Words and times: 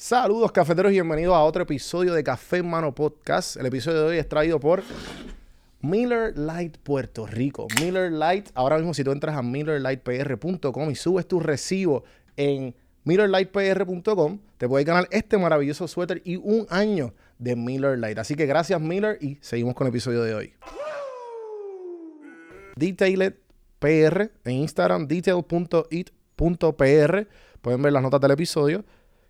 Saludos 0.00 0.52
cafeteros 0.52 0.92
y 0.92 0.94
bienvenidos 0.94 1.34
a 1.34 1.42
otro 1.42 1.64
episodio 1.64 2.14
de 2.14 2.22
Café 2.22 2.62
Mano 2.62 2.94
Podcast. 2.94 3.56
El 3.56 3.66
episodio 3.66 4.02
de 4.02 4.06
hoy 4.10 4.18
es 4.18 4.28
traído 4.28 4.60
por 4.60 4.84
Miller 5.80 6.38
Light 6.38 6.76
Puerto 6.78 7.26
Rico. 7.26 7.66
Miller 7.80 8.12
Light, 8.12 8.50
ahora 8.54 8.76
mismo 8.76 8.94
si 8.94 9.02
tú 9.02 9.10
entras 9.10 9.36
a 9.36 9.42
millerlightpr.com 9.42 10.90
y 10.92 10.94
subes 10.94 11.26
tu 11.26 11.40
recibo 11.40 12.04
en 12.36 12.76
millerlightpr.com, 13.02 14.38
te 14.56 14.68
puedes 14.68 14.86
ganar 14.86 15.08
este 15.10 15.36
maravilloso 15.36 15.88
suéter 15.88 16.22
y 16.24 16.36
un 16.36 16.68
año 16.70 17.12
de 17.40 17.56
Miller 17.56 17.98
Light. 17.98 18.18
Así 18.18 18.36
que 18.36 18.46
gracias 18.46 18.80
Miller 18.80 19.18
y 19.20 19.38
seguimos 19.40 19.74
con 19.74 19.88
el 19.88 19.90
episodio 19.90 20.22
de 20.22 20.32
hoy. 20.32 20.54
Detailed 22.76 23.34
PR 23.80 24.30
en 24.44 24.52
Instagram, 24.52 25.08
detail.it.pr. 25.08 25.88
Pueden 27.60 27.82
ver 27.82 27.92
las 27.92 28.02
notas 28.04 28.20
del 28.20 28.30
episodio 28.30 28.84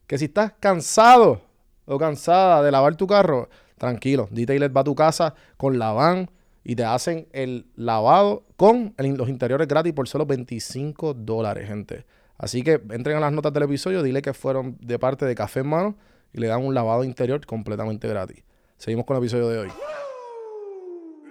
que 0.09 0.19
si 0.19 0.25
estás 0.25 0.55
cansado 0.59 1.43
o 1.85 1.99
cansada 1.99 2.63
de 2.63 2.73
lavar 2.73 2.97
tu 2.97 3.07
carro, 3.07 3.49
tranquilo, 3.77 4.27
Detailer 4.33 4.75
va 4.75 4.81
a 4.81 4.85
tu 4.85 4.95
casa 4.95 5.35
con 5.59 5.79
la 5.79 5.93
van 5.93 6.31
y 6.65 6.75
te 6.75 6.85
hacen 6.85 7.29
el 7.33 7.67
lavado 7.77 8.43
con 8.57 8.95
los 8.97 9.29
interiores 9.29 9.69
gratis 9.69 9.93
por 9.93 10.09
solo 10.09 10.25
25 10.25 11.13
dólares, 11.13 11.69
gente. 11.69 12.07
Así 12.39 12.63
que 12.63 12.81
entren 12.91 13.19
a 13.19 13.21
las 13.21 13.33
notas 13.33 13.53
del 13.53 13.65
episodio, 13.65 14.03
dile 14.03 14.23
que 14.23 14.33
fueron 14.33 14.79
de 14.81 14.99
parte 14.99 15.27
de 15.27 15.35
Café 15.35 15.61
en 15.61 15.69
Mano 15.69 15.97
y 16.33 16.41
le 16.41 16.47
dan 16.47 16.65
un 16.65 16.73
lavado 16.73 17.05
interior 17.05 17.45
completamente 17.45 18.09
gratis. 18.09 18.43
Seguimos 18.79 19.05
con 19.05 19.17
el 19.17 19.23
episodio 19.23 19.49
de 19.49 19.59
hoy. 19.59 19.69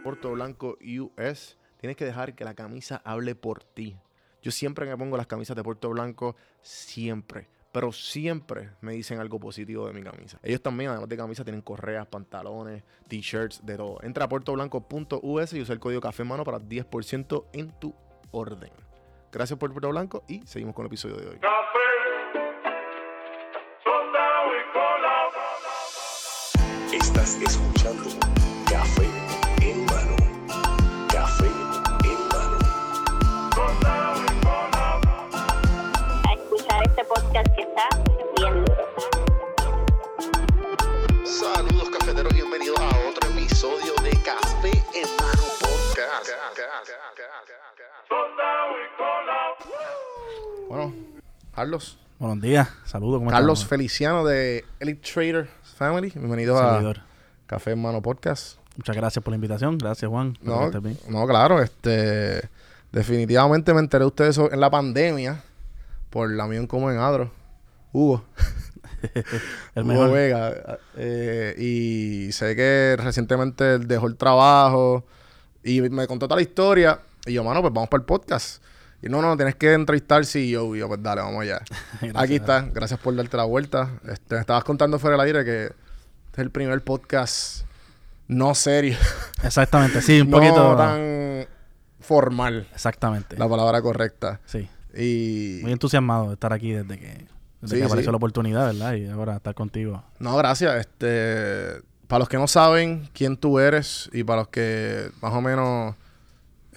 Puerto 0.03 0.31
Blanco 0.31 0.77
US, 0.81 1.57
tienes 1.80 1.97
que 1.97 2.05
dejar 2.05 2.35
que 2.35 2.45
la 2.45 2.53
camisa 2.53 3.02
hable 3.03 3.33
por 3.33 3.63
ti. 3.63 3.97
Yo 4.44 4.52
siempre 4.52 4.85
me 4.85 4.95
pongo 4.95 5.17
las 5.17 5.27
camisas 5.27 5.55
de 5.55 5.63
Puerto 5.63 5.89
Blanco, 5.89 6.35
siempre 6.61 7.47
pero 7.77 7.91
siempre 7.91 8.72
me 8.81 8.94
dicen 8.94 9.20
algo 9.20 9.40
positivo 9.40 9.86
de 9.86 9.94
mi 9.94 10.02
camisa. 10.02 10.40
Ellos 10.41 10.63
también, 10.63 10.90
además 10.90 11.08
de 11.08 11.16
camisa, 11.16 11.44
tienen 11.44 11.62
correas, 11.62 12.08
pantalones, 12.08 12.84
t-shirts, 13.08 13.64
de 13.64 13.78
todo. 13.78 14.00
Entra 14.02 14.25
a 14.25 14.28
puertoblanco.us 14.28 15.53
y 15.53 15.61
usa 15.61 15.73
el 15.73 15.80
código 15.80 16.02
café 16.02 16.23
mano 16.23 16.44
para 16.44 16.58
10% 16.58 17.45
en 17.53 17.69
tu 17.80 17.94
orden. 18.31 18.72
Gracias 19.31 19.59
por 19.59 19.72
Puerto 19.72 19.89
Blanco 19.89 20.23
y 20.28 20.42
seguimos 20.47 20.73
con 20.73 20.86
el 20.86 20.88
episodio 20.88 21.17
de 21.17 21.28
hoy. 21.28 21.39
Estás 26.91 27.39
escuchando 27.39 27.86
Carlos. 51.58 51.97
Buenos 52.19 52.39
días, 52.39 52.69
saludos. 52.86 53.17
¿cómo 53.17 53.31
Carlos 53.31 53.58
estamos? 53.58 53.67
Feliciano 53.67 54.23
de 54.23 54.63
Elite 54.80 55.02
Trader 55.11 55.50
Family. 55.63 56.11
Bienvenido 56.13 56.55
a. 56.59 56.94
Café 57.47 57.72
en 57.72 57.81
Mano 57.81 58.00
Podcast. 58.00 58.59
Muchas 58.75 58.95
gracias 58.95 59.23
por 59.23 59.31
la 59.31 59.38
invitación. 59.38 59.80
Gracias, 59.80 60.08
Juan. 60.08 60.38
No, 60.44 60.69
no, 61.09 61.25
claro, 61.25 61.59
este 61.59 62.47
definitivamente 62.91 63.73
me 63.73 63.80
enteré 63.80 64.03
de 64.03 64.08
ustedes 64.08 64.38
en 64.38 64.59
la 64.59 64.69
pandemia 64.69 65.41
por 66.11 66.30
la 66.30 66.44
amigo 66.44 66.61
en 66.61 66.67
común 66.67 66.91
en 66.91 67.00
Adro, 67.00 67.31
Hugo. 67.91 68.23
El 69.73 69.81
Hugo 69.83 69.94
mejor. 69.94 70.11
Vega. 70.11 70.78
eh, 70.95 71.55
y 71.58 72.31
sé 72.33 72.55
que 72.55 72.97
recientemente 73.00 73.80
dejó 73.80 74.05
el 74.05 74.16
trabajo 74.16 75.05
y 75.63 75.81
me 75.81 76.05
contó 76.05 76.28
toda 76.28 76.35
la 76.35 76.44
historia. 76.44 77.00
Y 77.25 77.34
yo, 77.34 77.44
mano, 77.44 77.62
pues 77.62 77.74
vamos 77.74 77.89
para 77.89 78.01
el 78.01 78.06
podcast. 78.06 78.62
Y 79.07 79.09
no, 79.09 79.22
no, 79.22 79.38
tienes 79.38 79.56
que 79.56 79.72
entrevistar 79.72 80.25
CEO. 80.25 80.75
Y 80.75 80.79
yo, 80.79 80.88
pues 80.90 81.01
dale, 81.01 81.22
vamos 81.22 81.41
allá. 81.41 81.62
Gracias. 82.01 82.23
Aquí 82.23 82.35
está. 82.35 82.62
Gracias 82.62 83.00
por 83.00 83.16
darte 83.16 83.38
la 83.38 83.45
vuelta. 83.45 83.90
Este, 84.06 84.35
me 84.35 84.41
estabas 84.41 84.66
contando 84.66 85.00
fuera 85.00 85.16
del 85.16 85.25
aire 85.25 85.45
que 85.45 85.63
este 85.66 85.73
es 86.34 86.40
el 86.40 86.51
primer 86.51 86.84
podcast 86.84 87.66
no 88.28 88.53
serio. 88.53 88.97
Exactamente, 89.44 90.01
sí, 90.01 90.19
un 90.19 90.29
no 90.29 90.38
poquito. 90.38 90.75
tan 90.75 91.47
formal. 92.01 92.68
Exactamente. 92.73 93.38
La 93.38 93.47
palabra 93.47 93.81
correcta. 93.81 94.41
Sí. 94.45 94.68
Y... 94.94 95.59
Muy 95.62 95.72
entusiasmado 95.72 96.28
de 96.28 96.34
estar 96.34 96.51
aquí 96.51 96.74
desde 96.74 97.00
que, 97.00 97.28
desde 97.62 97.75
Sí, 97.75 97.79
que 97.79 97.85
apareció 97.85 98.09
sí. 98.09 98.12
la 98.12 98.18
oportunidad, 98.18 98.66
¿verdad? 98.68 98.94
Y 98.95 99.07
ahora 99.07 99.38
estar 99.38 99.56
contigo. 99.56 100.03
No, 100.19 100.35
gracias. 100.35 100.75
Este, 100.75 101.81
para 102.07 102.19
los 102.19 102.29
que 102.29 102.38
no 102.38 102.47
saben 102.47 103.09
quién 103.13 103.38
tú 103.38 103.59
eres 103.59 104.09
y 104.12 104.24
para 104.24 104.41
los 104.41 104.50
que 104.50 105.12
más 105.22 105.34
o 105.34 105.41
menos 105.41 105.95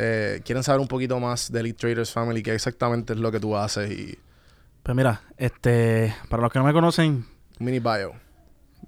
eh, 0.03 0.41
quieren 0.45 0.63
saber 0.65 0.81
un 0.81 0.89
poquito 0.89 1.21
más 1.21 1.53
de 1.53 1.61
Elite 1.61 1.79
Traders 1.79 2.11
Family, 2.13 2.43
qué 2.43 2.55
exactamente 2.55 3.13
es 3.13 3.19
lo 3.19 3.31
que 3.31 3.39
tú 3.41 3.55
haces 3.57 3.91
y 3.91 4.19
Pues 4.83 4.97
mira, 4.97 5.21
este, 5.37 6.15
para 6.31 6.43
los 6.43 6.51
que 6.51 6.59
no 6.59 6.65
me 6.65 6.73
conocen, 6.73 7.27
un 7.59 7.67
mini 7.67 7.79
bio. 7.81 8.15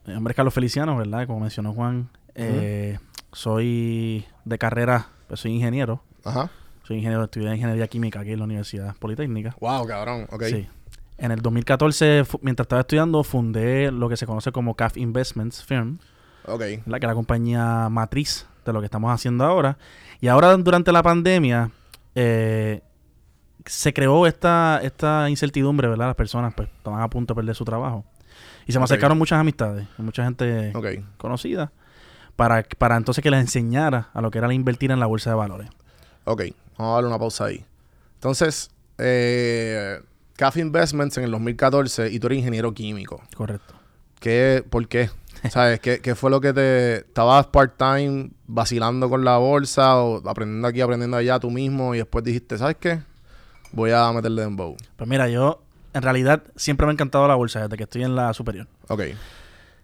mi 0.06 0.14
nombre 0.14 0.32
es 0.32 0.36
Carlos 0.36 0.54
Feliciano, 0.54 0.96
¿verdad? 0.96 1.26
Como 1.26 1.40
mencionó 1.40 1.74
Juan, 1.74 2.08
eh, 2.34 2.98
soy 3.32 4.24
de 4.44 4.58
carrera, 4.58 5.08
pues 5.28 5.40
soy 5.40 5.52
ingeniero. 5.52 6.02
Ajá. 6.24 6.48
Soy 6.84 6.96
ingeniero, 6.96 7.24
estudié 7.24 7.54
ingeniería 7.54 7.86
química 7.88 8.20
aquí 8.20 8.32
en 8.32 8.38
la 8.38 8.44
Universidad 8.44 8.96
Politécnica. 8.96 9.54
Wow, 9.60 9.86
cabrón. 9.86 10.26
Ok. 10.30 10.44
Sí. 10.44 10.66
En 11.18 11.30
el 11.30 11.40
2014, 11.40 12.24
fu- 12.24 12.40
mientras 12.42 12.64
estaba 12.64 12.80
estudiando, 12.80 13.22
fundé 13.22 13.92
lo 13.92 14.08
que 14.08 14.16
se 14.16 14.26
conoce 14.26 14.50
como 14.50 14.74
CAF 14.74 14.96
Investments 14.96 15.62
Firm, 15.64 15.98
Ok. 16.46 16.58
¿verdad? 16.60 16.98
que 17.00 17.06
es 17.06 17.08
la 17.08 17.14
compañía 17.14 17.88
matriz 17.90 18.46
de 18.64 18.72
lo 18.72 18.80
que 18.80 18.86
estamos 18.86 19.12
haciendo 19.12 19.44
ahora. 19.44 19.78
Y 20.20 20.28
ahora, 20.28 20.56
durante 20.56 20.92
la 20.92 21.02
pandemia, 21.02 21.70
eh, 22.14 22.80
se 23.66 23.92
creó 23.92 24.26
esta, 24.26 24.80
esta 24.82 25.28
incertidumbre, 25.30 25.88
¿verdad? 25.88 26.06
Las 26.06 26.16
personas 26.16 26.54
pues, 26.54 26.68
estaban 26.76 27.00
a 27.00 27.08
punto 27.08 27.34
de 27.34 27.40
perder 27.40 27.54
su 27.54 27.64
trabajo. 27.64 28.04
Y 28.66 28.72
se 28.72 28.78
me 28.78 28.84
acercaron 28.84 29.18
muchas 29.18 29.40
amistades, 29.40 29.86
mucha 29.98 30.24
gente 30.24 30.72
conocida, 31.16 31.72
para, 32.36 32.62
para 32.78 32.96
entonces 32.96 33.22
que 33.22 33.30
les 33.30 33.40
enseñara 33.40 34.10
a 34.14 34.20
lo 34.20 34.30
que 34.30 34.38
era 34.38 34.46
la 34.46 34.54
invertir 34.54 34.90
en 34.90 35.00
la 35.00 35.06
bolsa 35.06 35.30
de 35.30 35.36
valores. 35.36 35.68
Ok. 36.24 36.42
Vamos 36.78 36.92
a 36.92 36.94
darle 36.94 37.08
una 37.08 37.18
pausa 37.18 37.46
ahí. 37.46 37.64
Entonces, 38.14 38.70
eh, 38.98 40.00
CAF 40.36 40.56
Investments 40.56 41.18
en 41.18 41.24
el 41.24 41.30
2014 41.32 42.10
y 42.10 42.18
tú 42.18 42.28
eres 42.28 42.38
ingeniero 42.38 42.72
químico. 42.72 43.20
Correcto. 43.34 43.74
¿Qué, 44.20 44.64
¿Por 44.68 44.86
qué? 44.88 45.10
¿Sabes? 45.50 45.80
¿Qué, 45.80 46.00
¿Qué 46.00 46.14
fue 46.14 46.30
lo 46.30 46.41
que 46.41 46.53
te... 46.53 46.97
¿Estabas 46.98 47.47
part-time 47.48 48.30
vacilando 48.47 49.08
con 49.10 49.25
la 49.25 49.38
bolsa 49.38 49.97
o 49.97 50.28
aprendiendo 50.28 50.69
aquí, 50.69 50.80
aprendiendo 50.80 51.16
allá 51.16 51.41
tú 51.41 51.50
mismo 51.50 51.94
y 51.94 51.98
después 51.98 52.25
dijiste, 52.25 52.58
¿sabes 52.58 52.76
qué? 52.78 53.00
Voy 53.72 53.91
a 53.91 54.12
meterle 54.12 54.42
dembow. 54.42 54.76
Pues 54.97 55.08
mira, 55.08 55.28
yo 55.28 55.62
en 55.94 56.03
realidad 56.03 56.42
siempre 56.56 56.86
me 56.86 56.92
ha 56.92 56.94
encantado 56.94 57.26
la 57.26 57.34
bolsa 57.34 57.62
desde 57.62 57.76
que 57.76 57.84
estoy 57.84 58.04
en 58.04 58.14
la 58.14 58.32
superior. 58.34 58.69
Ok. 58.88 59.03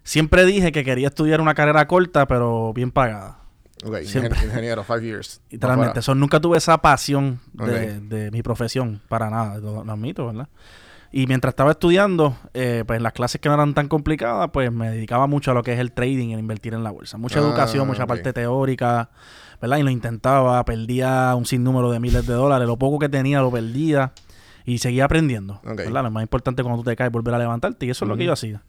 Siempre 0.04 0.44
dije 0.44 0.72
que 0.72 0.84
quería 0.84 1.08
estudiar 1.08 1.40
una 1.40 1.54
carrera 1.54 1.86
corta, 1.88 2.26
pero 2.26 2.72
bien 2.72 2.90
pagada. 2.90 3.38
Ok. 3.84 3.98
Siempre. 4.04 4.38
Ingeniero, 4.44 4.84
five 4.84 5.02
years. 5.02 5.40
Literalmente. 5.50 6.00
Eso, 6.00 6.14
nunca 6.14 6.40
tuve 6.40 6.58
esa 6.58 6.78
pasión 6.78 7.40
de 7.52 8.30
mi 8.30 8.42
profesión, 8.42 9.00
para 9.08 9.28
nada, 9.30 9.58
lo, 9.58 9.84
lo 9.84 9.92
admito, 9.92 10.26
¿verdad? 10.26 10.48
Y 11.10 11.26
mientras 11.26 11.52
estaba 11.52 11.70
estudiando, 11.70 12.36
eh, 12.52 12.84
pues 12.86 13.00
las 13.00 13.12
clases 13.12 13.40
que 13.40 13.48
no 13.48 13.54
eran 13.54 13.72
tan 13.74 13.88
complicadas, 13.88 14.50
pues 14.52 14.70
me 14.70 14.90
dedicaba 14.90 15.26
mucho 15.26 15.52
a 15.52 15.54
lo 15.54 15.62
que 15.62 15.72
es 15.72 15.78
el 15.78 15.92
trading, 15.92 16.30
el 16.30 16.40
invertir 16.40 16.74
en 16.74 16.84
la 16.84 16.90
bolsa. 16.90 17.16
Mucha 17.16 17.38
Ah, 17.38 17.42
educación, 17.42 17.86
mucha 17.86 18.06
parte 18.06 18.32
teórica, 18.32 19.08
¿verdad? 19.60 19.78
Y 19.78 19.82
lo 19.82 19.90
intentaba, 19.90 20.62
perdía 20.64 21.34
un 21.34 21.46
sinnúmero 21.46 21.90
de 21.90 21.98
miles 21.98 22.26
de 22.26 22.34
dólares, 22.34 22.68
lo 22.68 22.76
poco 22.76 22.98
que 22.98 23.08
tenía 23.08 23.40
lo 23.40 23.50
perdía 23.50 24.12
y 24.66 24.78
seguía 24.78 25.06
aprendiendo. 25.06 25.60
¿verdad? 25.64 26.02
Lo 26.02 26.10
más 26.10 26.22
importante 26.22 26.62
cuando 26.62 26.82
tú 26.82 26.90
te 26.90 26.94
caes 26.94 27.08
es 27.08 27.12
volver 27.12 27.34
a 27.34 27.38
levantarte 27.38 27.86
y 27.86 27.90
eso 27.90 28.04
es 28.04 28.08
lo 28.08 28.16
que 28.16 28.24
yo 28.24 28.32
hacía. 28.34 28.62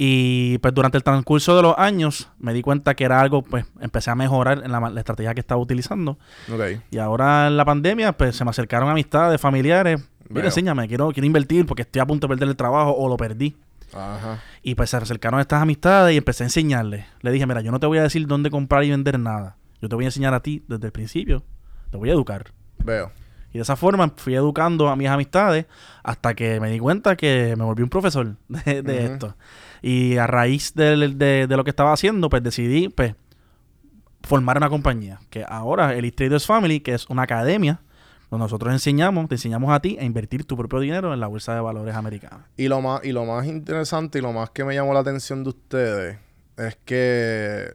Y 0.00 0.58
pues 0.58 0.72
durante 0.72 0.96
el 0.96 1.02
transcurso 1.02 1.56
de 1.56 1.62
los 1.62 1.74
años 1.76 2.28
me 2.38 2.52
di 2.52 2.62
cuenta 2.62 2.94
que 2.94 3.02
era 3.02 3.20
algo, 3.20 3.42
pues 3.42 3.66
empecé 3.80 4.12
a 4.12 4.14
mejorar 4.14 4.62
en 4.64 4.70
la, 4.70 4.92
estrategia 4.96 5.34
que 5.34 5.40
estaba 5.40 5.60
utilizando. 5.60 6.18
Ok. 6.52 6.80
Y 6.92 6.98
ahora 6.98 7.48
en 7.48 7.56
la 7.56 7.64
pandemia, 7.64 8.12
pues 8.12 8.36
se 8.36 8.44
me 8.44 8.50
acercaron 8.50 8.88
amistades, 8.88 9.40
familiares. 9.40 10.00
Mira, 10.28 10.46
enséñame, 10.46 10.86
quiero, 10.88 11.10
quiero 11.10 11.26
invertir 11.26 11.66
porque 11.66 11.82
estoy 11.82 12.00
a 12.00 12.06
punto 12.06 12.26
de 12.26 12.34
perder 12.34 12.48
el 12.48 12.56
trabajo 12.56 12.92
o 12.92 13.08
lo 13.08 13.16
perdí. 13.16 13.56
Ajá. 13.92 14.42
Y 14.62 14.74
pues 14.74 14.90
se 14.90 14.96
acercaron 14.96 15.40
estas 15.40 15.62
amistades 15.62 16.14
y 16.14 16.18
empecé 16.18 16.44
a 16.44 16.46
enseñarles. 16.46 17.06
Le 17.22 17.32
dije, 17.32 17.46
mira, 17.46 17.60
yo 17.60 17.70
no 17.70 17.80
te 17.80 17.86
voy 17.86 17.98
a 17.98 18.02
decir 18.02 18.26
dónde 18.26 18.50
comprar 18.50 18.84
y 18.84 18.90
vender 18.90 19.18
nada. 19.18 19.56
Yo 19.80 19.88
te 19.88 19.94
voy 19.94 20.04
a 20.04 20.08
enseñar 20.08 20.34
a 20.34 20.40
ti 20.40 20.62
desde 20.68 20.86
el 20.86 20.92
principio. 20.92 21.42
Te 21.90 21.96
voy 21.96 22.10
a 22.10 22.12
educar. 22.12 22.52
Veo. 22.84 23.10
Y 23.50 23.54
de 23.54 23.62
esa 23.62 23.76
forma 23.76 24.12
fui 24.16 24.34
educando 24.34 24.88
a 24.88 24.96
mis 24.96 25.08
amistades 25.08 25.66
hasta 26.02 26.34
que 26.34 26.60
me 26.60 26.70
di 26.70 26.78
cuenta 26.78 27.16
que 27.16 27.54
me 27.56 27.64
volví 27.64 27.82
un 27.82 27.88
profesor 27.88 28.36
de, 28.48 29.04
esto. 29.06 29.36
Y 29.80 30.18
a 30.18 30.26
raíz 30.26 30.74
de, 30.74 31.46
de 31.46 31.56
lo 31.56 31.64
que 31.64 31.70
estaba 31.70 31.92
haciendo, 31.92 32.28
pues 32.28 32.42
decidí 32.42 32.90
pues, 32.90 33.14
formar 34.22 34.58
una 34.58 34.68
compañía. 34.68 35.20
Que 35.30 35.44
ahora, 35.48 35.94
Elite 35.94 36.16
Traders 36.16 36.44
Family, 36.44 36.80
que 36.80 36.92
es 36.94 37.08
una 37.08 37.22
academia 37.22 37.80
donde 38.30 38.44
nosotros 38.44 38.72
enseñamos, 38.72 39.28
te 39.28 39.36
enseñamos 39.36 39.72
a 39.72 39.80
ti 39.80 39.96
a 39.98 40.04
invertir 40.04 40.44
tu 40.44 40.56
propio 40.56 40.80
dinero 40.80 41.12
en 41.14 41.20
la 41.20 41.26
bolsa 41.26 41.54
de 41.54 41.60
valores 41.60 41.94
americana. 41.94 42.46
Y 42.56 42.68
lo 42.68 42.80
más, 42.80 43.02
y 43.04 43.12
lo 43.12 43.24
más 43.24 43.46
interesante 43.46 44.18
y 44.18 44.22
lo 44.22 44.32
más 44.32 44.50
que 44.50 44.64
me 44.64 44.74
llamó 44.74 44.92
la 44.94 45.00
atención 45.00 45.42
de 45.44 45.50
ustedes 45.50 46.18
es 46.56 46.76
que 46.84 47.72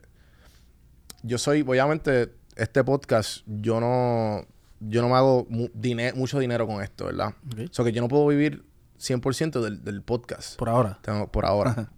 yo 1.24 1.38
soy, 1.38 1.62
obviamente, 1.62 2.34
este 2.56 2.84
podcast, 2.84 3.42
yo 3.48 3.80
no, 3.80 4.46
yo 4.80 5.02
no 5.02 5.10
me 5.10 5.16
hago 5.16 5.48
mu- 5.50 5.70
mucho 6.16 6.38
dinero 6.40 6.68
con 6.68 6.84
esto, 6.84 7.06
¿verdad? 7.06 7.34
O 7.70 7.74
sea 7.74 7.86
que 7.86 7.92
yo 7.92 8.02
no 8.02 8.08
puedo 8.08 8.28
vivir 8.28 8.64
100% 9.00 9.62
del, 9.62 9.84
del 9.84 10.02
podcast 10.02 10.58
Por 10.58 10.70
ahora. 10.70 11.00
Tengo- 11.02 11.32
por 11.32 11.46
ahora. 11.46 11.90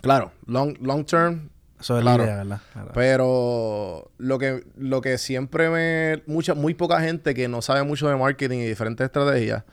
claro, 0.00 0.32
long, 0.46 0.76
long 0.80 1.04
term, 1.04 1.50
Eso 1.80 1.96
es 1.98 2.02
Claro. 2.02 2.24
la 2.24 2.24
idea, 2.24 2.36
¿verdad? 2.42 2.60
Claro. 2.72 2.90
pero 2.94 4.10
lo 4.18 4.38
que, 4.38 4.64
lo 4.76 5.00
que 5.00 5.18
siempre 5.18 5.68
me... 5.70 6.22
Mucha, 6.26 6.54
muy 6.54 6.74
poca 6.74 7.00
gente 7.00 7.34
que 7.34 7.48
no 7.48 7.60
sabe 7.62 7.82
mucho 7.82 8.08
de 8.08 8.16
marketing 8.16 8.58
y 8.58 8.66
diferentes 8.66 9.04
estrategias 9.04 9.64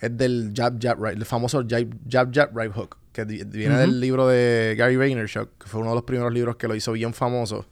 es 0.00 0.16
del 0.16 0.52
jab, 0.54 0.78
jab, 0.80 1.02
right. 1.02 1.16
El 1.16 1.24
famoso 1.24 1.64
jab, 1.68 1.86
jab, 2.10 2.32
jab, 2.34 2.56
right 2.56 2.72
hook. 2.72 2.96
Que 3.12 3.24
viene 3.24 3.76
del 3.78 4.00
libro 4.00 4.26
de 4.26 4.74
Gary 4.76 4.96
Vaynerchuk, 4.96 5.48
que 5.62 5.68
fue 5.68 5.80
uno 5.80 5.90
de 5.90 5.94
los 5.94 6.04
primeros 6.04 6.32
libros 6.32 6.56
que 6.56 6.66
lo 6.66 6.74
hizo 6.74 6.90
bien 6.92 7.14
famoso. 7.14 7.66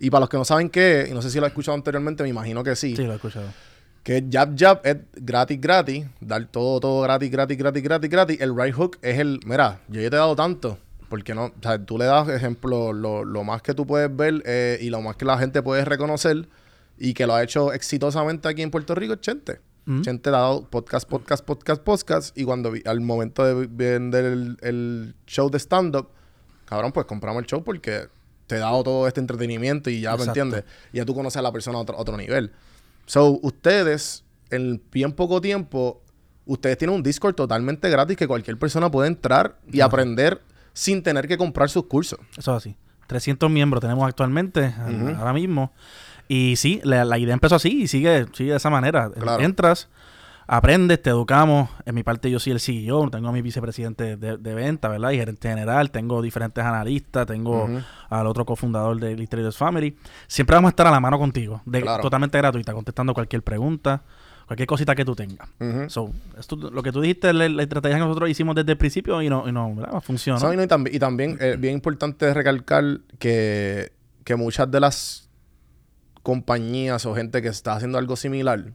Y 0.00 0.10
para 0.10 0.20
los 0.20 0.28
que 0.28 0.36
no 0.36 0.44
saben 0.44 0.68
qué, 0.68 1.06
y 1.08 1.14
no 1.14 1.22
sé 1.22 1.30
si 1.30 1.38
lo 1.38 1.44
he 1.44 1.48
escuchado 1.48 1.76
anteriormente, 1.76 2.22
me 2.24 2.28
imagino 2.28 2.64
que 2.64 2.74
sí. 2.74 2.96
sí, 2.96 3.04
lo 3.04 3.12
he 3.12 3.16
escuchado. 3.16 3.46
Que 4.02 4.26
jab, 4.28 4.56
jab 4.58 4.80
es 4.82 4.96
gratis, 5.14 5.60
gratis. 5.60 6.06
Dar 6.20 6.44
todo, 6.46 6.80
todo 6.80 7.02
gratis, 7.02 7.30
gratis, 7.30 7.56
gratis, 7.56 7.82
gratis, 7.82 8.10
gratis. 8.10 8.40
El 8.40 8.56
right 8.56 8.74
hook 8.74 8.98
es 9.02 9.18
el, 9.20 9.38
mira, 9.44 9.78
yo 9.88 10.00
ya 10.00 10.10
te 10.10 10.16
he 10.16 10.18
dado 10.18 10.34
tanto. 10.34 10.78
Porque 11.10 11.34
no, 11.34 11.46
o 11.46 11.52
sea, 11.60 11.84
tú 11.84 11.98
le 11.98 12.06
das, 12.06 12.26
ejemplo, 12.28 12.94
lo, 12.94 13.24
lo 13.24 13.44
más 13.44 13.60
que 13.60 13.74
tú 13.74 13.86
puedes 13.86 14.14
ver 14.16 14.42
eh, 14.46 14.78
y 14.80 14.88
lo 14.88 15.02
más 15.02 15.16
que 15.16 15.26
la 15.26 15.36
gente 15.36 15.60
puede 15.60 15.84
reconocer 15.84 16.48
y 16.96 17.12
que 17.12 17.26
lo 17.26 17.34
ha 17.34 17.42
hecho 17.42 17.72
exitosamente 17.74 18.48
aquí 18.48 18.62
en 18.62 18.70
Puerto 18.70 18.94
Rico 18.94 19.12
es 19.14 19.20
Chente. 19.20 19.60
Ujú. 19.86 20.02
Chente 20.02 20.30
le 20.30 20.36
ha 20.36 20.40
dado 20.40 20.64
podcast, 20.70 21.08
podcast, 21.08 21.44
podcast, 21.44 21.82
podcast. 21.82 22.38
Y 22.38 22.44
cuando 22.44 22.70
vi- 22.70 22.82
al 22.86 23.00
momento 23.00 23.44
de 23.44 23.66
vender 23.66 24.24
el, 24.24 24.56
el 24.62 25.14
show 25.26 25.50
de 25.50 25.58
stand-up, 25.58 26.08
cabrón, 26.64 26.92
pues 26.92 27.06
compramos 27.06 27.42
el 27.42 27.46
show 27.48 27.64
porque 27.64 28.06
te 28.46 28.54
he 28.56 28.58
dado 28.58 28.82
todo 28.84 29.08
este 29.08 29.18
entretenimiento 29.20 29.90
y 29.90 30.00
ya, 30.02 30.10
¿me 30.10 30.22
Exacto. 30.22 30.40
entiendes? 30.40 30.64
Y 30.92 30.98
ya 30.98 31.04
tú 31.04 31.14
conoces 31.14 31.38
a 31.38 31.42
la 31.42 31.50
persona 31.52 31.78
a 31.78 31.80
otro, 31.82 31.96
otro 31.98 32.16
nivel. 32.16 32.52
So, 33.06 33.40
ustedes, 33.42 34.22
en 34.50 34.80
bien 34.92 35.10
poco 35.12 35.40
tiempo, 35.40 36.02
ustedes 36.46 36.78
tienen 36.78 36.94
un 36.96 37.02
Discord 37.02 37.34
totalmente 37.34 37.90
gratis 37.90 38.16
que 38.16 38.28
cualquier 38.28 38.58
persona 38.58 38.90
puede 38.90 39.08
entrar 39.08 39.56
y 39.72 39.80
Ajá. 39.80 39.86
aprender 39.86 40.40
sin 40.80 41.02
tener 41.02 41.28
que 41.28 41.36
comprar 41.36 41.68
sus 41.68 41.84
cursos. 41.84 42.18
Eso 42.38 42.52
es 42.56 42.56
así. 42.56 42.76
300 43.06 43.50
miembros 43.50 43.82
tenemos 43.82 44.08
actualmente, 44.08 44.74
ahora 45.18 45.34
mismo. 45.34 45.72
Y 46.26 46.56
sí, 46.56 46.80
la, 46.84 47.04
la 47.04 47.18
idea 47.18 47.34
empezó 47.34 47.56
así 47.56 47.82
y 47.82 47.86
sigue, 47.86 48.26
sigue 48.32 48.52
de 48.52 48.56
esa 48.56 48.70
manera. 48.70 49.10
Claro. 49.10 49.42
Entras, 49.42 49.88
aprendes, 50.46 51.02
te 51.02 51.10
educamos. 51.10 51.68
En 51.84 51.94
mi 51.94 52.02
parte 52.02 52.30
yo 52.30 52.38
soy 52.38 52.52
el 52.52 52.60
CEO, 52.60 53.10
tengo 53.10 53.28
a 53.28 53.32
mi 53.32 53.42
vicepresidente 53.42 54.16
de, 54.16 54.38
de 54.38 54.54
venta, 54.54 54.88
¿verdad? 54.88 55.10
Y 55.10 55.18
gerente 55.18 55.48
general, 55.50 55.90
tengo 55.90 56.22
diferentes 56.22 56.64
analistas, 56.64 57.26
tengo 57.26 57.68
al 58.08 58.26
otro 58.26 58.46
cofundador 58.46 58.98
de 59.00 59.26
Traders 59.26 59.58
Family. 59.58 59.96
Siempre 60.28 60.54
vamos 60.54 60.68
a 60.68 60.70
estar 60.70 60.86
a 60.86 60.90
la 60.90 61.00
mano 61.00 61.18
contigo, 61.18 61.60
de, 61.66 61.82
Claro. 61.82 62.02
totalmente 62.02 62.38
gratuita, 62.38 62.72
contestando 62.72 63.12
cualquier 63.12 63.42
pregunta, 63.42 64.02
cualquier 64.50 64.66
cosita 64.66 64.96
que 64.96 65.04
tú 65.04 65.14
tengas. 65.14 65.48
So, 65.86 66.10
esto, 66.36 66.56
lo 66.56 66.82
que 66.82 66.90
tú 66.90 67.00
dijiste, 67.00 67.32
la, 67.32 67.48
la 67.48 67.62
estrategia 67.62 67.98
que 67.98 68.04
nosotros 68.04 68.28
hicimos 68.28 68.56
desde 68.56 68.72
el 68.72 68.78
principio 68.78 69.22
y 69.22 69.28
no, 69.28 69.48
y 69.48 69.52
no 69.52 69.76
¿verdad? 69.76 70.00
funcionó. 70.00 70.40
So, 70.40 70.52
y, 70.52 70.56
no, 70.56 70.64
y 70.64 70.66
también, 70.66 70.96
y 70.96 70.98
también 70.98 71.38
es 71.40 71.60
bien 71.60 71.74
importante 71.74 72.34
recalcar 72.34 72.98
que, 73.20 73.92
que 74.24 74.34
muchas 74.34 74.68
de 74.68 74.80
las 74.80 75.30
compañías 76.24 77.06
o 77.06 77.14
gente 77.14 77.40
que 77.42 77.46
está 77.46 77.74
haciendo 77.76 77.96
algo 77.96 78.16
similar 78.16 78.72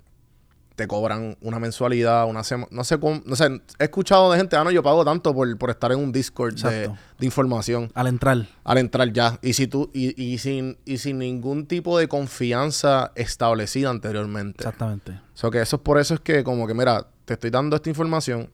te 0.76 0.88
cobran 0.88 1.38
una 1.42 1.58
mensualidad, 1.58 2.28
una 2.28 2.44
semana, 2.44 2.68
no 2.72 2.84
sé 2.84 3.00
cómo, 3.00 3.22
no 3.26 3.36
sé, 3.36 3.62
he 3.80 3.86
escuchado 3.86 4.32
de 4.32 4.38
gente, 4.38 4.58
ah, 4.58 4.64
no, 4.64 4.72
yo 4.72 4.84
pago 4.84 5.06
tanto 5.06 5.34
por, 5.34 5.58
por 5.58 5.70
estar 5.70 5.92
en 5.94 6.00
un 6.00 6.12
Discord 6.12 6.56
de, 6.56 6.90
de 6.90 7.26
información 7.26 7.90
Al 7.94 8.08
entrar. 8.08 8.46
al 8.64 8.78
entrar 8.78 9.12
ya. 9.14 9.40
Y 9.42 9.54
si 9.54 9.68
tú, 9.68 9.90
y, 9.94 10.22
y 10.22 10.38
sin, 10.38 10.78
y 10.84 10.98
sin 10.98 11.20
ningún 11.20 11.66
tipo 11.66 11.98
de 11.98 12.08
confianza 12.10 13.12
establecida 13.16 13.90
anteriormente. 13.90 14.58
Exactamente. 14.64 15.20
So 15.34 15.50
que 15.50 15.62
eso 15.62 15.78
es 15.78 15.82
por 15.82 15.98
eso 16.00 16.14
es 16.16 16.20
que 16.20 16.44
como 16.44 16.68
que, 16.68 16.74
mira, 16.74 17.08
te 17.24 17.36
estoy 17.36 17.52
dando 17.52 17.78
esta 17.78 17.90
información, 17.90 18.50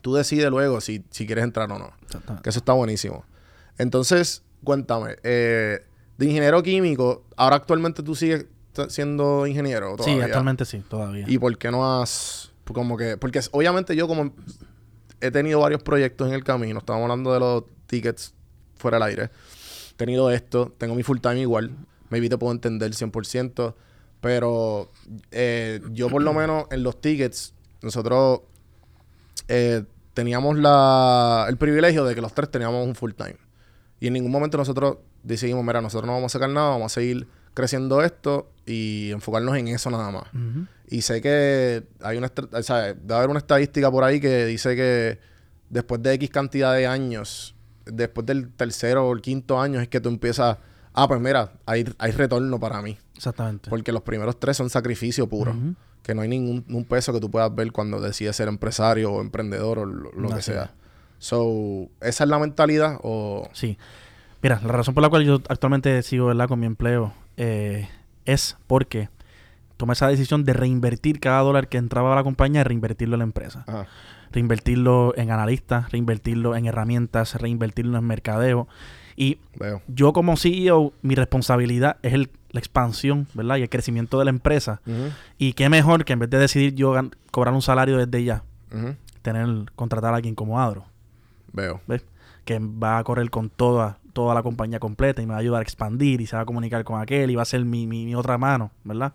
tú 0.00 0.14
decides 0.14 0.48
luego 0.48 0.80
si, 0.80 1.04
si 1.10 1.26
quieres 1.26 1.42
entrar 1.44 1.70
o 1.72 1.78
no. 1.78 1.92
Exactamente. 2.02 2.42
Que 2.44 2.50
eso 2.50 2.60
está 2.60 2.72
buenísimo. 2.72 3.24
Entonces, 3.78 4.42
cuéntame, 4.62 5.16
eh, 5.24 5.84
de 6.18 6.26
ingeniero 6.26 6.62
químico, 6.62 7.24
ahora 7.36 7.56
actualmente 7.56 8.02
tú 8.02 8.14
sigues 8.14 8.46
siendo 8.88 9.46
ingeniero 9.46 9.96
todavía. 9.96 10.16
Sí, 10.16 10.22
actualmente 10.22 10.64
sí, 10.64 10.82
todavía. 10.88 11.24
¿Y 11.28 11.38
por 11.38 11.56
qué 11.58 11.70
no 11.70 12.00
has, 12.00 12.52
como 12.64 12.96
que, 12.96 13.16
porque 13.16 13.40
obviamente 13.50 13.94
yo 13.96 14.08
como 14.08 14.32
he 15.20 15.30
tenido 15.30 15.60
varios 15.60 15.82
proyectos 15.82 16.28
en 16.28 16.34
el 16.34 16.44
camino, 16.44 16.78
estábamos 16.78 17.04
hablando 17.10 17.32
de 17.32 17.40
los 17.40 17.64
tickets 17.86 18.34
fuera 18.76 18.96
del 18.96 19.04
aire, 19.04 19.30
he 19.92 19.94
tenido 19.96 20.30
esto, 20.30 20.74
tengo 20.78 20.94
mi 20.94 21.02
full 21.02 21.18
time 21.18 21.40
igual, 21.40 21.70
maybe 22.10 22.28
te 22.28 22.38
puedo 22.38 22.52
entender 22.52 22.90
100%, 22.92 23.74
pero 24.20 24.90
eh, 25.30 25.80
yo 25.90 26.08
por 26.08 26.22
lo 26.22 26.32
menos 26.32 26.66
en 26.70 26.82
los 26.82 27.00
tickets, 27.00 27.54
nosotros 27.82 28.40
eh, 29.48 29.84
teníamos 30.14 30.56
la, 30.58 31.46
el 31.48 31.56
privilegio 31.56 32.04
de 32.04 32.14
que 32.14 32.20
los 32.20 32.32
tres 32.32 32.50
teníamos 32.50 32.86
un 32.86 32.94
full 32.94 33.12
time. 33.12 33.36
Y 34.00 34.08
en 34.08 34.14
ningún 34.14 34.32
momento 34.32 34.58
nosotros 34.58 34.98
decidimos, 35.22 35.64
mira, 35.64 35.80
nosotros 35.80 36.06
no 36.06 36.14
vamos 36.14 36.32
a 36.32 36.38
sacar 36.38 36.50
nada, 36.50 36.70
vamos 36.70 36.92
a 36.92 36.94
seguir 36.94 37.26
creciendo 37.54 38.02
esto 38.02 38.50
y 38.66 39.10
enfocarnos 39.12 39.56
en 39.56 39.68
eso 39.68 39.90
nada 39.90 40.10
más. 40.10 40.24
Y 40.88 41.02
sé 41.02 41.20
que 41.20 41.84
hay 42.02 42.18
una, 42.18 42.30
o 42.52 42.62
sea, 42.62 42.94
debe 42.94 43.14
haber 43.14 43.30
una 43.30 43.38
estadística 43.38 43.90
por 43.90 44.04
ahí 44.04 44.20
que 44.20 44.46
dice 44.46 44.76
que 44.76 45.18
después 45.70 46.02
de 46.02 46.12
X 46.14 46.30
cantidad 46.30 46.74
de 46.74 46.86
años, 46.86 47.54
después 47.86 48.26
del 48.26 48.50
tercero 48.52 49.08
o 49.08 49.12
el 49.14 49.22
quinto 49.22 49.60
año 49.60 49.80
es 49.80 49.88
que 49.88 50.00
tú 50.00 50.08
empiezas, 50.08 50.58
ah, 50.92 51.08
pues 51.08 51.20
mira, 51.20 51.52
hay, 51.66 51.84
hay 51.98 52.12
retorno 52.12 52.60
para 52.60 52.82
mí. 52.82 52.98
Exactamente. 53.16 53.70
Porque 53.70 53.92
los 53.92 54.02
primeros 54.02 54.38
tres 54.38 54.56
son 54.56 54.70
sacrificio 54.70 55.28
puro. 55.28 55.54
Que 56.02 56.14
no 56.16 56.22
hay 56.22 56.28
ningún 56.28 56.64
un 56.68 56.84
peso 56.84 57.12
que 57.12 57.20
tú 57.20 57.30
puedas 57.30 57.54
ver 57.54 57.70
cuando 57.70 58.00
decides 58.00 58.34
ser 58.34 58.48
empresario 58.48 59.12
o 59.12 59.20
emprendedor 59.20 59.78
o 59.78 59.86
lo, 59.86 60.10
lo 60.12 60.28
que 60.30 60.42
sea. 60.42 60.72
So, 61.18 61.88
¿esa 62.00 62.24
es 62.24 62.30
la 62.30 62.40
mentalidad 62.40 62.98
o...? 63.04 63.48
Sí. 63.52 63.78
Mira, 64.42 64.60
la 64.64 64.72
razón 64.72 64.92
por 64.92 65.02
la 65.02 65.08
cual 65.08 65.24
yo 65.24 65.40
actualmente 65.48 66.02
sigo 66.02 66.26
¿verdad? 66.26 66.48
con 66.48 66.58
mi 66.58 66.66
empleo 66.66 67.14
eh, 67.36 67.88
es 68.24 68.56
porque 68.66 69.08
tomé 69.76 69.94
esa 69.94 70.08
decisión 70.08 70.44
de 70.44 70.52
reinvertir 70.52 71.18
cada 71.20 71.40
dólar 71.40 71.68
que 71.68 71.78
entraba 71.78 72.12
a 72.12 72.16
la 72.16 72.22
compañía, 72.22 72.62
reinvertirlo 72.64 73.14
en 73.16 73.18
la 73.20 73.24
empresa. 73.24 73.64
Ajá. 73.66 73.86
Reinvertirlo 74.30 75.12
en 75.16 75.30
analistas, 75.30 75.90
reinvertirlo 75.92 76.56
en 76.56 76.66
herramientas, 76.66 77.34
reinvertirlo 77.40 77.98
en 77.98 78.04
mercadeo. 78.04 78.66
Y 79.14 79.38
Veo. 79.56 79.82
yo 79.88 80.12
como 80.14 80.36
CEO, 80.38 80.92
mi 81.02 81.14
responsabilidad 81.14 81.98
es 82.02 82.14
el- 82.14 82.30
la 82.50 82.60
expansión, 82.60 83.26
¿verdad? 83.34 83.56
Y 83.56 83.62
el 83.62 83.68
crecimiento 83.68 84.18
de 84.18 84.24
la 84.24 84.30
empresa. 84.30 84.80
Y 85.36 85.52
qué 85.52 85.68
mejor 85.68 86.04
que 86.06 86.14
en 86.14 86.18
vez 86.20 86.30
de 86.30 86.38
decidir 86.38 86.74
yo 86.74 86.94
cobrar 87.30 87.52
un 87.54 87.60
salario 87.62 87.98
desde 87.98 88.24
ya, 88.24 88.42
tener, 89.20 89.46
contratar 89.76 90.12
a 90.14 90.16
alguien 90.16 90.34
como 90.34 90.60
Adro. 90.60 90.86
Veo. 91.52 91.80
¿ves? 91.86 92.02
Que 92.44 92.58
va 92.58 92.98
a 92.98 93.04
correr 93.04 93.30
con 93.30 93.50
toda, 93.50 93.98
toda 94.12 94.34
la 94.34 94.42
compañía 94.42 94.78
completa 94.78 95.22
y 95.22 95.26
me 95.26 95.30
va 95.30 95.36
a 95.36 95.40
ayudar 95.40 95.60
a 95.60 95.62
expandir 95.62 96.20
y 96.20 96.26
se 96.26 96.36
va 96.36 96.42
a 96.42 96.44
comunicar 96.44 96.84
con 96.84 97.00
aquel 97.00 97.30
y 97.30 97.34
va 97.34 97.42
a 97.42 97.46
ser 97.46 97.64
mi, 97.64 97.86
mi, 97.86 98.04
mi 98.04 98.14
otra 98.14 98.38
mano, 98.38 98.70
¿verdad? 98.84 99.12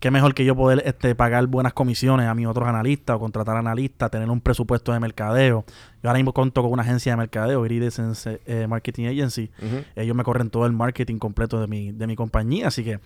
Qué 0.00 0.10
mejor 0.10 0.34
que 0.34 0.44
yo 0.44 0.56
poder 0.56 0.82
este, 0.84 1.14
pagar 1.14 1.46
buenas 1.46 1.72
comisiones 1.72 2.26
a 2.26 2.34
mis 2.34 2.46
otros 2.46 2.68
analistas 2.68 3.16
o 3.16 3.20
contratar 3.20 3.56
analistas, 3.56 4.10
tener 4.10 4.28
un 4.30 4.40
presupuesto 4.40 4.92
de 4.92 5.00
mercadeo. 5.00 5.64
Yo 6.02 6.08
ahora 6.08 6.18
mismo 6.18 6.32
cuento 6.32 6.62
con 6.62 6.72
una 6.72 6.82
agencia 6.82 7.12
de 7.12 7.16
mercadeo, 7.16 7.64
Iridescence 7.64 8.40
eh, 8.46 8.66
Marketing 8.66 9.06
Agency. 9.06 9.50
Ujú. 9.58 9.84
Ellos 9.94 10.16
me 10.16 10.24
corren 10.24 10.50
todo 10.50 10.66
el 10.66 10.72
marketing 10.72 11.18
completo 11.18 11.60
de 11.60 11.66
mi, 11.66 11.92
de 11.92 12.06
mi 12.06 12.16
compañía, 12.16 12.68
así 12.68 12.82
que 12.82 12.98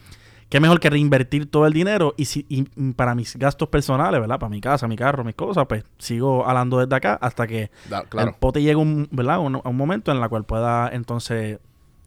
qué 0.48 0.60
mejor 0.60 0.78
que 0.80 0.90
reinvertir 0.90 1.50
todo 1.50 1.66
el 1.66 1.72
dinero 1.72 2.14
y, 2.16 2.26
si, 2.26 2.46
y 2.48 2.62
para 2.92 3.14
mis 3.14 3.36
gastos 3.36 3.68
personales, 3.68 4.20
¿verdad? 4.20 4.38
Para 4.38 4.50
mi 4.50 4.60
casa, 4.60 4.86
mi 4.88 4.96
carro, 4.96 5.24
mis 5.24 5.34
cosas, 5.34 5.66
pues 5.66 5.84
sigo 5.98 6.46
hablando 6.46 6.78
desde 6.78 6.94
acá 6.94 7.14
hasta 7.20 7.46
que 7.46 7.70
Da- 7.90 8.00
el 8.02 8.08
claro. 8.08 8.36
pote 8.38 8.62
llega 8.62 8.78
un, 8.78 9.08
¿verdad? 9.10 9.40
Un, 9.40 9.56
a 9.56 9.68
un 9.68 9.76
momento 9.76 10.12
en 10.12 10.22
el 10.22 10.28
cual 10.28 10.44
pueda 10.44 10.88
entonces 10.92 11.58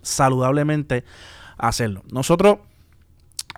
saludablemente 0.02 1.04
hacerlo. 1.58 2.04
Nosotros 2.12 2.58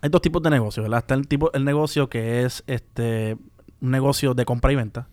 hay 0.01 0.09
dos 0.09 0.21
tipos 0.21 0.41
de 0.41 0.49
negocios, 0.49 0.83
¿verdad? 0.83 0.99
Está 0.99 1.13
el 1.13 1.27
tipo 1.27 1.51
el 1.53 1.63
negocio 1.63 2.09
que 2.09 2.43
es 2.43 2.63
este 2.67 3.37
un 3.81 3.91
negocio 3.91 4.33
de 4.33 4.45
compra 4.45 4.71
y 4.71 4.75
venta. 4.75 5.07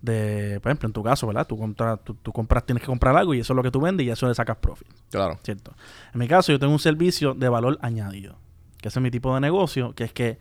De, 0.00 0.58
por 0.60 0.70
ejemplo, 0.70 0.88
en 0.88 0.92
tu 0.92 1.02
caso, 1.04 1.28
¿verdad? 1.28 1.46
Tú, 1.46 1.56
compras, 1.56 2.00
tú, 2.02 2.14
tú 2.14 2.32
compras, 2.32 2.66
tienes 2.66 2.80
que 2.80 2.88
comprar 2.88 3.16
algo 3.16 3.34
y 3.34 3.38
eso 3.40 3.52
es 3.52 3.56
lo 3.56 3.62
que 3.62 3.70
tú 3.70 3.80
vendes 3.80 4.04
y 4.04 4.10
eso 4.10 4.26
le 4.26 4.34
sacas 4.34 4.56
profit. 4.56 4.88
Claro. 5.12 5.38
¿cierto? 5.44 5.72
En 6.12 6.18
mi 6.18 6.26
caso, 6.26 6.50
yo 6.50 6.58
tengo 6.58 6.72
un 6.72 6.80
servicio 6.80 7.34
de 7.34 7.48
valor 7.48 7.78
añadido, 7.82 8.36
que 8.82 8.88
ese 8.88 8.98
es 8.98 9.02
mi 9.02 9.10
tipo 9.10 9.34
de 9.34 9.40
negocio, 9.40 9.94
que 9.94 10.04
es 10.04 10.12
que 10.12 10.38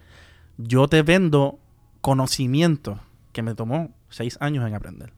yo 0.57 0.87
te 0.87 1.03
vendo 1.03 1.59
conocimiento 2.01 2.99
que 3.31 3.43
me 3.43 3.55
tomó 3.55 3.91
seis 4.09 4.37
años 4.41 4.67
en 4.67 4.75
aprender. 4.75 5.13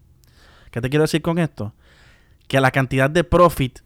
¿Qué 0.69 0.81
te 0.81 0.89
quiero 0.89 1.03
decir 1.03 1.21
con 1.21 1.39
esto? 1.39 1.73
Que 2.47 2.61
la 2.61 2.69
cantidad 2.69 3.09
de 3.09 3.23
profit 3.23 3.79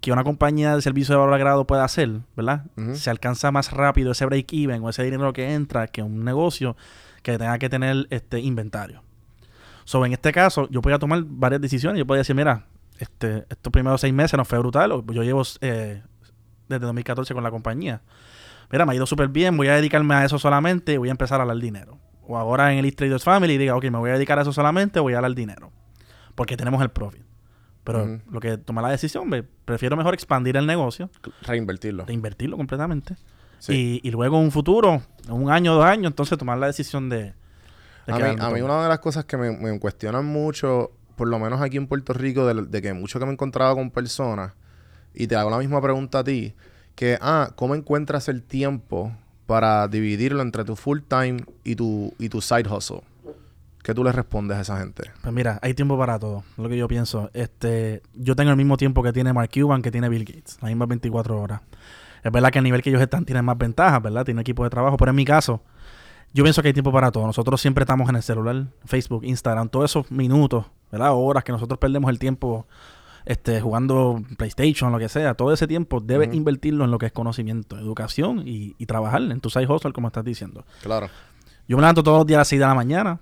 que 0.00 0.10
una 0.10 0.24
compañía 0.24 0.74
de 0.74 0.82
servicio 0.82 1.14
de 1.14 1.20
valor 1.20 1.34
agregado 1.34 1.64
puede 1.64 1.82
hacer, 1.82 2.10
¿verdad? 2.36 2.64
Se 2.94 3.08
alcanza 3.08 3.52
más 3.52 3.70
rápido 3.70 4.10
ese 4.10 4.26
break-even 4.26 4.82
o 4.82 4.90
ese 4.90 5.04
dinero 5.04 5.32
que 5.32 5.54
entra 5.54 5.86
que 5.86 6.02
un 6.02 6.24
negocio 6.24 6.76
que 7.22 7.38
tenga 7.38 7.56
que 7.58 7.68
tener 7.68 8.08
este 8.10 8.40
inventario. 8.40 9.04
So, 9.84 10.04
en 10.04 10.12
este 10.12 10.32
caso, 10.32 10.68
yo 10.70 10.82
podía 10.82 10.98
tomar 10.98 11.22
varias 11.24 11.60
decisiones. 11.60 12.00
Yo 12.00 12.06
podía 12.06 12.18
decir, 12.18 12.34
mira, 12.34 12.66
este, 12.98 13.46
estos 13.48 13.72
primeros 13.72 14.00
seis 14.00 14.12
meses 14.12 14.36
nos 14.36 14.48
fue 14.48 14.58
brutal. 14.58 14.90
o 14.90 15.04
Yo 15.12 15.22
llevo 15.22 15.42
eh, 15.60 16.02
desde 16.68 16.86
2014 16.86 17.34
con 17.34 17.42
la 17.42 17.50
compañía. 17.50 18.02
Mira, 18.70 18.86
me 18.86 18.92
ha 18.92 18.94
ido 18.94 19.06
súper 19.06 19.28
bien. 19.28 19.56
Voy 19.56 19.68
a 19.68 19.74
dedicarme 19.76 20.14
a 20.14 20.24
eso 20.24 20.38
solamente 20.38 20.94
y 20.94 20.96
voy 20.96 21.08
a 21.08 21.12
empezar 21.12 21.40
a 21.40 21.42
hablar 21.42 21.58
dinero. 21.58 21.98
O 22.26 22.38
ahora 22.38 22.72
en 22.72 22.78
el 22.78 22.84
East 22.86 22.96
Traders 22.98 23.24
Family 23.24 23.58
diga, 23.58 23.76
ok, 23.76 23.84
me 23.84 23.98
voy 23.98 24.10
a 24.10 24.14
dedicar 24.14 24.38
a 24.38 24.42
eso 24.42 24.52
solamente, 24.52 25.00
voy 25.00 25.12
a 25.14 25.16
hablar 25.16 25.34
dinero. 25.34 25.70
Porque 26.34 26.56
tenemos 26.56 26.80
el 26.82 26.90
profit. 26.90 27.22
Pero 27.84 28.20
lo 28.30 28.38
que 28.38 28.58
toma 28.58 28.80
la 28.80 28.90
decisión, 28.90 29.28
prefiero 29.64 29.96
mejor 29.96 30.14
expandir 30.14 30.56
el 30.56 30.66
negocio, 30.66 31.10
Reinvertirlo. 31.42 32.04
de 32.04 32.12
invertirlo 32.12 32.56
completamente. 32.56 33.16
Sí. 33.58 34.00
Y, 34.02 34.08
y 34.08 34.10
luego 34.12 34.38
en 34.38 34.44
un 34.44 34.50
futuro, 34.52 35.02
en 35.26 35.32
un 35.32 35.50
año, 35.50 35.74
dos 35.74 35.84
años, 35.84 36.06
entonces 36.06 36.38
tomar 36.38 36.58
la 36.58 36.68
decisión 36.68 37.08
de... 37.08 37.34
de 38.06 38.12
A 38.12 38.16
mí, 38.18 38.36
a 38.38 38.50
mí 38.50 38.60
una 38.60 38.82
de 38.84 38.88
las 38.88 39.00
cosas 39.00 39.24
que 39.24 39.36
me, 39.36 39.50
me 39.50 39.78
cuestionan 39.80 40.24
mucho, 40.24 40.92
por 41.16 41.26
lo 41.28 41.38
menos 41.40 41.60
aquí 41.60 41.76
en 41.76 41.88
Puerto 41.88 42.12
Rico, 42.12 42.46
de, 42.46 42.62
de 42.66 42.82
que 42.82 42.92
mucho 42.92 43.18
que 43.18 43.24
me 43.24 43.32
he 43.32 43.34
encontrado 43.34 43.74
con 43.74 43.90
personas, 43.90 44.52
y 45.14 45.26
te 45.26 45.36
hago 45.36 45.50
la 45.50 45.58
misma 45.58 45.80
pregunta 45.80 46.20
a 46.20 46.24
ti, 46.24 46.54
que, 46.94 47.18
ah, 47.20 47.50
¿cómo 47.56 47.74
encuentras 47.74 48.28
el 48.28 48.42
tiempo 48.42 49.12
para 49.46 49.88
dividirlo 49.88 50.42
entre 50.42 50.64
tu 50.64 50.76
full 50.76 51.00
time 51.08 51.44
y 51.64 51.74
tu, 51.74 52.14
y 52.18 52.28
tu 52.28 52.40
side 52.40 52.68
hustle? 52.68 53.02
¿Qué 53.82 53.94
tú 53.94 54.04
le 54.04 54.12
respondes 54.12 54.58
a 54.58 54.60
esa 54.60 54.78
gente? 54.78 55.10
Pues 55.22 55.34
mira, 55.34 55.58
hay 55.60 55.74
tiempo 55.74 55.98
para 55.98 56.18
todo, 56.18 56.44
lo 56.56 56.68
que 56.68 56.76
yo 56.76 56.86
pienso. 56.86 57.30
Este, 57.34 58.02
yo 58.14 58.36
tengo 58.36 58.50
el 58.50 58.56
mismo 58.56 58.76
tiempo 58.76 59.02
que 59.02 59.12
tiene 59.12 59.32
Mark 59.32 59.50
Cuban, 59.52 59.82
que 59.82 59.90
tiene 59.90 60.08
Bill 60.08 60.24
Gates, 60.24 60.58
las 60.62 60.70
mismas 60.70 60.88
24 60.88 61.40
horas. 61.40 61.62
Es 62.22 62.30
verdad 62.30 62.50
que 62.52 62.60
a 62.60 62.62
nivel 62.62 62.80
que 62.80 62.90
ellos 62.90 63.02
están 63.02 63.24
tienen 63.24 63.44
más 63.44 63.58
ventajas, 63.58 64.00
¿verdad? 64.00 64.24
Tienen 64.24 64.42
equipo 64.42 64.62
de 64.62 64.70
trabajo, 64.70 64.96
pero 64.96 65.10
en 65.10 65.16
mi 65.16 65.24
caso, 65.24 65.62
yo 66.32 66.44
pienso 66.44 66.62
que 66.62 66.68
hay 66.68 66.74
tiempo 66.74 66.92
para 66.92 67.10
todo. 67.10 67.26
Nosotros 67.26 67.60
siempre 67.60 67.82
estamos 67.82 68.08
en 68.08 68.16
el 68.16 68.22
celular, 68.22 68.66
Facebook, 68.84 69.24
Instagram, 69.24 69.68
todos 69.68 69.90
esos 69.90 70.10
minutos, 70.12 70.66
¿verdad? 70.92 71.10
Horas 71.12 71.42
que 71.42 71.50
nosotros 71.50 71.78
perdemos 71.80 72.08
el 72.10 72.20
tiempo 72.20 72.68
este, 73.24 73.60
jugando 73.60 74.22
PlayStation, 74.36 74.92
lo 74.92 74.98
que 74.98 75.08
sea. 75.08 75.34
Todo 75.34 75.52
ese 75.52 75.66
tiempo 75.66 76.00
debes 76.00 76.34
invertirlo 76.34 76.84
en 76.84 76.90
lo 76.90 76.98
que 76.98 77.06
es 77.06 77.12
conocimiento, 77.12 77.78
educación 77.78 78.42
y, 78.46 78.74
y 78.78 78.86
trabajar 78.86 79.22
en 79.22 79.40
tu 79.40 79.50
side 79.50 79.66
hustle, 79.66 79.92
como 79.92 80.08
estás 80.08 80.24
diciendo. 80.24 80.64
Claro. 80.82 81.08
Yo 81.68 81.76
me 81.76 81.82
levanto 81.82 82.02
todos 82.02 82.18
los 82.18 82.26
días 82.26 82.38
a 82.38 82.40
las 82.40 82.48
6 82.48 82.60
de 82.60 82.66
la 82.66 82.74
mañana. 82.74 83.20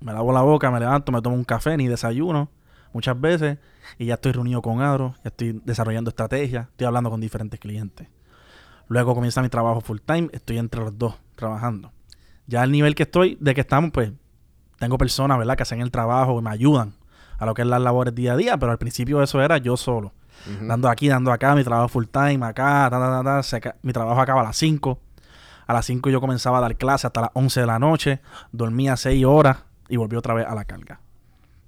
Me 0.00 0.12
lavo 0.12 0.32
la 0.32 0.42
boca, 0.42 0.70
me 0.70 0.80
levanto, 0.80 1.12
me 1.12 1.20
tomo 1.20 1.36
un 1.36 1.44
café, 1.44 1.76
ni 1.76 1.88
desayuno, 1.88 2.50
muchas 2.92 3.20
veces. 3.20 3.58
Y 3.98 4.06
ya 4.06 4.14
estoy 4.14 4.32
reunido 4.32 4.62
con 4.62 4.80
Adro, 4.80 5.14
ya 5.24 5.28
estoy 5.28 5.60
desarrollando 5.64 6.10
estrategias, 6.10 6.68
estoy 6.68 6.86
hablando 6.86 7.10
con 7.10 7.20
diferentes 7.20 7.58
clientes. 7.60 8.08
Luego 8.88 9.14
comienza 9.14 9.42
mi 9.42 9.48
trabajo 9.48 9.80
full 9.80 9.98
time, 10.04 10.28
estoy 10.32 10.58
entre 10.58 10.80
los 10.80 10.96
dos 10.98 11.14
trabajando. 11.36 11.92
Ya 12.46 12.62
al 12.62 12.70
nivel 12.70 12.94
que 12.94 13.04
estoy, 13.04 13.36
de 13.40 13.54
que 13.54 13.62
estamos, 13.62 13.90
pues, 13.92 14.12
tengo 14.78 14.98
personas, 14.98 15.38
¿verdad?, 15.38 15.56
que 15.56 15.62
hacen 15.62 15.80
el 15.80 15.90
trabajo 15.90 16.38
y 16.38 16.42
me 16.42 16.50
ayudan 16.50 16.94
a 17.38 17.46
lo 17.46 17.54
que 17.54 17.62
es 17.62 17.68
las 17.68 17.80
labores 17.80 18.14
día 18.14 18.32
a 18.34 18.36
día, 18.36 18.56
pero 18.58 18.72
al 18.72 18.78
principio 18.78 19.22
eso 19.22 19.40
era 19.42 19.58
yo 19.58 19.76
solo 19.76 20.12
dando 20.60 20.88
aquí, 20.90 21.08
dando 21.08 21.32
acá, 21.32 21.54
mi 21.54 21.64
trabajo 21.64 21.88
full 21.88 22.04
time, 22.06 22.44
acá, 22.44 22.88
ta, 22.90 22.98
ta, 22.98 23.22
ta, 23.24 23.42
se 23.42 23.60
mi 23.82 23.92
trabajo 23.92 24.20
acaba 24.20 24.40
a 24.42 24.44
las 24.44 24.56
5. 24.56 24.98
A 25.66 25.72
las 25.72 25.86
5 25.86 26.10
yo 26.10 26.20
comenzaba 26.20 26.58
a 26.58 26.60
dar 26.60 26.76
clase 26.76 27.06
hasta 27.06 27.22
las 27.22 27.30
11 27.32 27.60
de 27.60 27.66
la 27.66 27.78
noche, 27.78 28.20
dormía 28.52 28.96
6 28.98 29.24
horas 29.24 29.58
y 29.88 29.96
volví 29.96 30.16
otra 30.16 30.34
vez 30.34 30.46
a 30.46 30.54
la 30.54 30.64
carga. 30.66 31.00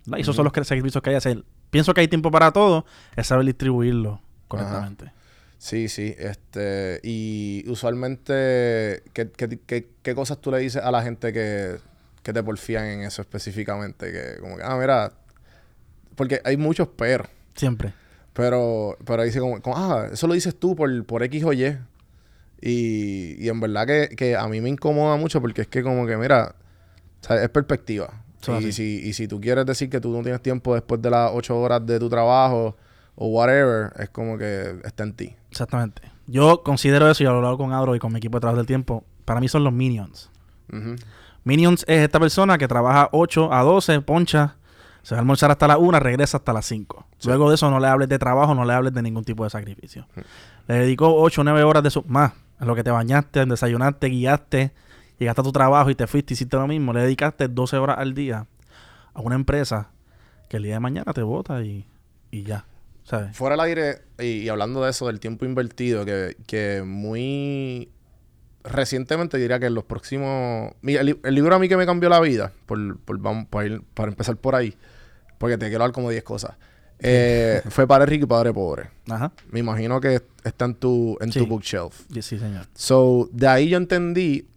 Y 0.07 0.21
esos 0.21 0.37
son 0.37 0.45
los 0.45 0.53
servicios 0.67 1.03
que 1.03 1.11
hay 1.11 1.15
que 1.15 1.19
hacer. 1.19 1.45
Pienso 1.71 1.95
que 1.95 2.03
hay 2.03 2.09
tiempo 2.09 2.31
para 2.31 2.53
todo, 2.53 2.85
es 3.17 3.27
saber 3.27 3.47
distribuirlo 3.47 4.21
correctamente. 4.49 5.11
Sí, 5.59 5.89
sí. 5.89 6.15
Este, 6.19 7.01
y 7.03 7.65
usualmente, 7.69 9.03
¿qué, 9.13 9.31
qué, 9.31 9.59
qué- 9.67 9.89
qué 10.03 10.15
cosas 10.15 10.39
tú 10.39 10.51
le 10.51 10.59
dices 10.59 10.83
a 10.83 10.91
la 10.91 11.03
gente 11.03 11.33
que, 11.33 11.77
que 12.23 12.33
te 12.33 12.43
porfían 12.43 12.85
en 12.85 13.01
eso 13.03 13.23
específicamente? 13.23 14.13
Que 14.13 14.41
como 14.41 14.57
que, 14.57 14.63
ah, 14.63 14.77
mira, 14.79 15.13
porque 16.17 16.41
hay 16.45 16.57
muchos 16.57 16.89
pero. 16.97 17.25
Siempre. 17.55 17.93
Pero, 18.33 18.99
pero 19.05 19.23
dice 19.23 19.41
como, 19.41 19.63
como, 19.63 19.77
ah, 19.77 20.09
eso 20.13 20.27
lo 20.27 20.35
dices 20.35 20.59
tú 20.59 20.77
por, 20.77 21.05
por 21.05 21.23
X 21.23 21.45
o 21.45 21.53
Y. 21.53 21.79
Y, 22.61 23.45
y 23.45 23.49
en 23.49 23.61
verdad 23.61 23.87
que, 23.87 24.09
que 24.17 24.37
a 24.37 24.47
mí 24.49 24.61
me 24.61 24.69
incomoda 24.69 25.17
mucho 25.17 25.41
porque 25.41 25.63
es 25.63 25.69
que 25.69 25.83
como 25.83 26.07
que, 26.07 26.17
mira, 26.17 26.55
es 27.31 27.49
perspectiva. 27.49 28.23
Y, 28.61 28.73
si, 28.73 29.01
y 29.03 29.13
si 29.13 29.27
tú 29.27 29.41
quieres 29.41 29.67
decir 29.67 29.91
que 29.91 30.01
tú 30.01 30.13
no 30.13 30.23
tienes 30.23 30.41
tiempo 30.41 30.75
después 30.75 31.03
de 31.03 31.11
las 31.11 31.31
ocho 31.35 31.59
horas 31.59 31.85
de 31.85 31.99
tu 31.99 32.09
trabajo 32.09 32.77
o 33.17 33.29
whatever, 33.29 33.93
es 33.99 34.09
como 34.11 34.39
que 34.39 34.77
está 34.85 35.03
en 35.03 35.15
ti. 35.15 35.35
Exactamente. 35.51 36.03
Yo 36.27 36.63
considero 36.63 37.11
eso 37.11 37.23
y 37.23 37.27
lo 37.27 37.33
hablado 37.33 37.57
con 37.57 37.73
Adro 37.73 37.97
y 37.97 37.99
con 37.99 38.13
mi 38.13 38.19
equipo 38.19 38.37
de 38.39 38.41
trabajo 38.41 38.59
del 38.59 38.67
tiempo. 38.67 39.05
Para 39.25 39.41
mí 39.41 39.49
son 39.49 39.65
los 39.65 39.73
minions. 39.73 40.31
Minions 41.45 41.85
es 41.89 42.03
esta 42.03 42.21
persona 42.21 42.59
que 42.59 42.69
trabaja 42.69 43.09
8 43.13 43.53
a 43.53 43.63
12, 43.63 44.01
poncha, 44.03 44.57
se 45.07 45.15
va 45.15 45.19
a 45.19 45.21
almorzar 45.21 45.53
hasta 45.53 45.69
la 45.69 45.79
1, 45.79 46.01
regresa 46.01 46.39
hasta 46.39 46.53
las 46.53 46.67
5. 46.67 47.07
Sí. 47.19 47.29
Luego 47.29 47.49
de 47.49 47.55
eso 47.55 47.71
no 47.71 47.79
le 47.79 47.87
hables 47.87 48.09
de 48.09 48.19
trabajo, 48.19 48.57
no 48.57 48.65
le 48.65 48.73
hables 48.73 48.93
de 48.93 49.03
ningún 49.03 49.23
tipo 49.23 49.45
de 49.45 49.51
sacrificio. 49.51 50.09
Le 50.67 50.75
dedicó 50.75 51.15
8 51.15 51.43
o 51.43 51.45
9 51.45 51.63
horas 51.63 51.85
de 51.85 51.91
su... 51.91 52.03
Más, 52.09 52.33
en 52.61 52.67
lo 52.67 52.75
que 52.75 52.83
te 52.83 52.91
bañaste, 52.91 53.47
desayunaste, 53.47 54.09
guiaste, 54.09 54.73
llegaste 55.19 55.41
a 55.41 55.45
tu 55.45 55.53
trabajo 55.53 55.91
y 55.91 55.95
te 55.95 56.09
fuiste, 56.09 56.35
hiciste 56.35 56.57
lo 56.57 56.67
mismo. 56.67 56.93
Le 56.93 57.03
dedicaste 57.03 57.47
12 57.47 57.77
horas 57.77 57.99
al 57.99 58.15
día 58.15 58.47
a 59.15 59.21
una 59.21 59.37
empresa 59.37 59.91
que 60.49 60.57
el 60.57 60.65
día 60.65 60.75
de 60.75 60.81
mañana 60.81 61.13
te 61.13 61.23
vota 61.23 61.63
y, 61.63 61.87
y 62.33 62.43
ya. 62.43 62.65
¿Sabes? 63.05 63.37
Fuera 63.37 63.55
del 63.55 63.61
aire, 63.67 64.03
y, 64.19 64.43
y 64.43 64.49
hablando 64.49 64.83
de 64.83 64.91
eso, 64.91 65.07
del 65.07 65.21
tiempo 65.21 65.45
invertido, 65.45 66.05
que, 66.05 66.37
que 66.49 66.83
muy 66.85 67.93
recientemente 68.65 69.39
diría 69.39 69.61
que 69.61 69.67
en 69.67 69.75
los 69.75 69.85
próximos... 69.85 70.73
mi- 70.83 70.95
el, 70.97 71.21
el 71.23 71.35
libro 71.35 71.55
a 71.55 71.59
mí 71.61 71.69
que 71.69 71.77
me 71.77 71.87
cambió 71.87 72.09
la 72.09 72.19
vida, 72.19 72.53
por, 72.67 72.99
por, 72.99 73.19
vamos, 73.19 73.47
para, 73.47 73.69
ir- 73.69 73.83
para 73.95 74.11
empezar 74.11 74.37
por 74.37 74.57
ahí, 74.57 74.75
porque 75.39 75.59
te 75.59 75.69
quiero 75.69 75.85
dar 75.85 75.93
como 75.93 76.11
10 76.11 76.23
cosas, 76.25 76.57
eh, 76.99 77.63
fue 77.71 77.87
Padre 77.87 78.07
Rico 78.07 78.25
y 78.25 78.29
Padre 78.29 78.53
Pobre. 78.53 78.91
Ajá. 79.09 79.33
Me 79.51 79.61
imagino 79.61 80.01
que 80.01 80.23
está 80.45 80.65
en 80.65 80.75
tu, 80.75 81.17
en 81.21 81.33
Sí. 81.33 81.39
tu 81.41 81.47
bookshelf. 81.47 82.03
Sí, 82.13 82.23
sí, 82.23 82.39
señor. 82.39 82.67
So, 82.75 83.29
de 83.33 83.47
ahí 83.49 83.69
yo 83.69 83.77
entendí, 83.77 84.49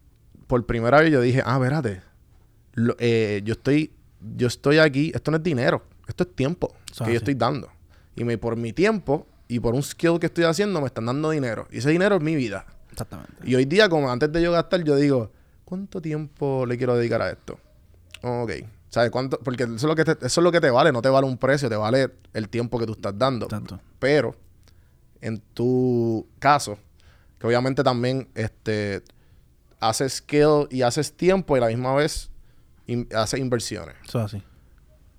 por 0.47 0.65
primera 0.65 0.99
vez 1.01 1.11
yo 1.11 1.21
dije, 1.21 1.41
ah, 1.45 1.55
espérate, 1.57 2.01
lo- 2.73 2.95
eh, 2.99 3.41
yo 3.43 3.53
estoy, 3.53 3.91
yo 4.37 4.47
estoy 4.47 4.77
aquí, 4.79 5.11
esto 5.13 5.31
no 5.31 5.37
es 5.37 5.43
dinero, 5.43 5.83
esto 6.07 6.23
es 6.23 6.35
tiempo 6.35 6.73
que 7.05 7.11
yo 7.11 7.17
estoy 7.17 7.35
dando. 7.35 7.69
Y 8.15 8.23
me, 8.23 8.37
por 8.37 8.55
mi 8.55 8.73
tiempo 8.73 9.27
y 9.47 9.59
por 9.59 9.73
un 9.75 9.83
skill 9.83 10.19
que 10.19 10.25
estoy 10.27 10.43
haciendo 10.45 10.79
me 10.81 10.87
están 10.87 11.05
dando 11.05 11.29
dinero. 11.31 11.67
Y 11.71 11.77
ese 11.79 11.89
dinero 11.89 12.15
es 12.17 12.21
mi 12.21 12.35
vida. 12.35 12.65
Exactamente. 12.91 13.33
Y 13.43 13.55
hoy 13.55 13.65
día, 13.65 13.87
como 13.89 14.11
antes 14.11 14.31
de 14.31 14.41
yo 14.41 14.51
gastar, 14.51 14.83
yo 14.83 14.95
digo, 14.95 15.31
¿cuánto 15.65 16.01
tiempo 16.01 16.65
le 16.65 16.77
quiero 16.77 16.95
dedicar 16.97 17.21
a 17.21 17.29
esto? 17.31 17.59
Ok. 18.21 18.51
¿Sabes 18.89 19.11
cuánto? 19.11 19.39
Porque 19.39 19.63
eso 19.63 19.75
es, 19.75 19.83
lo 19.83 19.95
que 19.95 20.03
te, 20.03 20.11
eso 20.13 20.41
es 20.41 20.43
lo 20.43 20.51
que 20.51 20.59
te 20.61 20.69
vale, 20.69 20.91
no 20.91 21.01
te 21.01 21.09
vale 21.09 21.27
un 21.27 21.37
precio, 21.37 21.69
te 21.69 21.75
vale 21.75 22.09
el 22.33 22.49
tiempo 22.49 22.79
que 22.79 22.85
tú 22.87 22.93
estás 22.93 23.17
dando. 23.17 23.47
Pero, 23.99 24.35
en 25.21 25.39
tu 25.53 26.27
caso, 26.39 26.77
que 27.39 27.45
obviamente 27.47 27.83
también 27.83 28.27
este, 28.35 29.03
haces 29.79 30.13
skill 30.13 30.67
y 30.71 30.81
haces 30.81 31.13
tiempo 31.15 31.55
y 31.55 31.59
a 31.59 31.61
la 31.61 31.67
misma 31.67 31.93
vez 31.93 32.31
in- 32.87 33.07
haces 33.15 33.39
inversiones. 33.39 33.95
Eso 34.07 34.19
es 34.19 34.25
así. 34.25 34.43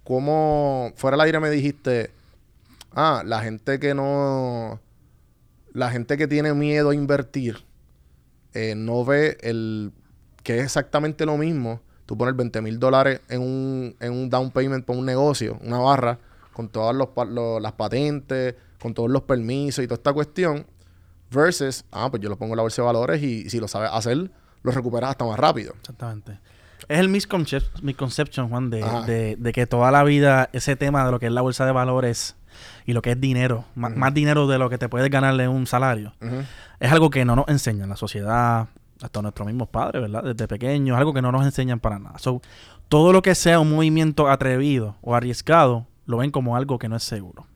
¿Cómo 0.04 0.92
fuera 0.96 1.16
del 1.16 1.26
aire 1.26 1.40
me 1.40 1.50
dijiste, 1.50 2.10
ah, 2.92 3.22
la 3.24 3.40
gente 3.42 3.78
que 3.78 3.94
no, 3.94 4.80
la 5.72 5.90
gente 5.90 6.16
que 6.16 6.26
tiene 6.26 6.52
miedo 6.54 6.90
a 6.90 6.94
invertir, 6.94 7.64
eh, 8.54 8.74
no 8.76 9.04
ve 9.04 9.38
el, 9.42 9.92
que 10.42 10.58
es 10.58 10.64
exactamente 10.64 11.24
lo 11.26 11.36
mismo, 11.36 11.80
tú 12.10 12.18
poner 12.18 12.34
20 12.34 12.60
mil 12.60 12.80
dólares 12.80 13.20
en 13.28 13.40
un, 13.40 13.94
en 14.00 14.10
un 14.12 14.28
down 14.28 14.50
payment 14.50 14.84
para 14.84 14.98
un 14.98 15.06
negocio, 15.06 15.56
una 15.62 15.78
barra, 15.78 16.18
con 16.52 16.68
todas 16.68 16.92
los, 16.92 17.08
las 17.62 17.72
patentes, 17.74 18.56
con 18.82 18.94
todos 18.94 19.08
los 19.08 19.22
permisos 19.22 19.84
y 19.84 19.86
toda 19.86 19.94
esta 19.94 20.12
cuestión, 20.12 20.66
versus, 21.30 21.84
ah, 21.92 22.08
pues 22.10 22.20
yo 22.20 22.28
lo 22.28 22.36
pongo 22.36 22.54
en 22.54 22.56
la 22.56 22.62
bolsa 22.62 22.82
de 22.82 22.86
valores 22.86 23.22
y 23.22 23.48
si 23.48 23.60
lo 23.60 23.68
sabes 23.68 23.90
hacer, 23.92 24.28
lo 24.64 24.72
recuperas 24.72 25.10
hasta 25.10 25.24
más 25.24 25.38
rápido. 25.38 25.72
Exactamente. 25.78 26.40
Es 26.88 26.98
el 26.98 27.08
misconcep- 27.10 27.80
misconception, 27.82 28.48
Juan, 28.48 28.70
de, 28.70 28.82
de, 29.06 29.36
de 29.38 29.52
que 29.52 29.68
toda 29.68 29.92
la 29.92 30.02
vida 30.02 30.50
ese 30.52 30.74
tema 30.74 31.04
de 31.04 31.12
lo 31.12 31.20
que 31.20 31.26
es 31.26 31.32
la 31.32 31.42
bolsa 31.42 31.64
de 31.64 31.70
valores 31.70 32.34
y 32.86 32.92
lo 32.92 33.02
que 33.02 33.12
es 33.12 33.20
dinero, 33.20 33.66
más 33.76 34.12
dinero 34.14 34.48
de 34.48 34.58
lo 34.58 34.68
que 34.68 34.78
te 34.78 34.88
puedes 34.88 35.08
ganarle 35.10 35.46
un 35.46 35.68
salario, 35.68 36.12
es 36.80 36.90
algo 36.90 37.10
que 37.10 37.24
no 37.24 37.36
nos 37.36 37.46
enseñan 37.46 37.88
la 37.88 37.96
sociedad, 37.96 38.66
hasta 39.02 39.22
nuestros 39.22 39.46
mismos 39.46 39.68
padres, 39.68 40.02
¿verdad? 40.02 40.22
Desde 40.24 40.48
pequeños, 40.48 40.96
algo 40.96 41.14
que 41.14 41.22
no 41.22 41.32
nos 41.32 41.44
enseñan 41.44 41.80
para 41.80 41.98
nada. 41.98 42.18
So, 42.18 42.40
todo 42.88 43.12
lo 43.12 43.22
que 43.22 43.34
sea 43.34 43.60
un 43.60 43.70
movimiento 43.70 44.28
atrevido 44.28 44.96
o 45.00 45.14
arriesgado, 45.14 45.86
lo 46.06 46.18
ven 46.18 46.30
como 46.30 46.56
algo 46.56 46.78
que 46.78 46.88
no 46.88 46.96
es 46.96 47.02
seguro. 47.02 47.46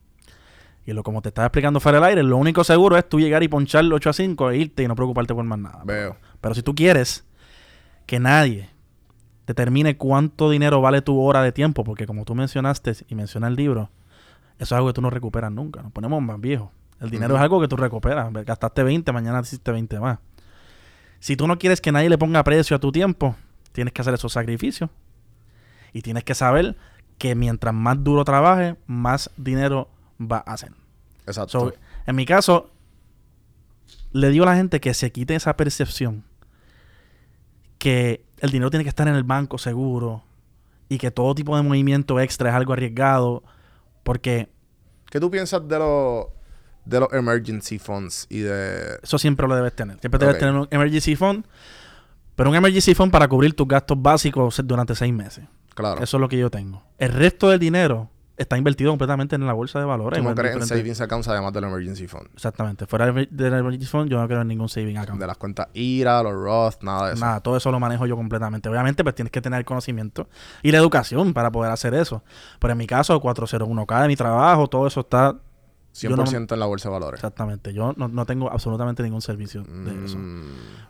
Y 0.86 0.92
lo 0.92 1.02
como 1.02 1.22
te 1.22 1.28
estaba 1.28 1.46
explicando 1.46 1.80
fuera 1.80 1.98
del 1.98 2.08
aire, 2.08 2.22
lo 2.22 2.36
único 2.36 2.62
seguro 2.62 2.96
es 2.96 3.08
tú 3.08 3.18
llegar 3.18 3.42
y 3.42 3.48
ponchar 3.48 3.84
el 3.84 3.92
8 3.92 4.10
a 4.10 4.12
5 4.12 4.50
e 4.50 4.56
irte 4.58 4.82
y 4.82 4.88
no 4.88 4.94
preocuparte 4.94 5.34
por 5.34 5.44
más 5.44 5.58
nada. 5.58 5.82
Veo. 5.84 6.16
Pero 6.40 6.54
si 6.54 6.62
tú 6.62 6.74
quieres 6.74 7.24
que 8.06 8.20
nadie 8.20 8.70
determine 9.46 9.96
cuánto 9.96 10.50
dinero 10.50 10.80
vale 10.80 11.00
tu 11.00 11.20
hora 11.20 11.42
de 11.42 11.52
tiempo, 11.52 11.84
porque 11.84 12.06
como 12.06 12.24
tú 12.24 12.34
mencionaste 12.34 12.92
y 13.08 13.14
menciona 13.14 13.48
el 13.48 13.56
libro, 13.56 13.90
eso 14.58 14.74
es 14.74 14.78
algo 14.78 14.88
que 14.88 14.94
tú 14.94 15.02
no 15.02 15.10
recuperas 15.10 15.50
nunca. 15.50 15.82
Nos 15.82 15.92
ponemos 15.92 16.22
más 16.22 16.40
viejos. 16.40 16.68
El 17.00 17.10
dinero 17.10 17.34
es 17.34 17.40
algo 17.40 17.60
que 17.60 17.68
tú 17.68 17.76
recuperas. 17.76 18.32
Gastaste 18.32 18.82
20, 18.82 19.10
mañana 19.12 19.40
hiciste 19.40 19.72
20 19.72 20.00
más. 20.00 20.18
Si 21.24 21.36
tú 21.36 21.46
no 21.46 21.58
quieres 21.58 21.80
que 21.80 21.90
nadie 21.90 22.10
le 22.10 22.18
ponga 22.18 22.44
precio 22.44 22.76
a 22.76 22.78
tu 22.78 22.92
tiempo, 22.92 23.34
tienes 23.72 23.94
que 23.94 24.02
hacer 24.02 24.12
esos 24.12 24.30
sacrificios. 24.30 24.90
Y 25.94 26.02
tienes 26.02 26.22
que 26.22 26.34
saber 26.34 26.76
que 27.16 27.34
mientras 27.34 27.72
más 27.72 28.04
duro 28.04 28.26
trabajes, 28.26 28.74
más 28.86 29.30
dinero 29.38 29.88
va 30.20 30.44
a 30.44 30.52
hacer. 30.52 30.72
Exacto. 31.26 31.48
So, 31.48 31.74
en 32.06 32.14
mi 32.14 32.26
caso, 32.26 32.68
le 34.12 34.28
digo 34.28 34.44
a 34.44 34.48
la 34.48 34.56
gente 34.56 34.80
que 34.80 34.92
se 34.92 35.12
quite 35.12 35.34
esa 35.34 35.56
percepción 35.56 36.24
que 37.78 38.22
el 38.40 38.50
dinero 38.50 38.68
tiene 38.68 38.84
que 38.84 38.90
estar 38.90 39.08
en 39.08 39.14
el 39.14 39.24
banco 39.24 39.56
seguro 39.56 40.24
y 40.90 40.98
que 40.98 41.10
todo 41.10 41.34
tipo 41.34 41.56
de 41.56 41.62
movimiento 41.62 42.20
extra 42.20 42.50
es 42.50 42.54
algo 42.54 42.74
arriesgado 42.74 43.42
porque 44.02 44.50
¿Qué 45.10 45.20
tú 45.20 45.30
piensas 45.30 45.66
de 45.66 45.78
los 45.78 46.26
de 46.84 47.00
los 47.00 47.12
emergency 47.12 47.78
funds 47.78 48.26
y 48.28 48.40
de 48.40 48.98
eso 49.02 49.18
siempre 49.18 49.46
lo 49.48 49.56
debes 49.56 49.74
tener. 49.74 49.98
Siempre 50.00 50.18
debes 50.18 50.38
tener 50.38 50.54
un 50.54 50.68
emergency 50.70 51.16
fund, 51.16 51.44
pero 52.36 52.50
un 52.50 52.56
emergency 52.56 52.94
fund 52.94 53.10
para 53.10 53.28
cubrir 53.28 53.54
tus 53.54 53.66
gastos 53.68 54.00
básicos 54.00 54.60
durante 54.64 54.94
seis 54.94 55.12
meses. 55.12 55.44
claro? 55.74 56.02
Eso 56.02 56.16
es 56.16 56.20
lo 56.20 56.28
que 56.28 56.38
yo 56.38 56.50
tengo. 56.50 56.82
El 56.98 57.12
resto 57.12 57.48
del 57.48 57.58
dinero 57.58 58.10
está 58.36 58.58
invertido 58.58 58.90
completamente 58.90 59.36
en 59.36 59.46
la 59.46 59.52
bolsa 59.52 59.78
de 59.78 59.84
valores. 59.84 60.18
¿Tú 60.18 60.28
no 60.28 60.34
crees 60.34 60.56
en 60.56 60.66
savings 60.66 61.00
accounts 61.00 61.28
además 61.28 61.52
del 61.52 61.64
emergency 61.64 62.06
fund? 62.06 62.26
Exactamente. 62.34 62.86
Fuera 62.86 63.12
del 63.12 63.54
emergency 63.54 63.86
fund, 63.86 64.10
yo 64.10 64.20
no 64.20 64.26
creo 64.26 64.42
en 64.42 64.48
ningún 64.48 64.68
saving 64.68 64.98
account. 64.98 65.20
De 65.20 65.26
las 65.26 65.36
cuentas 65.36 65.68
IRA, 65.72 66.22
los 66.22 66.32
Roth, 66.32 66.82
nada 66.82 67.08
de 67.08 67.14
eso. 67.14 67.24
Nada, 67.24 67.40
todo 67.40 67.56
eso 67.56 67.70
lo 67.70 67.78
manejo 67.80 68.06
yo 68.06 68.16
completamente. 68.16 68.68
Obviamente, 68.68 69.02
pues 69.04 69.14
tienes 69.14 69.30
que 69.30 69.40
tener 69.40 69.60
el 69.60 69.64
conocimiento 69.64 70.28
y 70.62 70.72
la 70.72 70.78
educación 70.78 71.32
para 71.32 71.50
poder 71.50 71.70
hacer 71.70 71.94
eso. 71.94 72.22
Pero 72.58 72.72
en 72.72 72.78
mi 72.78 72.86
caso, 72.86 73.20
401k 73.20 74.02
de 74.02 74.08
mi 74.08 74.16
trabajo, 74.16 74.68
todo 74.68 74.86
eso 74.86 75.00
está 75.00 75.36
100% 75.94 76.48
yo 76.48 76.54
en 76.54 76.60
la 76.60 76.66
bolsa 76.66 76.88
de 76.88 76.92
valores. 76.92 77.18
exactamente. 77.18 77.72
Yo 77.72 77.94
no, 77.96 78.08
no 78.08 78.26
tengo 78.26 78.50
absolutamente 78.50 79.02
ningún 79.02 79.22
servicio 79.22 79.62
de 79.62 80.04
eso. 80.04 80.18
Mm, 80.18 80.42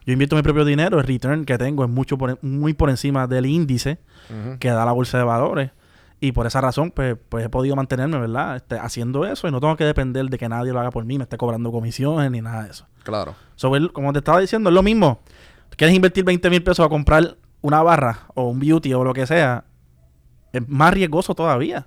Yo 0.07 0.13
invierto 0.13 0.35
mi 0.37 0.43
propio 0.43 0.65
dinero, 0.65 0.99
el 0.99 1.07
return 1.07 1.45
que 1.45 1.59
tengo 1.59 1.85
es 1.85 1.91
mucho 1.91 2.17
por, 2.17 2.39
muy 2.43 2.73
por 2.75 2.89
encima 2.91 3.27
del 3.27 3.47
índice 3.47 3.99
que 4.59 4.69
da 4.71 4.85
la 4.85 4.93
bolsa 4.93 5.19
de 5.19 5.25
valores. 5.25 5.71
Y 6.21 6.33
por 6.33 6.47
esa 6.47 6.63
razón, 6.63 6.91
pues, 6.91 7.17
pues 7.29 7.45
he 7.45 7.49
podido 7.51 7.77
mantenerme, 7.77 8.19
¿verdad? 8.19 8.57
Este, 8.57 8.79
haciendo 8.79 9.27
eso 9.27 9.47
y 9.47 9.51
no 9.51 9.61
tengo 9.61 9.77
que 9.77 9.85
depender 9.85 10.25
de 10.27 10.39
que 10.39 10.49
nadie 10.49 10.73
lo 10.73 10.81
haga 10.81 10.91
por 10.91 11.05
mí, 11.05 11.19
me 11.19 11.25
esté 11.25 11.37
cobrando 11.37 11.71
comisiones 11.71 12.31
ni 12.31 12.41
nada 12.41 12.63
de 12.65 12.71
eso. 12.71 12.87
Claro. 13.03 13.35
So, 13.57 13.77
el- 13.77 13.93
como 13.93 14.11
te 14.15 14.21
estaba 14.21 14.41
diciendo, 14.41 14.71
es 14.71 14.75
lo 14.75 14.83
mismo. 14.83 15.21
¿Quieres 15.77 15.95
invertir 15.95 16.25
20 16.25 16.49
mil 16.49 16.63
pesos 16.63 16.87
a 16.87 16.89
comprar 16.89 17.37
una 17.61 17.83
barra 17.83 18.21
o 18.35 18.49
un 18.49 18.59
beauty 18.59 18.95
o 18.95 19.05
lo 19.05 19.13
que 19.13 19.27
sea? 19.27 19.65
Es 20.53 20.67
más 20.67 20.95
riesgoso 20.95 21.35
todavía. 21.35 21.87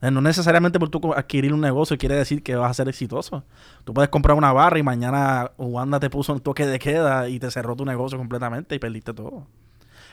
Eh, 0.00 0.10
No 0.10 0.20
necesariamente 0.20 0.78
por 0.78 0.90
tú 0.90 1.12
adquirir 1.12 1.52
un 1.52 1.60
negocio 1.60 1.98
quiere 1.98 2.14
decir 2.14 2.42
que 2.42 2.54
vas 2.56 2.70
a 2.70 2.74
ser 2.74 2.88
exitoso. 2.88 3.44
Tú 3.84 3.92
puedes 3.92 4.08
comprar 4.10 4.36
una 4.36 4.52
barra 4.52 4.78
y 4.78 4.82
mañana 4.82 5.50
Wanda 5.58 5.98
te 5.98 6.08
puso 6.10 6.32
un 6.32 6.40
toque 6.40 6.66
de 6.66 6.78
queda 6.78 7.28
y 7.28 7.40
te 7.40 7.50
cerró 7.50 7.74
tu 7.74 7.84
negocio 7.84 8.16
completamente 8.18 8.74
y 8.74 8.78
perdiste 8.78 9.12
todo. 9.12 9.46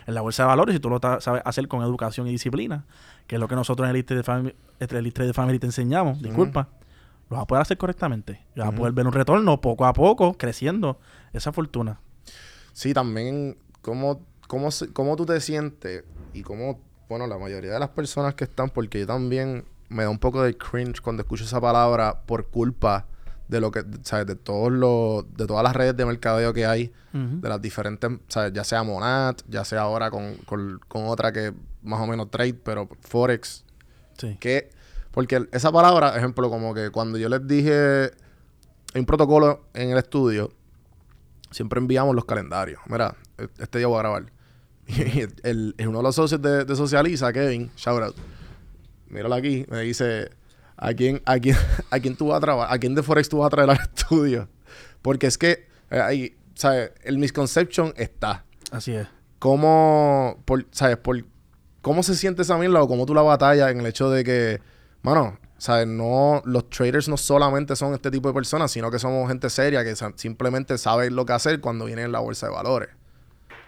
En 0.08 0.14
la 0.14 0.22
bolsa 0.22 0.44
de 0.44 0.48
valores, 0.48 0.76
si 0.76 0.80
tú 0.80 0.90
lo 0.90 1.00
sabes 1.20 1.42
hacer 1.46 1.68
con 1.68 1.82
educación 1.82 2.28
y 2.28 2.32
disciplina, 2.32 2.86
que 3.26 3.36
es 3.36 3.40
lo 3.40 3.48
que 3.48 3.56
nosotros 3.56 3.86
en 3.86 3.90
el 3.90 3.96
Elite 3.96 4.16
de 4.16 4.24
Family, 4.24 4.56
el 4.80 5.14
de 5.14 5.34
Family 5.34 5.60
te 5.60 5.66
enseñamos, 5.66 6.22
disculpa, 6.22 6.70
lo 7.30 7.38
vas 7.38 7.44
a 7.44 7.48
poder 7.48 7.62
hacer 7.64 7.78
correctamente. 7.78 8.46
Y 8.56 8.60
vas 8.60 8.70
a 8.70 8.72
poder 8.72 8.94
ver 8.94 9.08
un 9.08 9.14
retorno 9.14 9.60
poco 9.62 9.86
a 9.86 9.94
poco, 9.94 10.34
creciendo 10.38 11.00
esa 11.34 11.52
fortuna. 11.52 12.00
Sí, 12.74 12.94
también 12.94 13.58
cómo, 13.82 14.22
cómo, 14.48 14.70
cómo 14.94 15.16
tú 15.16 15.26
te 15.26 15.40
sientes 15.42 16.04
y 16.34 16.44
cómo, 16.44 16.80
bueno, 17.10 17.26
la 17.26 17.40
mayoría 17.40 17.72
de 17.72 17.80
las 17.80 17.90
personas 17.90 18.36
que 18.36 18.44
están, 18.44 18.70
porque 18.70 19.00
yo 19.00 19.08
también 19.08 19.66
me 19.90 20.04
da 20.04 20.10
un 20.10 20.20
poco 20.20 20.42
de 20.44 20.58
cringe 20.58 21.02
cuando 21.02 21.22
escucho 21.24 21.44
esa 21.44 21.62
palabra 21.62 22.22
por 22.26 22.48
culpa 22.50 23.08
de 23.48 23.62
lo 23.62 23.70
que, 23.72 23.84
¿sabes? 24.04 24.26
De 24.26 24.36
todos 24.36 24.72
los, 24.72 25.26
de 25.38 25.46
todas 25.46 25.64
las 25.64 25.76
redes 25.76 25.96
de 25.96 26.06
mercadeo 26.06 26.52
que 26.54 26.66
hay, 26.66 26.92
de 27.14 27.48
las 27.48 27.62
diferentes, 27.62 28.10
¿sabes? 28.28 28.52
Ya 28.54 28.64
sea 28.64 28.84
Monat, 28.84 29.42
ya 29.48 29.64
sea 29.64 29.82
ahora 29.82 30.10
con, 30.12 30.36
con, 30.46 30.80
con 30.88 31.06
otra 31.08 31.32
que 31.32 31.54
más 31.84 32.02
o 32.02 32.08
menos 32.08 32.30
trade, 32.32 32.56
pero 32.56 32.90
Forex, 33.02 33.64
Sí. 34.18 34.38
que, 34.40 34.70
porque 35.12 35.48
esa 35.52 35.72
palabra, 35.72 36.16
ejemplo, 36.18 36.50
como 36.50 36.74
que 36.74 36.90
cuando 36.90 37.18
yo 37.18 37.30
les 37.30 37.46
dije, 37.48 38.12
hay 38.94 39.00
un 39.00 39.06
protocolo 39.06 39.66
en 39.74 39.92
el 39.92 39.98
estudio, 39.98 40.52
siempre 41.52 41.80
enviamos 41.80 42.16
los 42.16 42.26
calendarios. 42.26 42.82
Mira, 42.88 43.16
e- 43.38 43.48
este 43.60 43.78
día 43.78 43.88
voy 43.88 43.98
a 43.98 44.02
grabar. 44.02 44.26
Y 44.88 45.20
el, 45.22 45.74
el- 45.78 45.88
uno 45.88 46.00
de 46.00 46.04
los 46.04 46.16
socios 46.16 46.42
de, 46.42 46.64
de 46.66 46.76
Socializa, 46.76 47.32
Kevin, 47.34 47.72
shout 47.76 48.02
out, 48.04 48.16
míralo 49.16 49.34
aquí, 49.36 49.66
me 49.70 49.82
dice, 49.82 50.30
¿a 50.78 50.94
quién, 50.94 51.22
a 51.26 51.40
quién, 51.40 51.56
a 51.90 52.00
quién 52.00 52.16
tú 52.16 52.28
vas 52.28 52.38
a 52.38 52.42
trabajar? 52.42 52.76
¿A 52.76 52.78
quién 52.78 52.94
de 52.94 53.02
Forex 53.02 53.30
tú 53.30 53.40
vas 53.40 53.48
a 53.48 53.50
traer 53.50 53.70
al 53.70 53.80
estudio? 53.96 54.48
Porque 55.02 55.28
es 55.28 55.38
que, 55.38 55.68
eh, 55.90 56.00
ahí, 56.00 56.38
¿sabes? 56.54 56.92
El 57.04 57.18
misconception 57.18 57.94
está 57.96 58.46
Así 58.72 58.94
es. 58.94 59.08
cómo, 59.40 60.42
por, 60.46 60.66
¿sabes? 60.72 60.98
Por, 60.98 61.24
¿Cómo 61.82 62.04
se 62.04 62.16
siente 62.16 62.42
esa 62.42 62.58
mierda 62.58 62.82
o 62.82 62.88
cómo 62.88 63.06
tú 63.06 63.14
la 63.14 63.22
batallas 63.22 63.72
en 63.72 63.80
el 63.80 63.86
hecho 63.86 64.10
de 64.10 64.24
que, 64.24 64.62
mano, 65.02 65.38
¿sabes? 65.58 65.88
No, 65.88 66.42
los 66.46 66.70
traders 66.70 67.08
no 67.08 67.16
solamente 67.16 67.76
son 67.76 67.94
este 67.94 68.12
tipo 68.12 68.28
de 68.28 68.34
personas, 68.34 68.72
sino 68.72 68.92
que 68.92 69.00
somos 69.00 69.28
gente 69.28 69.50
seria 69.50 69.84
que 69.84 69.96
simplemente 70.16 70.78
sabe 70.78 71.10
lo 71.12 71.26
que 71.26 71.34
hacer 71.34 71.62
cuando 71.62 71.86
viene 71.86 72.02
en 72.02 72.12
la 72.12 72.20
bolsa 72.20 72.48
de 72.48 72.54
valores. 72.54 72.90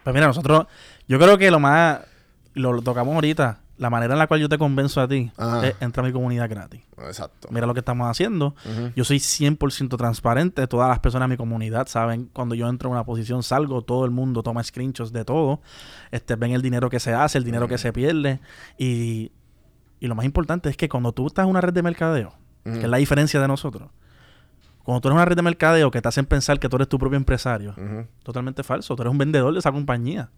Pues 0.03 0.13
mira, 0.13 0.27
nosotros, 0.27 0.65
yo 1.07 1.19
creo 1.19 1.37
que 1.37 1.51
lo 1.51 1.59
más, 1.59 1.99
lo, 2.53 2.73
lo 2.73 2.81
tocamos 2.81 3.13
ahorita, 3.13 3.61
la 3.77 3.89
manera 3.89 4.13
en 4.13 4.19
la 4.19 4.27
cual 4.27 4.39
yo 4.39 4.49
te 4.49 4.57
convenzo 4.57 4.99
a 5.01 5.07
ti 5.07 5.31
Ajá. 5.37 5.67
es 5.67 5.75
entrar 5.81 6.03
a 6.05 6.07
mi 6.07 6.13
comunidad 6.13 6.49
gratis. 6.49 6.81
Exacto. 6.97 7.47
Mira 7.51 7.67
lo 7.67 7.73
que 7.73 7.79
estamos 7.81 8.09
haciendo. 8.09 8.55
Yo 8.95 9.03
soy 9.03 9.17
100% 9.17 9.97
transparente. 9.97 10.65
Todas 10.67 10.89
las 10.89 10.99
personas 10.99 11.27
de 11.29 11.33
mi 11.33 11.37
comunidad 11.37 11.87
saben 11.87 12.29
cuando 12.33 12.55
yo 12.55 12.67
entro 12.67 12.89
en 12.89 12.93
una 12.93 13.03
posición, 13.05 13.43
salgo, 13.43 13.83
todo 13.83 14.05
el 14.05 14.11
mundo 14.11 14.41
toma 14.43 14.63
screenshots 14.63 15.11
de 15.13 15.23
todo. 15.25 15.61
Este, 16.11 16.35
ven 16.35 16.51
el 16.51 16.61
dinero 16.61 16.89
que 16.89 16.99
se 16.99 17.13
hace, 17.13 17.37
el 17.37 17.43
dinero 17.43 17.67
que 17.67 17.77
se 17.77 17.93
pierde. 17.93 18.39
Y, 18.77 19.31
y 19.99 20.07
lo 20.07 20.15
más 20.15 20.25
importante 20.25 20.69
es 20.69 20.77
que 20.77 20.89
cuando 20.89 21.11
tú 21.11 21.27
estás 21.27 21.43
en 21.43 21.49
una 21.51 21.61
red 21.61 21.73
de 21.73 21.83
mercadeo, 21.83 22.33
que 22.63 22.79
es 22.81 22.89
la 22.89 22.97
diferencia 22.97 23.39
de 23.39 23.47
nosotros, 23.47 23.89
cuando 24.83 25.01
tú 25.01 25.09
eres 25.09 25.15
una 25.15 25.25
red 25.25 25.35
de 25.35 25.41
mercadeo 25.41 25.91
que 25.91 26.01
te 26.01 26.07
hacen 26.07 26.25
pensar 26.25 26.59
que 26.59 26.67
tú 26.69 26.77
eres 26.77 26.87
tu 26.87 26.97
propio 26.97 27.17
empresario, 27.17 27.75
totalmente 28.23 28.63
falso. 28.63 28.95
Tú 28.95 29.03
eres 29.03 29.11
un 29.11 29.17
vendedor 29.17 29.53
de 29.53 29.59
esa 29.59 29.71
compañía. 29.71 30.29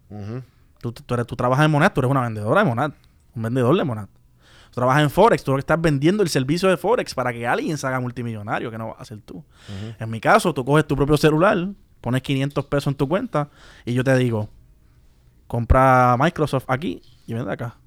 Tú, 0.81 0.91
tú, 0.91 1.13
eres- 1.13 1.27
tú 1.27 1.35
trabajas 1.35 1.65
en 1.65 1.71
Monad, 1.71 1.91
tú 1.93 2.01
eres 2.01 2.09
una 2.11 2.21
vendedora 2.21 2.63
de 2.63 2.69
Monad. 2.69 2.91
Un 3.39 3.43
vendedor 3.43 3.77
de 3.77 3.85
Monad. 3.85 4.09
Tú 4.65 4.75
trabajas 4.75 5.01
en 5.01 5.09
Forex, 5.09 5.45
tú 5.45 5.51
lo 5.51 5.57
que 5.57 5.61
estás 5.61 5.79
vendiendo 5.79 6.21
el 6.21 6.29
servicio 6.29 6.67
de 6.67 6.75
Forex 6.75 7.15
para 7.15 7.31
que 7.31 7.47
alguien 7.47 7.77
se 7.77 7.87
haga 7.87 8.01
multimillonario, 8.01 8.69
que 8.69 8.77
no 8.77 8.89
vas 8.89 8.99
a 8.99 9.05
ser 9.05 9.21
tú. 9.21 9.45
En 9.97 10.09
mi 10.09 10.19
caso, 10.19 10.53
tú 10.53 10.65
coges 10.65 10.85
tu 10.85 10.97
propio 10.97 11.15
celular, 11.15 11.69
pones 12.01 12.21
500 12.21 12.65
pesos 12.65 12.87
en 12.87 12.95
tu 12.95 13.07
cuenta 13.07 13.49
y 13.85 13.93
yo 13.93 14.03
te 14.03 14.13
digo, 14.17 14.49
compra 15.47 16.17
Microsoft 16.19 16.65
aquí 16.67 17.01
y 17.25 17.33
vende 17.33 17.53
acá. 17.53 17.77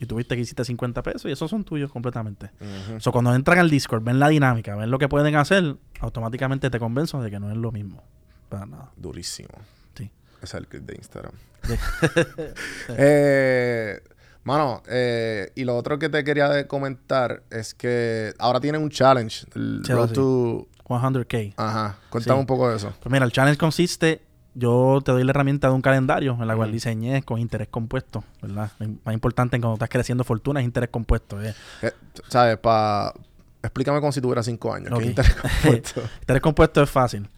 Y 0.00 0.06
tuviste 0.06 0.34
que 0.34 0.42
hiciste 0.42 0.64
50 0.64 1.00
pesos 1.04 1.26
y 1.26 1.32
esos 1.32 1.48
son 1.48 1.62
tuyos 1.62 1.92
completamente. 1.92 2.50
So, 2.98 3.12
cuando 3.12 3.32
entran 3.32 3.60
al 3.60 3.70
Discord, 3.70 4.02
ven 4.02 4.18
la 4.18 4.28
dinámica, 4.30 4.74
ven 4.74 4.90
lo 4.90 4.98
que 4.98 5.08
pueden 5.08 5.36
hacer, 5.36 5.76
automáticamente 6.00 6.70
te 6.70 6.80
convenzo 6.80 7.22
de 7.22 7.30
que 7.30 7.38
no 7.38 7.52
es 7.52 7.56
lo 7.56 7.70
mismo. 7.70 8.02
Para 8.48 8.66
nada. 8.66 8.90
Durísimo. 8.96 9.50
Sí. 9.94 10.10
Es 10.42 10.54
el 10.54 10.66
clip 10.66 10.82
de 10.86 10.96
Instagram. 10.96 11.34
eh, 12.88 14.00
mano, 14.44 14.82
eh, 14.88 15.52
y 15.54 15.64
lo 15.64 15.76
otro 15.76 15.98
que 15.98 16.08
te 16.08 16.24
quería 16.24 16.66
comentar 16.66 17.42
es 17.50 17.74
que 17.74 18.32
ahora 18.38 18.60
tienen 18.60 18.82
un 18.82 18.90
challenge. 18.90 19.46
El 19.54 19.82
Road 19.84 20.08
sí. 20.08 20.14
to... 20.14 20.66
100k. 20.88 21.54
Ajá. 21.56 21.96
Cuéntame 22.10 22.36
Sí. 22.36 22.40
un 22.40 22.46
poco 22.46 22.68
de 22.68 22.76
eso. 22.76 22.92
Pues 23.00 23.12
mira, 23.12 23.24
el 23.24 23.30
challenge 23.30 23.56
consiste, 23.58 24.22
yo 24.54 25.00
te 25.04 25.12
doy 25.12 25.22
la 25.22 25.30
herramienta 25.30 25.68
de 25.68 25.74
un 25.74 25.82
calendario 25.82 26.36
en 26.40 26.48
la 26.48 26.56
cual 26.56 26.72
diseñé 26.72 27.22
con 27.22 27.38
interés 27.38 27.68
compuesto, 27.68 28.24
¿verdad? 28.42 28.72
Lo 28.80 28.88
más 29.04 29.14
importante 29.14 29.54
en 29.54 29.62
cuando 29.62 29.74
estás 29.74 29.88
creciendo 29.88 30.24
fortuna 30.24 30.58
es 30.58 30.64
interés 30.66 30.90
compuesto. 30.90 31.40
¿eh? 31.40 31.54
Eh, 31.82 31.92
¿Sabes? 32.28 32.58
Pa... 32.58 33.14
Explícame 33.62 34.00
como 34.00 34.10
si 34.10 34.20
tuviera 34.20 34.42
cinco 34.42 34.72
años. 34.74 34.90
Ok. 34.92 34.98
¿Qué 35.00 35.06
interés 35.06 35.34
compuesto? 35.62 36.02
Interés 36.22 36.42
compuesto 36.42 36.82
es 36.82 36.90
fácil. 36.90 37.28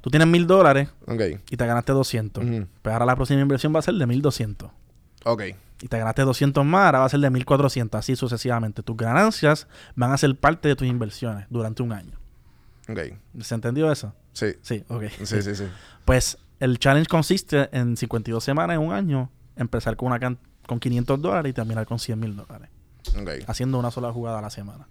Tú 0.00 0.08
tienes 0.08 0.28
mil 0.28 0.46
dólares 0.46 0.88
ok. 1.06 1.20
y 1.50 1.56
te 1.58 1.66
ganaste 1.66 1.92
200. 1.92 2.42
Ujú. 2.42 2.66
Pues 2.80 2.92
ahora 2.94 3.04
la 3.04 3.14
próxima 3.16 3.42
inversión 3.42 3.74
va 3.74 3.80
a 3.80 3.82
ser 3.82 3.92
de 3.94 4.06
1200. 4.06 4.70
Ok. 5.26 5.42
Y 5.82 5.88
te 5.88 5.98
ganaste 5.98 6.22
200 6.22 6.64
más, 6.64 6.86
ahora 6.86 6.98
va 7.00 7.04
a 7.06 7.08
ser 7.08 7.20
de 7.20 7.30
1400, 7.30 7.98
así 7.98 8.14
sucesivamente. 8.16 8.82
Tus 8.82 8.96
ganancias 8.96 9.66
van 9.96 10.12
a 10.12 10.18
ser 10.18 10.36
parte 10.36 10.68
de 10.68 10.76
tus 10.76 10.86
inversiones 10.86 11.46
durante 11.48 11.82
un 11.82 11.92
año. 11.92 12.18
Ok. 12.88 12.98
¿Se 13.40 13.54
entendió 13.54 13.90
eso? 13.90 14.14
Sí. 14.32 14.54
Sí, 14.62 14.84
ok. 14.88 15.04
Sí, 15.24 15.42
sí, 15.42 15.54
sí. 15.54 15.64
Pues 16.04 16.38
el 16.58 16.78
challenge 16.78 17.08
consiste 17.08 17.68
en 17.72 17.96
52 17.96 18.42
semanas 18.44 18.74
en 18.76 18.82
un 18.82 18.92
año, 18.92 19.30
empezar 19.56 19.96
con 19.96 20.08
una 20.08 20.18
can- 20.18 20.38
con 20.66 20.78
500 20.80 21.20
dólares 21.22 21.50
y 21.50 21.52
terminar 21.54 21.86
con 21.86 21.98
100 21.98 22.18
mil 22.18 22.36
dólares, 22.36 22.68
Ok. 23.18 23.30
haciendo 23.46 23.78
una 23.78 23.90
sola 23.90 24.12
jugada 24.12 24.38
a 24.40 24.42
la 24.42 24.50
semana. 24.50 24.86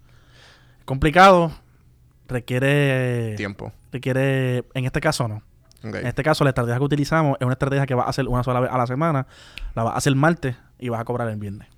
Complicado, 0.84 1.52
requiere 2.28 3.34
Tiempo. 3.36 3.72
requiere 3.92 4.64
en 4.74 4.84
este 4.86 5.00
caso 5.00 5.28
no. 5.28 5.42
En 5.82 6.06
este 6.06 6.22
caso 6.22 6.44
la 6.44 6.50
estrategia 6.50 6.78
que 6.78 6.84
utilizamos 6.84 7.36
es 7.40 7.44
una 7.44 7.52
estrategia 7.54 7.86
que 7.86 7.94
vas 7.94 8.06
a 8.06 8.10
hacer 8.10 8.28
una 8.28 8.42
sola 8.42 8.60
vez 8.60 8.70
a 8.70 8.76
la 8.78 8.86
semana, 8.86 9.26
la 9.74 9.82
vas 9.84 9.94
a 9.94 9.96
hacer 9.98 10.14
martes 10.14 10.56
y 10.78 10.88
vas 10.88 11.00
a 11.00 11.04
cobrar 11.04 11.28
el 11.28 11.36
viernes. 11.36 11.68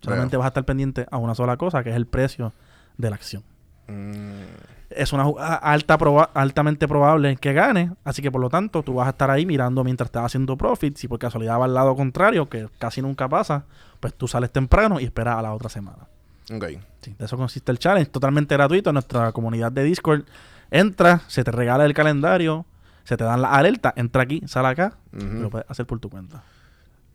Solamente 0.00 0.36
vas 0.36 0.46
a 0.46 0.48
estar 0.48 0.64
pendiente 0.64 1.06
a 1.10 1.16
una 1.18 1.34
sola 1.34 1.56
cosa, 1.56 1.82
que 1.84 1.90
es 1.90 1.96
el 1.96 2.06
precio 2.06 2.52
de 2.98 3.10
la 3.10 3.16
acción. 3.16 3.42
Mm, 3.88 4.42
Es 4.90 5.12
una 5.14 5.24
jugada 5.24 5.54
alta 5.56 5.96
proba- 5.96 6.28
altamente 6.34 6.86
probable 6.86 7.36
que 7.36 7.52
gane, 7.54 7.92
así 8.04 8.20
que 8.20 8.30
por 8.30 8.40
lo 8.42 8.50
tanto 8.50 8.82
tú 8.82 8.94
vas 8.94 9.06
a 9.06 9.10
estar 9.10 9.30
ahí 9.30 9.46
mirando 9.46 9.82
mientras 9.84 10.06
estás 10.08 10.24
haciendo 10.26 10.56
profit. 10.58 10.96
Si 10.98 11.08
por 11.08 11.18
casualidad 11.18 11.58
va 11.58 11.64
al 11.64 11.72
lado 11.74 11.96
contrario, 11.96 12.48
que 12.48 12.68
casi 12.78 13.00
nunca 13.00 13.26
pasa, 13.28 13.64
pues 14.00 14.12
tú 14.14 14.28
sales 14.28 14.50
temprano 14.50 15.00
y 15.00 15.04
esperas 15.04 15.36
a 15.36 15.42
la 15.42 15.54
otra 15.54 15.68
semana. 15.70 16.08
ok. 16.54 16.64
Sí, 17.00 17.14
de 17.18 17.24
eso 17.24 17.36
consiste 17.38 17.72
el 17.72 17.78
challenge, 17.78 18.10
totalmente 18.10 18.54
gratuito 18.54 18.90
en 18.90 18.94
nuestra 18.94 19.32
comunidad 19.32 19.72
de 19.72 19.82
Discord. 19.82 20.24
Entra, 20.70 21.20
se 21.26 21.42
te 21.42 21.50
regala 21.50 21.84
el 21.86 21.94
calendario, 21.94 22.64
se 23.04 23.16
te 23.16 23.24
dan 23.24 23.42
las 23.42 23.52
alertas, 23.52 23.92
entra 23.96 24.22
aquí, 24.22 24.42
sale 24.46 24.68
acá, 24.68 24.96
y 25.12 25.22
lo 25.24 25.50
puedes 25.50 25.68
hacer 25.70 25.86
por 25.86 25.98
tu 26.00 26.08
cuenta. 26.10 26.42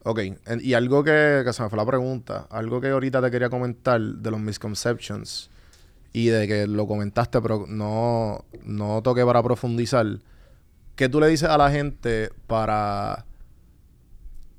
Ok, 0.04 0.20
en- 0.20 0.62
y 0.62 0.74
algo 0.74 1.04
que, 1.04 1.42
que 1.46 1.52
se 1.54 1.64
me 1.64 1.70
fue 1.70 1.78
la 1.78 1.86
pregunta, 1.86 2.48
algo 2.50 2.80
que 2.80 2.90
ahorita 2.90 3.22
te 3.22 3.30
quería 3.32 3.50
comentar 3.50 4.00
de 4.00 4.32
los 4.32 4.40
misconceptions 4.40 5.50
y 6.14 6.28
de 6.28 6.48
que 6.48 6.66
lo 6.68 6.88
comentaste, 6.88 7.42
pero 7.42 7.66
no, 7.68 8.46
no 8.64 9.02
toqué 9.02 9.26
para 9.26 9.44
profundizar. 9.44 10.06
¿Qué 10.96 11.10
tú 11.10 11.20
le 11.20 11.28
dices 11.28 11.50
a 11.50 11.58
la 11.58 11.70
gente 11.70 12.32
para, 12.48 13.26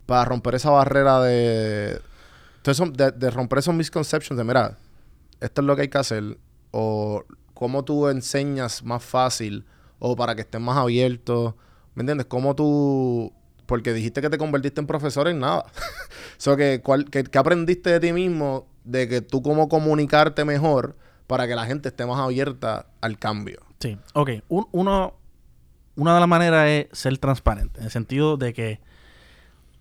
para 0.07 0.25
romper 0.25 0.55
esa 0.57 0.71
barrera 0.71 1.21
de, 1.23 2.01
de, 2.65 3.11
de 3.13 3.31
romper 3.31 3.59
esos 3.61 3.75
misconceptions 3.75 4.37
de, 4.39 4.45
mira, 4.45 4.77
esto 5.41 5.61
es 5.63 5.67
lo 5.67 5.75
que 5.77 5.83
hay 5.83 5.89
que 5.89 5.99
hacer, 5.99 6.39
o 6.71 7.25
cómo 7.55 7.85
tú 7.85 8.09
enseñas 8.09 8.85
más 8.85 9.03
fácil, 9.03 9.65
o 9.99 10.17
para 10.17 10.35
que 10.35 10.43
estés 10.43 10.61
más 10.61 10.77
abierto, 10.77 11.57
¿me 11.95 12.03
entiendes? 12.03 12.27
¿Cómo 12.27 12.55
tú, 12.55 13.33
porque 13.67 13.93
dijiste 13.93 14.21
que 14.21 14.31
te 14.31 14.39
convertiste 14.39 14.81
en 14.81 14.87
profesor 14.87 15.29
en 15.29 15.41
nada. 15.41 15.65
so 16.39 16.57
que, 16.57 16.81
¿cuál, 16.83 17.05
qué 17.11 17.27
aprendiste 17.39 17.91
de 17.91 18.01
ti 18.01 18.13
mismo 18.13 18.67
de 18.85 19.09
que 19.09 19.21
tú 19.21 19.43
cómo 19.43 19.69
comunicarte 19.69 20.45
mejor 20.45 20.97
para 21.27 21.47
que 21.47 21.55
la 21.55 21.67
gente 21.67 21.89
esté 21.91 22.07
más 22.07 22.19
abierta 22.19 22.87
al 23.01 23.19
cambio? 23.19 23.61
Sí, 23.81 23.99
ok. 24.15 24.31
Un- 24.49 24.69
uno, 24.73 25.15
una 25.97 26.15
de 26.15 26.21
las 26.21 26.29
maneras 26.29 26.69
es 26.69 26.87
ser 26.93 27.19
transparente, 27.19 27.81
en 27.81 27.87
el 27.87 27.91
sentido 27.91 28.37
de 28.37 28.55
que 28.55 28.81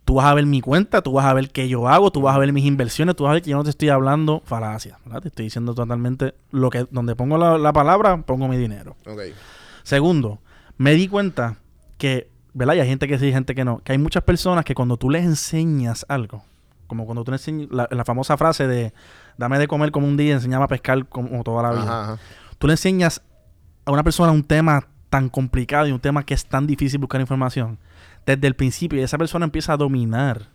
tú 0.03 0.15
vas 0.15 0.25
a 0.25 0.33
ver 0.33 0.45
mi 0.45 0.61
cuenta, 0.61 1.01
tú 1.01 1.11
vas 1.13 1.25
a 1.25 1.33
ver 1.33 1.49
qué 1.49 1.67
yo 1.67 1.87
hago, 1.87 2.11
tú 2.11 2.21
vas 2.21 2.35
a 2.35 2.39
ver 2.39 2.53
mis 2.53 2.65
inversiones, 2.65 3.15
tú 3.15 3.23
vas 3.25 3.31
a 3.31 3.33
ver 3.33 3.43
que 3.43 3.49
yo 3.49 3.57
no 3.57 3.63
te 3.63 3.69
estoy 3.71 3.89
hablando 3.89 4.41
falacia, 4.45 4.99
¿verdad? 5.05 5.21
Te 5.21 5.27
estoy 5.27 5.45
diciendo 5.45 5.73
totalmente 5.73 6.33
lo 6.51 6.69
que, 6.69 6.87
donde 6.91 7.15
pongo 7.15 7.37
la, 7.37 7.57
la 7.57 7.73
palabra, 7.73 8.21
pongo 8.21 8.47
mi 8.47 8.57
dinero. 8.57 8.95
Ok. 9.05 9.21
Segundo, 9.87 10.41
me 10.75 10.95
di 10.95 11.07
cuenta 11.07 11.59
que, 11.97 12.29
¿verdad? 12.53 12.73
Y 12.73 12.81
hay 12.81 12.89
gente 12.89 13.07
que 13.07 13.17
sí, 13.17 13.27
y 13.27 13.31
gente 13.31 13.55
que 13.55 13.63
no. 13.63 13.79
Que 13.85 13.93
hay 13.93 13.97
muchas 13.97 14.21
personas 14.21 14.65
que 14.65 14.75
cuando 14.75 14.97
tú 14.97 15.09
les 15.09 15.23
enseñas 15.23 16.05
algo, 16.09 16.43
como 16.87 17.05
cuando 17.05 17.23
tú 17.23 17.31
le 17.31 17.35
enseñas 17.35 17.69
la, 17.71 17.87
la 17.89 18.03
famosa 18.03 18.35
frase 18.35 18.67
de 18.67 18.93
dame 19.37 19.57
de 19.59 19.67
comer 19.69 19.91
como 19.91 20.05
un 20.05 20.17
día, 20.17 20.33
enseñame 20.33 20.65
a 20.65 20.67
pescar 20.67 21.05
como 21.07 21.41
toda 21.45 21.63
la 21.63 21.71
vida. 21.71 21.83
Ajá, 21.83 22.01
ajá. 22.01 22.21
Tú 22.57 22.67
le 22.67 22.73
enseñas 22.73 23.21
a 23.85 23.91
una 23.93 24.03
persona 24.03 24.33
un 24.33 24.43
tema 24.43 24.85
tan 25.09 25.29
complicado 25.29 25.87
y 25.87 25.93
un 25.93 26.01
tema 26.01 26.25
que 26.25 26.33
es 26.33 26.45
tan 26.45 26.67
difícil 26.67 26.99
buscar 26.99 27.21
información. 27.21 27.79
Desde 28.25 28.45
el 28.45 28.57
principio, 28.57 28.99
y 28.99 29.03
esa 29.03 29.17
persona 29.17 29.45
empieza 29.45 29.71
a 29.71 29.77
dominar 29.77 30.49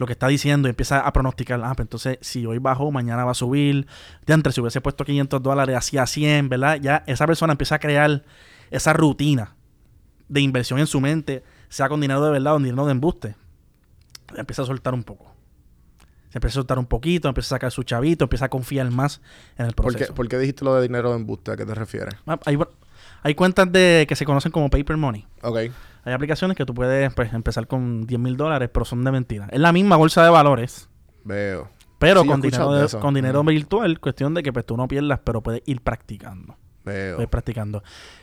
lo 0.00 0.06
que 0.06 0.14
está 0.14 0.26
diciendo 0.28 0.66
y 0.66 0.70
empieza 0.70 1.00
a 1.00 1.12
pronosticar, 1.12 1.60
ah, 1.62 1.74
pues 1.76 1.84
entonces 1.84 2.18
si 2.22 2.46
hoy 2.46 2.58
bajó, 2.58 2.90
mañana 2.90 3.24
va 3.24 3.32
a 3.32 3.34
subir. 3.34 3.86
Ya 4.26 4.34
entre 4.34 4.50
si 4.52 4.60
hubiese 4.60 4.80
puesto 4.80 5.04
500 5.04 5.42
dólares, 5.42 5.76
hacía 5.76 6.06
100, 6.06 6.48
¿verdad? 6.48 6.78
Ya 6.80 7.04
esa 7.06 7.26
persona 7.26 7.52
empieza 7.52 7.74
a 7.74 7.78
crear 7.78 8.24
esa 8.70 8.92
rutina 8.94 9.54
de 10.28 10.40
inversión 10.40 10.78
en 10.80 10.86
su 10.86 11.00
mente, 11.00 11.44
sea 11.68 11.88
con 11.90 12.00
dinero 12.00 12.24
de 12.24 12.30
verdad 12.30 12.54
o 12.54 12.58
dinero 12.58 12.86
de 12.86 12.92
embuste. 12.92 13.36
Empieza 14.36 14.62
a 14.62 14.66
soltar 14.66 14.94
un 14.94 15.04
poco. 15.04 15.34
Se 16.30 16.38
empieza 16.38 16.54
a 16.54 16.60
soltar 16.60 16.78
un 16.78 16.86
poquito, 16.86 17.28
empieza 17.28 17.54
a 17.54 17.56
sacar 17.58 17.70
su 17.70 17.82
chavito, 17.82 18.24
empieza 18.24 18.46
a 18.46 18.48
confiar 18.48 18.90
más 18.90 19.20
en 19.58 19.66
el 19.66 19.74
¿Por 19.74 19.86
proceso. 19.86 20.12
qué, 20.12 20.16
por 20.16 20.28
qué 20.28 20.38
dijiste 20.38 20.64
lo 20.64 20.74
de 20.76 20.82
dinero 20.82 21.10
de 21.10 21.16
embuste? 21.16 21.50
¿A 21.50 21.56
qué 21.56 21.66
te 21.66 21.74
refieres? 21.74 22.14
Ah, 22.26 22.38
Hay, 22.46 22.58
hay 23.22 23.34
cuentas 23.34 23.70
de 23.70 24.06
que 24.08 24.16
se 24.16 24.24
conocen 24.24 24.50
como 24.50 24.70
paper 24.70 24.96
money. 24.96 25.26
Ok. 25.42 25.58
Hay 26.04 26.12
aplicaciones 26.12 26.56
que 26.56 26.64
tú 26.64 26.74
puedes 26.74 27.12
pues, 27.14 27.32
empezar 27.32 27.66
con 27.66 28.06
10 28.06 28.20
mil 28.20 28.36
dólares, 28.36 28.70
pero 28.72 28.84
son 28.84 29.04
de 29.04 29.10
mentira. 29.12 29.48
Es 29.50 29.60
la 29.60 29.72
misma 29.72 29.96
bolsa 29.96 30.22
de 30.24 30.30
valores, 30.30 30.88
Veo. 31.24 31.68
pero 31.98 32.22
Sí, 32.22 32.28
con, 32.28 32.40
dinero, 32.40 32.72
de 32.72 32.88
con 32.98 33.14
dinero 33.14 33.44
virtual. 33.44 34.00
Cuestión 34.00 34.34
de 34.34 34.42
que 34.42 34.52
pues, 34.52 34.64
tú 34.64 34.76
no 34.76 34.88
pierdas, 34.88 35.20
pero 35.22 35.42
puedes 35.42 35.62
ir 35.66 35.80
practicando. 35.82 36.56
Veo. 36.84 37.16
Puedes 37.16 37.26
ir 37.26 37.30
practicando. 37.30 37.82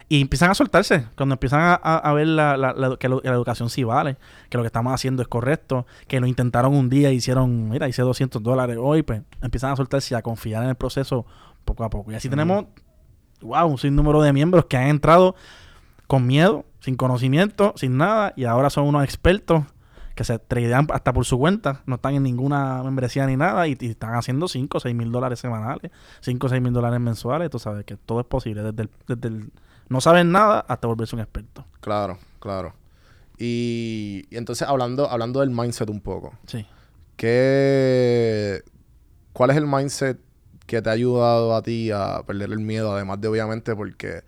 Y 0.09 0.19
empiezan 0.21 0.49
a 0.49 0.55
soltarse. 0.55 1.05
Cuando 1.15 1.33
empiezan 1.33 1.59
a, 1.61 1.73
a- 1.75 1.97
a 1.97 2.13
ver 2.13 2.27
la, 2.27 2.57
la- 2.57 2.73
la- 2.73 2.97
que 2.97 3.07
lo- 3.09 3.21
que 3.21 3.27
la 3.29 3.35
educación 3.35 3.69
sí 3.69 3.83
vale, 3.83 4.17
que 4.49 4.57
lo 4.57 4.63
que 4.63 4.67
estamos 4.67 4.91
haciendo 4.93 5.21
es 5.21 5.27
correcto, 5.27 5.85
que 6.07 6.19
lo 6.19 6.25
intentaron 6.25 6.73
un 6.73 6.89
día 6.89 7.11
y 7.11 7.17
hicieron, 7.17 7.69
mira, 7.69 7.87
hice 7.87 8.01
200 8.01 8.41
dólares 8.41 8.77
hoy, 8.79 9.03
pues 9.03 9.21
empiezan 9.43 9.71
a 9.71 9.75
soltarse 9.75 10.15
y 10.15 10.17
a 10.17 10.21
confiar 10.23 10.63
en 10.63 10.69
el 10.69 10.75
proceso 10.75 11.25
poco 11.65 11.83
a 11.83 11.89
poco. 11.91 12.11
Y 12.11 12.15
así 12.15 12.29
tenemos, 12.29 12.65
wow, 13.41 13.67
un 13.67 13.77
sinnúmero 13.77 14.21
de 14.23 14.33
miembros 14.33 14.65
que 14.65 14.77
han 14.77 14.87
entrado 14.87 15.35
con 16.07 16.25
miedo, 16.25 16.65
sin 16.88 16.95
conocimiento, 16.95 17.73
sin 17.76 17.97
nada, 17.97 18.32
y 18.38 18.45
ahora 18.45 18.69
son 18.69 18.86
unos 18.86 19.04
expertos 19.04 19.65
que 20.15 20.23
se 20.23 20.39
tradean 20.39 20.88
hasta 20.93 21.12
por 21.12 21.26
su 21.26 21.38
cuenta, 21.38 21.82
no 21.86 21.95
están 21.95 22.15
en 22.15 22.23
ninguna 22.23 22.82
membresía 22.82 23.28
ni 23.28 23.36
nada, 23.36 23.67
y, 23.67 23.76
y 23.78 23.88
están 23.88 24.15
haciendo 24.15 24.47
5 24.47 24.78
o 24.78 24.80
6 24.80 24.95
mil 24.95 25.12
dólares 25.12 25.38
semanales, 25.38 25.91
5 26.21 26.47
o 26.47 26.50
6 26.50 26.62
mil 26.62 26.71
dólares 26.71 27.02
mensuales, 27.02 27.50
tú 27.50 27.60
sabes 27.60 27.84
que 27.84 27.97
todo 27.97 28.21
es 28.21 28.26
posible, 28.26 28.63
desde 28.63 28.84
el, 28.84 28.89
desde 29.06 29.28
el 29.28 29.52
no 29.89 30.00
saben 30.00 30.32
nada 30.32 30.62
hasta 30.62 30.88
volverse 30.88 31.17
un 31.17 31.21
experto. 31.21 31.65
Claro, 31.82 32.19
claro. 32.39 32.73
Y, 33.38 34.23
y 34.30 34.38
entonces 34.38 34.65
hablando, 34.65 35.10
hablando 35.10 35.41
del 35.41 35.50
mindset 35.50 35.89
un 35.89 36.00
poco. 36.00 36.36
Sí. 36.45 36.65
¿Qué, 37.17 38.63
¿Cuál 39.34 39.50
es 39.50 39.58
el 39.58 39.67
mindset 39.67 40.21
que 40.65 40.82
te 40.82 40.89
ha 40.89 40.93
ayudado 40.93 41.54
a 41.54 41.62
ti 41.63 41.91
a 41.91 42.23
perder 42.26 42.54
el 42.54 42.60
miedo? 42.60 42.93
Además 42.93 43.19
de, 43.19 43.28
obviamente, 43.28 43.76
porque 43.76 44.23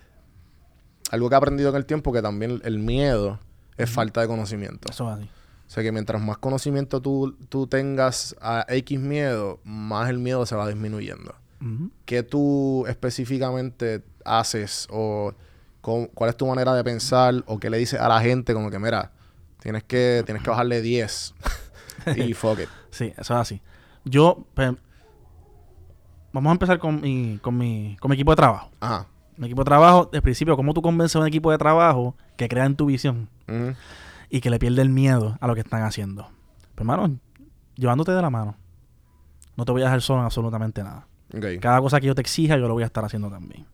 algo 1.10 1.30
que 1.30 1.36
he 1.36 1.38
aprendido 1.38 1.70
en 1.70 1.76
el 1.76 1.86
tiempo, 1.86 2.12
que 2.14 2.22
también 2.22 2.62
el 2.64 2.80
miedo 2.80 3.40
es 3.78 3.90
falta 3.90 4.22
de 4.22 4.28
conocimiento. 4.28 4.90
Eso 4.92 5.10
es 5.12 5.18
así. 5.20 5.30
O 5.68 5.72
sea, 5.72 5.84
que 5.84 5.92
mientras 5.92 6.22
más 6.22 6.38
conocimiento 6.40 7.00
tú, 7.02 7.36
tú 7.50 7.68
tengas 7.68 8.36
a 8.42 8.66
X 8.70 9.00
miedo, 9.00 9.60
más 9.64 10.10
el 10.10 10.18
miedo 10.18 10.46
se 10.46 10.56
va 10.56 10.68
disminuyendo. 10.68 11.36
¿Qué 12.06 12.24
tú 12.24 12.86
específicamente 12.88 14.04
haces 14.26 14.88
o 14.90 15.34
con- 15.82 16.08
cuál 16.08 16.30
es 16.30 16.38
tu 16.38 16.48
manera 16.48 16.74
de 16.74 16.84
pensar 16.84 17.44
o 17.46 17.60
qué 17.60 17.70
le 17.70 17.78
dices 17.78 18.00
a 18.00 18.08
la 18.08 18.20
gente 18.22 18.54
como 18.54 18.72
que, 18.72 18.80
mira, 18.80 19.12
tienes 19.60 19.84
que, 19.84 20.24
tienes 20.26 20.42
que 20.42 20.50
bajarle 20.50 20.82
10 20.82 21.34
y 22.16 22.34
fuck 22.34 22.60
it. 22.62 22.70
Sí, 22.92 23.08
eso 23.18 23.34
es 23.34 23.40
así. 23.40 23.62
Yo, 24.06 24.46
pues, 24.54 24.72
vamos 26.32 26.50
a 26.50 26.54
empezar 26.54 26.80
con 26.80 27.02
mi, 27.02 27.40
con 27.42 27.58
mi, 27.58 27.98
con 28.00 28.10
mi 28.10 28.16
equipo 28.16 28.32
de 28.32 28.38
trabajo. 28.38 28.72
Ajá. 28.80 29.06
Mi 29.40 29.46
equipo 29.48 29.62
de 29.62 29.66
trabajo, 29.66 30.10
de 30.12 30.22
principio, 30.22 30.56
¿cómo 30.58 30.74
tú 30.74 30.82
convences 30.82 31.16
a 31.16 31.20
un 31.20 31.28
equipo 31.28 31.50
de 31.50 31.58
trabajo 31.58 32.16
que 32.36 32.50
crea 32.50 32.66
en 32.66 32.76
tu 32.76 32.88
visión 32.88 33.30
Ujú. 33.48 33.74
y 34.30 34.42
que 34.42 34.50
le 34.50 34.60
pierde 34.60 34.82
el 34.82 34.90
miedo 34.90 35.38
a 35.40 35.48
lo 35.48 35.56
que 35.56 35.62
están 35.62 35.82
haciendo? 35.84 36.24
Pues, 36.76 36.80
hermano, 36.82 37.18
llevándote 37.76 38.12
de 38.12 38.22
la 38.22 38.30
mano. 38.30 38.56
No 39.56 39.64
te 39.64 39.72
voy 39.72 39.82
a 39.82 39.86
dejar 39.86 40.02
solo 40.02 40.20
en 40.20 40.26
absolutamente 40.26 40.84
nada. 40.84 41.08
Ok. 41.34 41.46
Cada 41.62 41.80
cosa 41.80 42.02
que 42.02 42.08
yo 42.08 42.16
te 42.16 42.22
exija, 42.22 42.58
yo 42.58 42.68
lo 42.68 42.74
voy 42.74 42.84
a 42.84 42.88
estar 42.88 43.06
haciendo 43.06 43.30
también. 43.30 43.66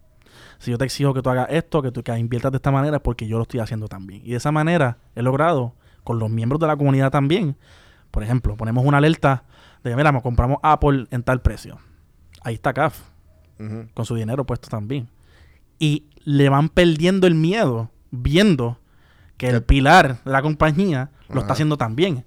Si 0.59 0.69
yo 0.69 0.77
te 0.77 0.85
exijo 0.85 1.13
que 1.15 1.23
tú 1.23 1.29
hagas 1.31 1.47
esto, 1.49 1.81
que 1.81 1.91
tú 1.91 2.03
que 2.03 2.15
inviertas 2.17 2.51
de 2.51 2.57
esta 2.57 2.71
manera, 2.71 2.97
es 2.97 3.01
porque 3.01 3.27
yo 3.27 3.37
lo 3.37 3.43
estoy 3.43 3.59
haciendo 3.59 3.87
también. 3.87 4.21
Y 4.23 4.31
de 4.31 4.37
esa 4.37 4.51
manera 4.51 4.99
he 5.15 5.23
logrado, 5.23 5.73
con 6.03 6.19
los 6.19 6.29
miembros 6.29 6.59
de 6.59 6.67
la 6.67 6.77
comunidad 6.77 7.09
también, 7.11 7.57
por 8.11 8.21
ejemplo, 8.23 8.55
ponemos 8.55 8.85
una 8.85 8.97
alerta 8.97 9.43
de 9.83 9.95
mira, 9.95 10.21
compramos 10.21 10.59
Apple 10.61 11.07
en 11.09 11.23
tal 11.23 11.41
precio. 11.41 11.79
Ahí 12.41 12.53
está 12.55 12.71
CAF, 12.73 12.99
con 13.93 14.05
su 14.05 14.15
dinero 14.15 14.45
puesto 14.45 14.69
también. 14.69 15.09
Y 15.79 16.05
le 16.23 16.49
van 16.49 16.69
perdiendo 16.69 17.27
el 17.27 17.35
miedo, 17.35 17.91
viendo 18.11 18.79
que 19.37 19.49
el 19.49 19.63
pilar 19.63 20.23
de 20.23 20.31
la 20.31 20.41
compañía 20.41 21.11
lo 21.27 21.33
Ajá. 21.35 21.39
está 21.41 21.53
haciendo 21.53 21.77
también. 21.77 22.23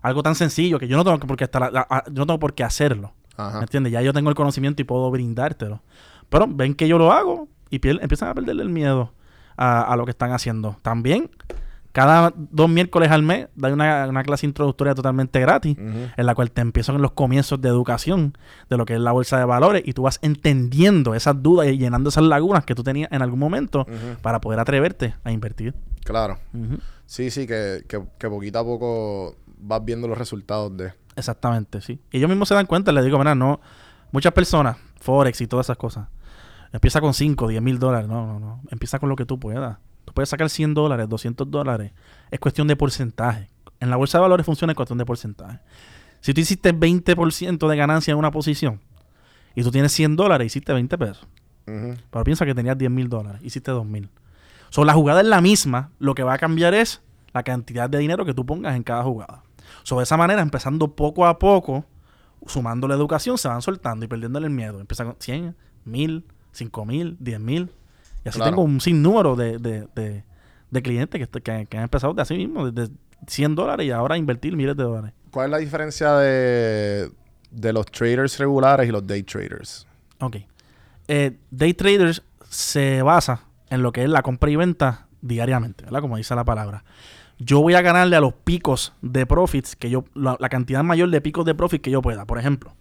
Algo 0.00 0.22
tan 0.22 0.34
sencillo 0.34 0.78
que 0.78 0.88
yo 0.88 0.96
no 0.96 1.04
tengo 1.04 1.18
por 1.18 1.36
qué 1.36 1.44
estar, 1.44 1.70
yo 1.72 2.12
no 2.14 2.26
tengo 2.26 2.38
por 2.38 2.54
qué 2.54 2.64
hacerlo. 2.64 3.12
Ajá. 3.36 3.58
¿Me 3.58 3.64
entiendes? 3.64 3.92
Ya 3.92 4.00
yo 4.02 4.12
tengo 4.12 4.30
el 4.30 4.34
conocimiento 4.36 4.80
y 4.82 4.84
puedo 4.84 5.10
brindártelo. 5.10 5.82
Pero 6.28 6.46
ven 6.48 6.74
que 6.74 6.88
yo 6.88 6.98
lo 6.98 7.12
hago 7.12 7.48
y 7.70 7.78
pier- 7.78 7.98
empiezan 8.02 8.28
a 8.30 8.34
perderle 8.34 8.62
el 8.62 8.68
miedo 8.70 9.12
a, 9.56 9.82
a 9.82 9.96
lo 9.96 10.04
que 10.04 10.10
están 10.12 10.32
haciendo. 10.32 10.78
También, 10.82 11.30
cada 11.98 12.32
dos 12.36 12.70
miércoles 12.70 13.10
al 13.10 13.24
mes, 13.24 13.48
da 13.56 13.72
una, 13.72 14.06
una 14.06 14.22
clase 14.22 14.46
introductoria 14.46 14.94
totalmente 14.94 15.40
gratis, 15.40 15.76
en 15.76 16.26
la 16.26 16.32
cual 16.36 16.52
te 16.52 16.60
empiezan 16.60 17.02
los 17.02 17.10
comienzos 17.10 17.60
de 17.60 17.68
educación 17.68 18.38
de 18.70 18.76
lo 18.76 18.86
que 18.86 18.94
es 18.94 19.00
la 19.00 19.10
bolsa 19.10 19.36
de 19.36 19.44
valores 19.44 19.82
y 19.84 19.94
tú 19.94 20.02
vas 20.02 20.20
entendiendo 20.22 21.16
esas 21.16 21.42
dudas 21.42 21.66
y 21.66 21.76
llenando 21.76 22.10
esas 22.10 22.22
lagunas 22.22 22.64
que 22.64 22.76
tú 22.76 22.84
tenías 22.84 23.10
en 23.10 23.20
algún 23.20 23.40
momento 23.40 23.84
para 24.22 24.40
poder 24.40 24.60
atreverte 24.60 25.16
a 25.24 25.32
invertir. 25.32 25.74
Claro. 26.04 26.38
Sí, 27.06 27.32
sí, 27.32 27.48
que, 27.48 27.82
que, 27.88 28.00
que 28.16 28.28
poquito 28.28 28.60
a 28.60 28.64
poco 28.64 29.34
vas 29.58 29.84
viendo 29.84 30.06
los 30.06 30.16
resultados 30.16 30.76
de... 30.76 30.92
Exactamente, 31.16 31.80
sí. 31.80 32.00
Y 32.12 32.18
ellos 32.18 32.30
mismos 32.30 32.46
se 32.46 32.54
dan 32.54 32.66
cuenta, 32.66 32.92
les 32.92 33.04
digo, 33.04 33.18
mira, 33.18 33.34
no, 33.34 33.60
muchas 34.12 34.32
personas, 34.32 34.76
Forex 35.00 35.40
y 35.40 35.48
todas 35.48 35.66
esas 35.66 35.78
cosas, 35.78 36.06
empieza 36.72 37.00
con 37.00 37.12
5, 37.12 37.48
10 37.48 37.60
mil 37.60 37.80
dólares, 37.80 38.06
no, 38.06 38.24
no, 38.24 38.38
no, 38.38 38.60
empieza 38.70 39.00
con 39.00 39.08
lo 39.08 39.16
que 39.16 39.26
tú 39.26 39.40
puedas. 39.40 39.78
Tú 40.08 40.14
puedes 40.14 40.30
sacar 40.30 40.48
100 40.48 40.72
dólares, 40.72 41.06
200 41.06 41.50
dólares, 41.50 41.92
es 42.30 42.40
cuestión 42.40 42.66
de 42.66 42.76
porcentaje. 42.76 43.50
En 43.78 43.90
la 43.90 43.96
bolsa 43.96 44.16
de 44.16 44.22
valores 44.22 44.46
funciona 44.46 44.70
en 44.70 44.74
cuestión 44.74 44.96
de 44.96 45.04
porcentaje. 45.04 45.58
Si 46.22 46.32
tú 46.32 46.40
hiciste 46.40 46.74
20% 46.74 47.68
de 47.68 47.76
ganancia 47.76 48.12
en 48.12 48.16
una 48.16 48.30
posición 48.30 48.80
y 49.54 49.62
tú 49.62 49.70
tienes 49.70 49.92
100 49.92 50.16
dólares, 50.16 50.46
hiciste 50.46 50.72
20 50.72 50.96
pesos. 50.96 51.28
Ujú. 51.66 51.94
Pero 52.10 52.24
piensa 52.24 52.46
que 52.46 52.54
tenías 52.54 52.78
10 52.78 52.90
mil 52.90 53.10
dólares, 53.10 53.42
hiciste 53.44 53.70
2 53.70 53.84
mil. 53.84 54.08
So, 54.70 54.86
la 54.86 54.94
jugada 54.94 55.20
es 55.20 55.26
la 55.26 55.42
misma, 55.42 55.90
lo 55.98 56.14
que 56.14 56.22
va 56.22 56.32
a 56.32 56.38
cambiar 56.38 56.72
es 56.72 57.02
la 57.34 57.42
cantidad 57.42 57.90
de 57.90 57.98
dinero 57.98 58.24
que 58.24 58.32
tú 58.32 58.46
pongas 58.46 58.76
en 58.76 58.84
cada 58.84 59.02
jugada. 59.02 59.42
So, 59.82 59.98
de 59.98 60.04
esa 60.04 60.16
manera, 60.16 60.40
empezando 60.40 60.96
poco 60.96 61.26
a 61.26 61.38
poco, 61.38 61.84
sumando 62.46 62.88
la 62.88 62.94
educación, 62.94 63.36
se 63.36 63.48
van 63.48 63.60
soltando 63.60 64.06
y 64.06 64.08
perdiendo 64.08 64.38
el 64.38 64.48
miedo. 64.48 64.80
Empieza 64.80 65.04
con 65.04 65.16
100, 65.18 65.54
1000, 65.84 66.24
5000, 66.52 67.18
10 67.20 67.40
mil. 67.40 67.70
Y 68.28 68.30
así 68.30 68.38
Claro. 68.38 68.50
tengo 68.52 68.62
un 68.62 68.80
sinnúmero 68.80 69.36
de, 69.36 69.58
de, 69.58 69.88
de, 69.94 70.24
de 70.70 70.82
clientes 70.82 71.20
que, 71.28 71.40
que, 71.42 71.66
que 71.66 71.76
han 71.76 71.84
empezado 71.84 72.14
de 72.14 72.22
así 72.22 72.34
mismo, 72.36 72.70
desde 72.70 72.92
100 73.26 73.54
dólares 73.54 73.86
y 73.86 73.90
ahora 73.90 74.16
invertir 74.16 74.56
miles 74.56 74.76
de 74.76 74.82
dólares. 74.84 75.12
¿Cuál 75.30 75.46
es 75.46 75.50
la 75.52 75.58
diferencia 75.58 76.12
de, 76.14 77.10
de 77.50 77.72
los 77.72 77.86
traders 77.86 78.38
regulares 78.38 78.88
y 78.88 78.92
los 78.92 79.06
day 79.06 79.22
traders? 79.22 79.86
Ok. 80.20 80.36
Eh, 81.08 81.38
day 81.50 81.74
traders 81.74 82.22
se 82.48 83.02
basa 83.02 83.42
en 83.70 83.82
lo 83.82 83.92
que 83.92 84.02
es 84.04 84.08
la 84.08 84.22
compra 84.22 84.50
y 84.50 84.56
venta 84.56 85.06
diariamente, 85.20 85.84
¿verdad? 85.84 86.00
Como 86.00 86.16
dice 86.16 86.34
la 86.34 86.44
palabra. 86.44 86.84
Yo 87.38 87.60
voy 87.60 87.74
a 87.74 87.82
ganarle 87.82 88.16
a 88.16 88.20
los 88.20 88.32
picos 88.34 88.92
de 89.00 89.24
profits 89.26 89.76
que 89.76 89.90
yo, 89.90 90.04
la, 90.14 90.36
la 90.40 90.48
cantidad 90.48 90.82
mayor 90.82 91.10
de 91.10 91.20
picos 91.20 91.44
de 91.44 91.54
profit 91.54 91.80
que 91.82 91.90
yo 91.90 92.02
pueda. 92.02 92.24
Por 92.24 92.38
ejemplo, 92.38 92.74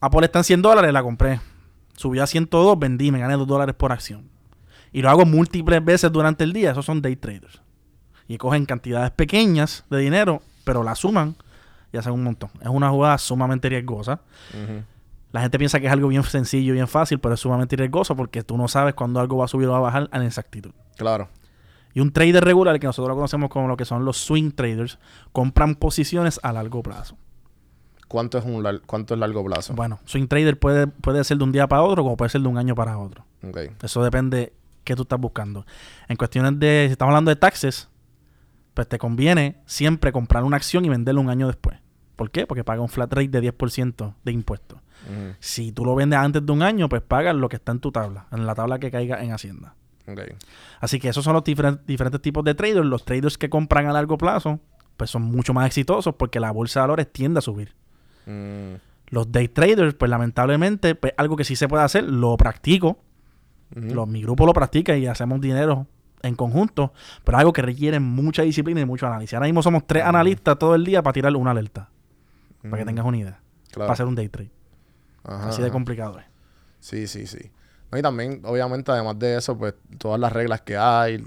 Apple 0.00 0.24
está 0.24 0.38
en 0.38 0.44
100 0.44 0.62
dólares, 0.62 0.92
la 0.92 1.02
compré. 1.02 1.40
Subió 1.96 2.22
a 2.22 2.26
102, 2.26 2.78
vendí, 2.78 3.10
me 3.10 3.18
gané 3.18 3.34
2 3.34 3.46
dólares 3.46 3.74
por 3.74 3.90
acción. 3.92 4.28
Y 4.92 5.02
lo 5.02 5.10
hago 5.10 5.24
múltiples 5.26 5.84
veces 5.84 6.10
durante 6.12 6.44
el 6.44 6.52
día. 6.52 6.70
Esos 6.72 6.84
son 6.86 7.02
day 7.02 7.16
traders. 7.16 7.60
Y 8.26 8.38
cogen 8.38 8.66
cantidades 8.66 9.10
pequeñas 9.10 9.84
de 9.90 9.98
dinero, 9.98 10.42
pero 10.64 10.82
la 10.82 10.94
suman 10.94 11.36
y 11.92 11.96
hacen 11.96 12.12
un 12.12 12.22
montón. 12.22 12.50
Es 12.60 12.68
una 12.68 12.90
jugada 12.90 13.16
sumamente 13.18 13.68
riesgosa. 13.68 14.20
La 15.32 15.42
gente 15.42 15.58
piensa 15.58 15.78
que 15.80 15.86
es 15.86 15.92
algo 15.92 16.08
bien 16.08 16.22
sencillo, 16.22 16.72
bien 16.72 16.88
fácil, 16.88 17.18
pero 17.20 17.34
es 17.34 17.40
sumamente 17.40 17.76
riesgoso 17.76 18.16
porque 18.16 18.42
tú 18.42 18.56
no 18.56 18.66
sabes 18.68 18.94
cuándo 18.94 19.20
algo 19.20 19.36
va 19.38 19.44
a 19.44 19.48
subir 19.48 19.68
o 19.68 19.72
va 19.72 19.78
a 19.78 19.80
bajar 19.80 20.10
en 20.12 20.22
exactitud. 20.22 20.70
Claro. 20.96 21.28
Y 21.94 22.00
un 22.00 22.12
trader 22.12 22.44
regular, 22.44 22.78
que 22.78 22.86
nosotros 22.86 23.08
lo 23.08 23.14
conocemos 23.16 23.50
como 23.50 23.66
lo 23.68 23.76
que 23.76 23.84
son 23.84 24.04
los 24.04 24.16
swing 24.18 24.52
traders, 24.52 24.98
compran 25.32 25.74
posiciones 25.74 26.38
a 26.42 26.52
largo 26.52 26.82
plazo. 26.82 27.16
¿Cuánto 28.08 28.38
es, 28.38 28.44
un 28.44 28.62
lar- 28.62 28.80
cuánto 28.86 29.14
es 29.14 29.20
largo 29.20 29.44
plazo? 29.44 29.74
Bueno, 29.74 30.00
swing 30.04 30.28
trader 30.28 30.58
puede, 30.58 30.86
puede 30.86 31.24
ser 31.24 31.38
de 31.38 31.44
un 31.44 31.52
día 31.52 31.66
para 31.66 31.82
otro, 31.82 32.02
como 32.02 32.16
puede 32.16 32.30
ser 32.30 32.40
de 32.40 32.48
un 32.48 32.56
año 32.56 32.74
para 32.74 32.98
otro. 32.98 33.24
Ok. 33.46 33.58
Eso 33.82 34.02
depende 34.02 34.52
qué 34.84 34.94
tú 34.96 35.02
estás 35.02 35.18
buscando. 35.20 35.66
En 36.08 36.16
cuestiones 36.16 36.58
de, 36.58 36.84
si 36.88 36.92
estamos 36.92 37.12
hablando 37.12 37.30
de 37.30 37.36
taxes, 37.36 37.88
pues 38.74 38.88
te 38.88 38.98
conviene 38.98 39.56
siempre 39.66 40.12
comprar 40.12 40.44
una 40.44 40.56
acción 40.56 40.84
y 40.84 40.88
venderla 40.88 41.20
un 41.20 41.30
año 41.30 41.46
después. 41.46 41.78
¿Por 42.16 42.30
qué? 42.30 42.46
Porque 42.46 42.64
paga 42.64 42.80
un 42.82 42.88
flat 42.88 43.12
rate 43.12 43.28
de 43.28 43.52
10% 43.52 44.14
de 44.24 44.32
impuestos. 44.32 44.80
Si 45.40 45.72
tú 45.72 45.84
lo 45.84 45.94
vendes 45.94 46.18
antes 46.18 46.44
de 46.44 46.52
un 46.52 46.62
año, 46.62 46.88
pues 46.88 47.00
pagas 47.02 47.34
lo 47.34 47.48
que 47.48 47.56
está 47.56 47.72
en 47.72 47.78
tu 47.80 47.92
tabla, 47.92 48.26
en 48.32 48.44
la 48.46 48.54
tabla 48.54 48.78
que 48.78 48.90
caiga 48.90 49.22
en 49.22 49.32
Hacienda. 49.32 49.74
Ok. 50.06 50.20
Así 50.80 50.98
que 50.98 51.08
esos 51.08 51.22
son 51.24 51.34
los 51.34 51.44
diferen- 51.44 51.80
diferentes 51.86 52.20
tipos 52.20 52.42
de 52.44 52.54
traders. 52.54 52.84
Los 52.86 53.04
traders 53.04 53.38
que 53.38 53.48
compran 53.48 53.86
a 53.86 53.92
largo 53.92 54.18
plazo, 54.18 54.58
pues 54.96 55.10
son 55.10 55.22
mucho 55.22 55.54
más 55.54 55.66
exitosos 55.66 56.14
porque 56.16 56.40
la 56.40 56.50
bolsa 56.50 56.80
de 56.80 56.82
valores 56.82 57.12
tiende 57.12 57.38
a 57.38 57.42
subir. 57.42 57.74
Mm, 58.26 58.74
Los 59.10 59.30
day 59.32 59.48
traders, 59.48 59.94
pues 59.94 60.10
lamentablemente, 60.10 60.94
pues 60.94 61.14
algo 61.16 61.36
que 61.36 61.44
sí 61.44 61.56
se 61.56 61.68
puede 61.68 61.84
hacer, 61.84 62.04
lo 62.04 62.36
practico. 62.36 62.98
Ujú. 63.76 63.94
Lo- 63.94 64.06
mi 64.06 64.22
grupo 64.22 64.46
lo 64.46 64.52
practica 64.52 64.96
y 64.96 65.06
hacemos 65.06 65.40
dinero 65.40 65.86
en 66.22 66.34
conjunto, 66.34 66.92
pero 67.24 67.38
algo 67.38 67.52
que 67.52 67.62
requiere 67.62 68.00
mucha 68.00 68.42
disciplina 68.42 68.80
y 68.80 68.84
mucho 68.84 69.06
análisis. 69.06 69.34
Ahora 69.34 69.46
mismo 69.46 69.62
somos 69.62 69.86
tres 69.86 70.04
analistas 70.04 70.58
todo 70.58 70.74
el 70.74 70.84
día 70.84 71.02
para 71.02 71.12
tirar 71.12 71.34
una 71.36 71.52
alerta, 71.52 71.88
para 72.62 72.78
que 72.78 72.84
tengas 72.84 73.04
una 73.04 73.16
idea, 73.18 73.40
Claro. 73.70 73.86
para 73.86 73.92
hacer 73.92 74.06
un 74.06 74.14
day 74.14 74.28
trade. 74.28 74.50
Ajá, 75.24 75.48
Así 75.50 75.62
de 75.62 75.70
complicado 75.70 76.18
es. 76.18 76.24
Sí, 76.80 77.06
sí, 77.06 77.26
sí. 77.26 77.50
No, 77.92 77.98
y 77.98 78.02
también, 78.02 78.40
obviamente, 78.44 78.90
además 78.92 79.18
de 79.18 79.36
eso, 79.36 79.56
pues 79.56 79.74
todas 79.98 80.18
las 80.20 80.32
reglas 80.32 80.60
que 80.62 80.76
hay, 80.76 81.24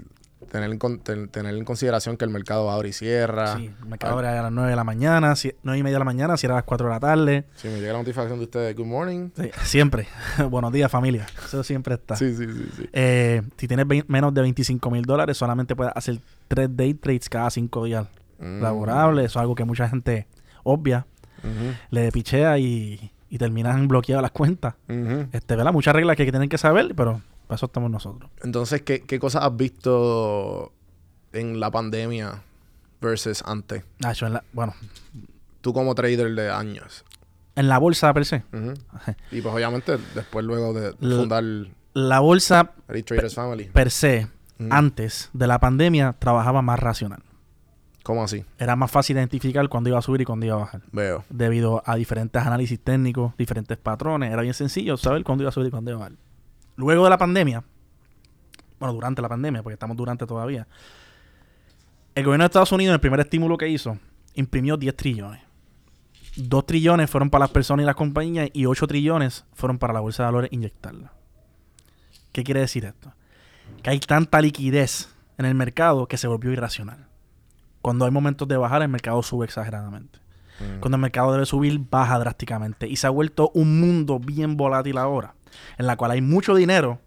tener 0.52 0.70
en, 0.70 0.78
con- 0.78 0.98
ten- 1.00 1.28
tener 1.28 1.56
en 1.56 1.64
consideración 1.64 2.16
que 2.18 2.24
el 2.26 2.30
mercado 2.30 2.70
abre 2.70 2.90
y 2.90 2.92
cierra. 2.92 3.56
Sí, 3.56 3.70
el 3.82 3.86
mercado 3.88 4.12
abre 4.12 4.28
a 4.28 4.42
las 4.42 4.52
9 4.52 4.70
de 4.70 4.76
la 4.76 4.84
mañana, 4.84 5.34
si- 5.34 5.54
9 5.62 5.78
y 5.78 5.82
media 5.82 5.94
de 5.96 5.98
la 6.00 6.04
mañana, 6.04 6.36
cierra 6.36 6.56
a 6.56 6.58
las 6.58 6.64
4 6.64 6.86
de 6.86 6.92
la 6.92 7.00
tarde. 7.00 7.44
Si 7.56 7.68
me 7.68 7.80
llega 7.80 7.92
la 7.94 7.98
notificación 8.00 8.38
de 8.38 8.44
ustedes, 8.44 8.76
good 8.76 8.86
morning. 8.86 9.30
Sí, 9.34 9.50
siempre. 9.64 10.06
Buenos 10.50 10.70
días, 10.72 10.90
familia. 10.90 11.26
Eso 11.44 11.64
siempre 11.64 11.94
está. 11.94 12.16
Sí, 12.16 12.34
sí, 12.36 12.44
sí, 12.46 12.68
sí. 12.76 12.88
Eh, 12.92 13.42
si 13.56 13.66
tienes 13.66 13.86
menos 14.06 14.34
de 14.34 14.42
25 14.42 14.90
mil 14.90 15.04
dólares, 15.06 15.36
solamente 15.38 15.74
puedes 15.74 15.92
hacer 15.96 16.20
3 16.48 16.68
day 16.76 16.94
trades 16.94 17.28
cada 17.28 17.50
5 17.50 17.84
días 17.86 18.06
Mm. 18.38 18.60
laborables. 18.60 19.24
Eso 19.26 19.38
es 19.38 19.40
algo 19.42 19.54
que 19.54 19.64
mucha 19.64 19.88
gente 19.88 20.26
obvia, 20.64 21.06
Ujú, 21.38 21.74
le 21.90 22.12
pichea 22.12 22.58
y, 22.58 23.10
y 23.30 23.38
terminan 23.38 23.88
bloqueadas 23.88 24.20
las 24.22 24.32
cuentas. 24.32 24.74
ujú. 24.88 25.28
Este, 25.32 25.56
¿verdad? 25.56 25.72
Muchas 25.72 25.94
reglas 25.94 26.16
que 26.16 26.24
tienen 26.30 26.48
que 26.48 26.58
saber, 26.58 26.92
pero 26.94 27.22
para 27.52 27.56
eso 27.56 27.66
estamos 27.66 27.90
nosotros. 27.90 28.30
Entonces, 28.42 28.80
¿qué, 28.82 29.02
¿qué 29.02 29.18
cosas 29.18 29.44
has 29.44 29.54
visto 29.56 30.72
en 31.32 31.60
la 31.60 31.70
pandemia 31.70 32.42
versus 33.00 33.42
antes? 33.46 33.84
Nacho, 33.98 34.26
en 34.26 34.32
la, 34.34 34.44
bueno, 34.52 34.74
Tú 35.60 35.72
como 35.72 35.94
trader 35.94 36.34
de 36.34 36.50
años. 36.50 37.04
en 37.54 37.68
la 37.68 37.78
bolsa 37.78 38.12
per 38.14 38.24
se. 38.24 38.42
Y 39.30 39.40
pues 39.42 39.54
obviamente 39.54 39.98
después 40.14 40.44
luego 40.44 40.72
de 40.72 40.92
fundar 40.94 41.44
La 41.94 42.20
bolsa 42.20 42.72
Elite 42.88 43.06
Traders 43.14 43.34
Family. 43.34 43.64
per 43.64 43.90
se, 43.90 44.28
antes 44.70 45.28
de 45.34 45.46
la 45.46 45.58
pandemia, 45.60 46.14
trabajaba 46.18 46.62
más 46.62 46.78
racional. 46.80 47.22
¿Cómo 48.02 48.24
así? 48.24 48.44
Era 48.58 48.74
más 48.74 48.90
fácil 48.90 49.16
identificar 49.16 49.68
cuándo 49.68 49.88
iba 49.90 49.98
a 49.98 50.02
subir 50.02 50.22
y 50.22 50.24
cuándo 50.24 50.46
iba 50.46 50.56
a 50.56 50.58
bajar. 50.60 50.82
Veo. 50.90 51.24
debido 51.30 51.82
a 51.86 51.94
diferentes 51.96 52.42
análisis 52.42 52.80
técnicos, 52.80 53.36
diferentes 53.36 53.76
patrones. 53.78 54.32
Era 54.32 54.42
bien 54.42 54.54
sencillo 54.54 54.96
saber 54.96 55.22
cuándo 55.22 55.42
iba 55.44 55.50
a 55.50 55.52
subir 55.52 55.68
y 55.68 55.70
cuándo 55.70 55.90
iba 55.92 55.98
a 55.98 56.08
bajar. 56.08 56.18
Luego 56.76 57.04
de 57.04 57.10
la 57.10 57.18
pandemia, 57.18 57.62
bueno, 58.78 58.94
durante 58.94 59.22
la 59.22 59.28
pandemia, 59.28 59.62
porque 59.62 59.74
estamos 59.74 59.96
durante 59.96 60.26
todavía, 60.26 60.66
el 62.14 62.24
gobierno 62.24 62.42
de 62.42 62.46
Estados 62.46 62.72
Unidos, 62.72 62.94
el 62.94 63.00
primer 63.00 63.20
estímulo 63.20 63.56
que 63.56 63.68
hizo, 63.68 63.98
imprimió 64.34 64.76
10 64.76 64.96
trillones. 64.96 65.40
2 66.36 66.66
trillones 66.66 67.10
fueron 67.10 67.30
para 67.30 67.44
las 67.44 67.50
personas 67.50 67.84
y 67.84 67.86
las 67.86 67.94
compañías 67.94 68.48
y 68.52 68.66
8 68.66 68.86
trillones 68.86 69.44
fueron 69.52 69.78
para 69.78 69.92
la 69.92 70.00
bolsa 70.00 70.22
de 70.22 70.26
valores 70.26 70.52
inyectarla. 70.52 71.12
¿Qué 72.32 72.42
quiere 72.44 72.60
decir 72.60 72.84
esto? 72.84 73.12
Que 73.82 73.90
hay 73.90 74.00
tanta 74.00 74.40
liquidez 74.40 75.14
en 75.38 75.44
el 75.44 75.54
mercado 75.54 76.06
que 76.06 76.16
se 76.16 76.26
volvió 76.26 76.50
irracional. 76.52 77.06
Cuando 77.82 78.04
hay 78.04 78.10
momentos 78.10 78.48
de 78.48 78.56
bajar, 78.56 78.82
el 78.82 78.88
mercado 78.88 79.22
sube 79.22 79.44
exageradamente. 79.44 80.18
Mm. 80.60 80.80
Cuando 80.80 80.96
el 80.96 81.02
mercado 81.02 81.32
debe 81.32 81.46
subir, 81.46 81.78
baja 81.90 82.18
drásticamente. 82.18 82.88
Y 82.88 82.96
se 82.96 83.06
ha 83.06 83.10
vuelto 83.10 83.50
un 83.54 83.80
mundo 83.80 84.18
bien 84.18 84.56
volátil 84.56 84.98
ahora, 84.98 85.34
en 85.78 85.86
la 85.86 85.96
cual 85.96 86.12
hay 86.12 86.20
mucho 86.20 86.54
dinero, 86.54 87.00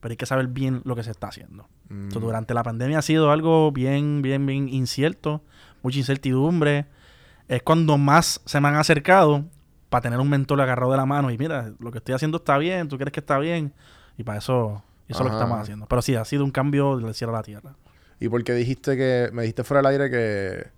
pero 0.00 0.12
hay 0.12 0.16
que 0.16 0.26
saber 0.26 0.48
bien 0.48 0.82
lo 0.84 0.96
que 0.96 1.02
se 1.02 1.10
está 1.10 1.28
haciendo. 1.28 1.68
Mm. 1.88 2.04
Entonces, 2.04 2.22
durante 2.22 2.54
la 2.54 2.62
pandemia 2.62 2.98
ha 2.98 3.02
sido 3.02 3.30
algo 3.30 3.72
bien, 3.72 4.22
bien, 4.22 4.44
bien 4.46 4.68
incierto, 4.68 5.42
mucha 5.82 5.98
incertidumbre. 5.98 6.86
Es 7.48 7.62
cuando 7.62 7.98
más 7.98 8.40
se 8.44 8.60
me 8.60 8.68
han 8.68 8.76
acercado 8.76 9.44
para 9.88 10.02
tener 10.02 10.18
un 10.18 10.30
mentor 10.30 10.60
agarrado 10.60 10.90
de 10.92 10.96
la 10.96 11.06
mano 11.06 11.30
y 11.30 11.36
mira, 11.36 11.72
lo 11.78 11.92
que 11.92 11.98
estoy 11.98 12.14
haciendo 12.14 12.38
está 12.38 12.56
bien, 12.58 12.88
tú 12.88 12.96
crees 12.96 13.12
que 13.12 13.20
está 13.20 13.38
bien. 13.38 13.72
Y 14.16 14.24
para 14.24 14.38
eso, 14.38 14.82
eso 15.08 15.18
es 15.18 15.24
lo 15.24 15.30
que 15.30 15.36
estamos 15.36 15.60
haciendo. 15.60 15.86
Pero 15.86 16.02
sí, 16.02 16.14
ha 16.14 16.24
sido 16.24 16.44
un 16.44 16.50
cambio 16.50 16.96
del 16.96 17.14
cielo 17.14 17.34
a 17.34 17.36
la 17.36 17.42
tierra. 17.42 17.76
¿Y 18.18 18.28
por 18.28 18.42
qué 18.44 18.54
dijiste 18.54 18.96
que, 18.96 19.30
me 19.32 19.42
dijiste 19.42 19.64
fuera 19.64 19.82
del 19.82 20.00
aire 20.00 20.10
que, 20.10 20.70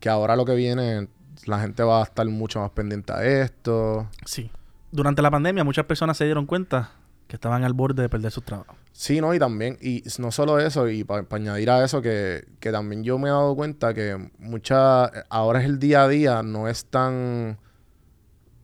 que 0.00 0.08
ahora 0.08 0.36
lo 0.36 0.44
que 0.44 0.54
viene, 0.54 1.08
la 1.46 1.60
gente 1.60 1.82
va 1.82 2.00
a 2.00 2.04
estar 2.04 2.26
mucho 2.26 2.60
más 2.60 2.70
pendiente 2.70 3.12
a 3.12 3.24
esto? 3.24 4.08
Sí. 4.24 4.50
Durante 4.92 5.22
la 5.22 5.30
pandemia 5.30 5.64
muchas 5.64 5.86
personas 5.86 6.16
se 6.16 6.24
dieron 6.24 6.46
cuenta 6.46 6.92
que 7.26 7.36
estaban 7.36 7.64
al 7.64 7.72
borde 7.72 8.02
de 8.02 8.10
perder 8.10 8.30
sus 8.30 8.44
trabajos. 8.44 8.76
Sí, 8.92 9.22
no, 9.22 9.32
y 9.32 9.38
también, 9.38 9.78
y 9.80 10.02
no 10.18 10.30
solo 10.30 10.58
eso, 10.58 10.86
y 10.90 11.02
para 11.02 11.26
añadir 11.30 11.70
a 11.70 11.82
eso, 11.82 12.02
que, 12.02 12.44
que 12.60 12.70
también 12.70 13.04
yo 13.04 13.18
me 13.18 13.28
he 13.28 13.32
dado 13.32 13.56
cuenta 13.56 13.94
que 13.94 14.30
mucha, 14.38 15.06
ahora 15.30 15.60
es 15.60 15.64
el 15.64 15.78
día 15.78 16.02
a 16.02 16.08
día, 16.08 16.42
no 16.42 16.68
es 16.68 16.84
tan, 16.84 17.58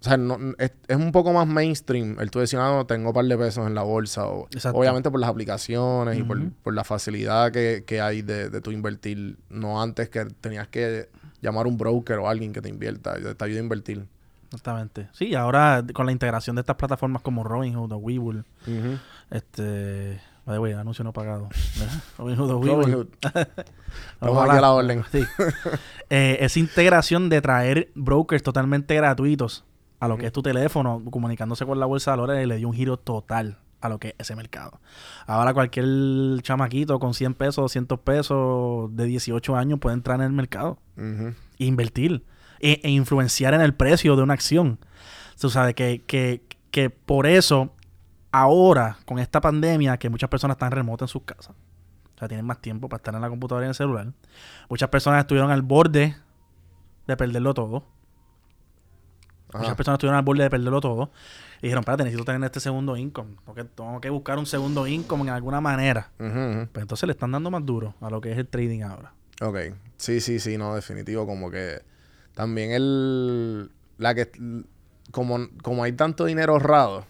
o 0.01 0.05
sea, 0.05 0.19
no, 0.19 0.37
es, 0.59 0.73
es 0.87 0.97
un 0.99 1.13
poco 1.13 1.33
más 1.33 1.47
mainstream 1.47 2.21
el 2.21 2.31
tú 2.31 2.41
decir, 2.41 2.59
ah, 2.59 2.69
no, 2.77 2.87
tengo 2.87 3.09
un 3.09 3.15
par 3.15 3.25
de 3.25 3.39
pesos 3.39 3.67
en 3.67 3.75
la 3.75 3.85
bolsa, 3.85 4.29
o, 4.29 4.47
obviamente 4.75 5.11
por 5.11 5.19
las 5.19 5.31
aplicaciones 5.31 6.19
y 6.19 6.23
por, 6.23 6.53
por 6.53 6.75
la 6.75 6.85
facilidad 6.85 7.51
que, 7.51 7.85
que 7.87 8.03
hay 8.03 8.21
de, 8.21 8.51
de 8.51 8.61
tú 8.61 8.71
invertir, 8.71 9.39
no 9.49 9.81
antes 9.81 10.11
que 10.11 10.27
tenías 10.27 10.69
que 10.69 11.09
llamar 11.41 11.65
a 11.65 11.69
un 11.71 11.79
broker 11.79 12.19
o 12.19 12.29
alguien 12.29 12.53
que 12.53 12.61
te 12.61 12.69
invierta, 12.69 13.15
te 13.35 13.45
ayude 13.47 13.61
a 13.61 13.63
invertir. 13.63 14.07
Exactamente. 14.49 15.09
Sí, 15.13 15.35
ahora 15.35 15.85
con 15.93 16.07
la 16.07 16.13
integración 16.13 16.57
de 16.57 16.61
estas 16.61 16.77
plataformas 16.77 17.23
como 17.23 17.45
Robinhood 17.45 17.93
o 17.93 17.97
Webull, 17.97 18.45
Ujú. 18.67 18.99
este... 19.31 20.21
By 20.47 20.55
the 20.55 20.61
way, 20.61 20.73
anuncio 20.73 21.05
no 21.05 21.13
pagado. 21.13 21.51
Robinhood 22.19 22.51
o 22.51 22.59
Webull. 22.59 23.11
Aquí 23.23 24.57
a 24.57 24.61
la 24.63 24.73
orden. 24.73 25.05
Sí. 25.13 25.23
Eh, 26.09 26.39
esa 26.41 26.59
integración 26.59 27.29
de 27.29 27.43
traer 27.43 27.91
brokers 27.95 28.43
totalmente 28.43 28.95
gratuitos 28.95 29.67
a 30.01 30.09
lo 30.09 30.17
que 30.17 30.25
es 30.25 30.33
tu 30.33 30.43
teléfono, 30.43 31.03
comunicándose 31.11 31.67
con 31.67 31.79
la 31.79 31.85
bolsa 31.85 32.13
de 32.13 32.17
valores, 32.17 32.47
le 32.47 32.57
dio 32.57 32.69
un 32.69 32.75
giro 32.75 32.97
total 32.97 33.59
a 33.81 33.89
lo 33.89 33.99
que 33.99 34.09
es 34.09 34.15
ese 34.21 34.37
mercado. 34.37 34.81
Ahora 35.27 35.53
cualquier 35.53 36.41
chamaquito 36.43 36.99
con 36.99 37.13
100 37.15 37.35
pesos, 37.35 37.57
200 37.57 38.01
pesos 38.01 38.97
de 38.97 39.05
18 39.05 39.57
años 39.57 39.79
puede 39.81 39.95
entrar 39.95 40.19
en 40.21 40.27
el 40.27 40.33
mercado 40.33 40.79
e 40.97 41.65
invertir. 41.65 42.25
E, 42.61 42.81
e 42.83 42.91
influenciar 42.91 43.55
en 43.55 43.61
el 43.61 43.75
precio 43.75 44.17
de 44.17 44.23
una 44.23 44.35
acción. 44.35 44.79
Tú 45.41 45.51
sabes 45.51 45.75
que, 45.75 46.03
que, 46.07 46.43
que 46.71 46.91
por 46.91 47.27
eso, 47.27 47.75
ahora, 48.33 48.99
con 49.05 49.19
esta 49.19 49.41
pandemia, 49.41 49.97
que 49.99 50.11
muchas 50.11 50.29
personas 50.29 50.57
están 50.57 50.73
remotas 50.73 51.09
en 51.09 51.13
sus 51.13 51.23
casas, 51.23 51.55
o 52.15 52.19
sea, 52.19 52.29
tienen 52.29 52.45
más 52.45 52.61
tiempo 52.61 52.89
para 52.89 52.99
estar 52.99 53.15
en 53.15 53.21
la 53.21 53.29
computadora 53.29 53.65
y 53.65 53.67
en 53.67 53.71
el 53.71 53.75
celular, 53.75 54.13
muchas 54.69 54.89
personas 54.89 55.21
estuvieron 55.21 55.51
al 55.51 55.63
borde 55.63 56.17
de 57.07 57.17
perderlo 57.17 57.55
todo. 57.55 57.85
Ajá. 59.51 59.61
Muchas 59.61 59.77
personas 59.77 59.97
estuvieron 59.97 60.19
al 60.19 60.25
borde 60.25 60.43
de 60.43 60.51
perderlo 60.51 60.81
todo. 60.81 61.11
Y 61.61 61.63
dijeron, 61.63 61.81
espérate, 61.81 62.05
necesito 62.05 62.25
tener 62.25 62.45
este 62.45 62.61
segundo 62.61 62.97
income. 62.97 63.37
Porque 63.45 63.65
tengo 63.65 64.01
que 64.01 64.11
buscar 64.11 64.39
un 64.39 64.47
segundo 64.47 64.87
income 64.87 65.23
en 65.23 65.31
alguna 65.31 65.61
manera. 65.61 66.11
Ujú. 66.19 66.69
Pues 66.73 66.83
entonces 66.83 67.07
le 67.07 67.13
están 67.13 67.33
dando 67.33 67.51
más 67.51 67.65
duro 67.65 67.95
a 68.01 68.11
lo 68.11 68.21
que 68.21 68.31
es 68.33 68.39
el 68.39 68.47
trading 68.47 68.83
ahora. 68.83 69.15
Ok. 69.41 69.57
Sí, 69.97 70.21
sí, 70.21 70.39
sí, 70.39 70.59
no, 70.59 70.75
definitivo. 70.75 71.27
Como 71.27 71.51
que 71.51 71.81
también 72.39 72.71
el. 72.71 73.71
La 73.99 74.15
que. 74.15 74.31
Como, 75.11 75.49
como 75.63 75.83
hay 75.83 75.93
tanto 75.93 76.25
dinero 76.27 76.53
ahorrado 76.53 77.05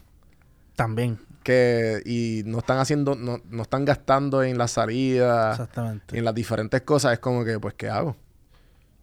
También. 0.75 1.19
que. 1.43 2.01
Y 2.07 2.43
no 2.47 2.59
están 2.59 2.79
haciendo. 2.79 3.15
No, 3.15 3.39
no 3.51 3.63
están 3.63 3.85
gastando 3.85 4.43
en 4.43 4.57
la 4.57 4.69
salida. 4.69 5.51
Exactamente. 5.53 6.17
en 6.19 6.25
las 6.25 6.35
diferentes 6.35 6.81
cosas 6.81 7.13
es 7.13 7.19
como 7.19 7.45
que, 7.45 7.61
pues, 7.61 7.75
¿qué 7.75 7.89
hago? 7.91 8.17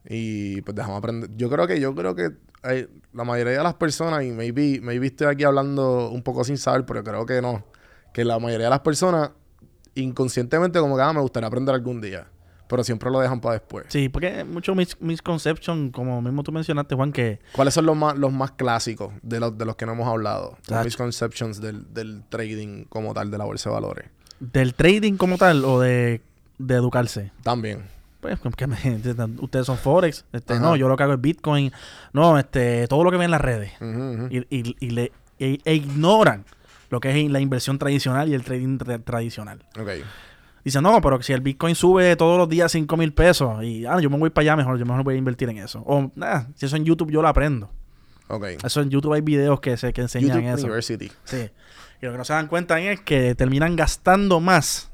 Y 0.07 0.61
pues 0.61 0.75
dejamos 0.75 0.97
aprender. 0.97 1.29
Yo 1.35 1.47
creo 1.49 1.67
que, 1.67 1.79
yo 1.79 1.93
creo 1.93 2.15
que 2.15 2.31
hay- 2.63 2.87
la 3.13 3.23
mayoría 3.23 3.57
de 3.57 3.63
las 3.63 3.75
personas, 3.75 4.23
y 4.23 4.31
maybe, 4.31 4.79
maybe 4.81 5.07
estoy 5.07 5.27
aquí 5.27 5.43
hablando 5.43 6.09
un 6.09 6.21
poco 6.23 6.43
sin 6.43 6.57
saber, 6.57 6.85
pero 6.85 7.03
creo 7.03 7.25
que 7.25 7.41
no. 7.41 7.63
Que 8.13 8.25
la 8.25 8.39
mayoría 8.39 8.65
de 8.65 8.71
las 8.71 8.79
personas, 8.81 9.29
inconscientemente, 9.95 10.79
como 10.79 10.95
que, 10.95 11.01
ah, 11.03 11.13
me 11.13 11.21
gustaría 11.21 11.47
aprender 11.47 11.73
algún 11.75 12.01
día. 12.01 12.27
Pero 12.67 12.83
siempre 12.83 13.11
lo 13.11 13.19
dejan 13.19 13.39
para 13.41 13.53
después. 13.53 13.85
Sí, 13.89 14.09
porque 14.09 14.43
muchos 14.43 14.75
mis 14.75 14.99
misconception, 14.99 15.91
como 15.91 16.21
mismo 16.21 16.41
tú 16.43 16.51
mencionaste, 16.51 16.95
Juan, 16.95 17.11
que 17.11 17.39
¿Cuáles 17.51 17.73
son 17.73 17.85
los 17.85 17.95
más, 17.95 18.17
los 18.17 18.31
más 18.33 18.51
clásicos 18.51 19.13
de 19.21 19.39
los, 19.39 19.57
de 19.57 19.65
los 19.65 19.75
que 19.75 19.85
no 19.85 19.91
hemos 19.93 20.07
hablado? 20.07 20.57
Los 20.67 20.83
misconceptions 20.85 21.61
del, 21.61 21.93
del 21.93 22.23
trading 22.29 22.85
como 22.85 23.13
tal, 23.13 23.29
de 23.31 23.37
la 23.37 23.45
bolsa 23.45 23.69
de 23.69 23.73
valores. 23.75 24.09
del 24.39 24.73
trading 24.73 25.13
como 25.17 25.37
tal 25.37 25.63
o 25.65 25.79
de, 25.79 26.21
de 26.57 26.75
educarse. 26.75 27.31
También. 27.43 27.83
Pues, 28.21 28.39
que 28.57 28.65
me- 28.65 28.75
ustedes 29.41 29.67
son 29.67 29.77
Forex. 29.77 30.25
Este, 30.33 30.59
no, 30.59 30.75
yo 30.75 30.87
lo 30.87 30.97
que 30.97 31.03
hago 31.03 31.13
es 31.13 31.21
Bitcoin. 31.21 31.71
No, 32.13 32.39
este, 32.39 32.87
todo 32.87 33.03
lo 33.03 33.11
que 33.11 33.17
ven 33.17 33.25
en 33.25 33.31
las 33.31 33.41
redes. 33.41 33.71
Y, 34.31 34.39
y- 34.55 34.75
y 34.79 34.89
le, 34.89 35.11
e, 35.37 35.59
e 35.63 35.73
ignoran 35.75 36.45
lo 36.89 36.99
que 36.99 37.09
es 37.25 37.29
la 37.31 37.39
inversión 37.39 37.77
tradicional 37.77 38.27
y 38.29 38.33
el 38.33 38.43
trading 38.43 38.79
tra- 38.79 39.03
tradicional. 39.03 39.63
Ok. 39.79 39.89
Dicen, 40.65 40.81
no, 40.81 40.99
pero 40.99 41.21
si 41.21 41.31
el 41.31 41.41
Bitcoin 41.41 41.75
sube 41.75 42.15
todos 42.15 42.39
los 42.39 42.49
días 42.49 42.71
5 42.71 42.97
mil 42.97 43.13
pesos 43.13 43.63
y 43.63 43.85
ah, 43.85 43.99
yo 44.01 44.09
me 44.09 44.17
voy 44.17 44.31
para 44.31 44.41
allá 44.41 44.55
mejor, 44.55 44.79
yo 44.79 44.85
mejor 44.85 45.03
voy 45.03 45.13
a 45.13 45.17
invertir 45.17 45.47
en 45.47 45.59
eso. 45.59 45.83
O, 45.85 46.11
nada, 46.15 46.49
si 46.55 46.65
eso 46.65 46.75
en 46.75 46.83
YouTube 46.83 47.11
yo 47.11 47.21
lo 47.21 47.27
aprendo. 47.27 47.69
Ok. 48.29 48.45
Eso 48.63 48.81
en 48.81 48.89
YouTube 48.89 49.13
hay 49.13 49.21
videos 49.21 49.59
que, 49.59 49.77
se, 49.77 49.93
que 49.93 50.01
enseñan 50.01 50.41
YouTube 50.41 50.53
eso. 50.55 50.65
University. 50.65 51.11
Sí. 51.23 51.51
Y 52.01 52.05
lo 52.07 52.13
que 52.13 52.17
no 52.17 52.25
se 52.25 52.33
dan 52.33 52.47
cuenta 52.47 52.79
es 52.79 52.99
que 53.01 53.35
terminan 53.35 53.75
gastando 53.75 54.39
más 54.39 54.89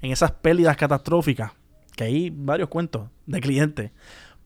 en 0.00 0.12
esas 0.12 0.32
pérdidas 0.32 0.78
catastróficas. 0.78 1.52
Que 1.94 2.04
hay 2.04 2.30
varios 2.30 2.70
cuentos 2.70 3.10
de 3.26 3.40
clientes. 3.42 3.90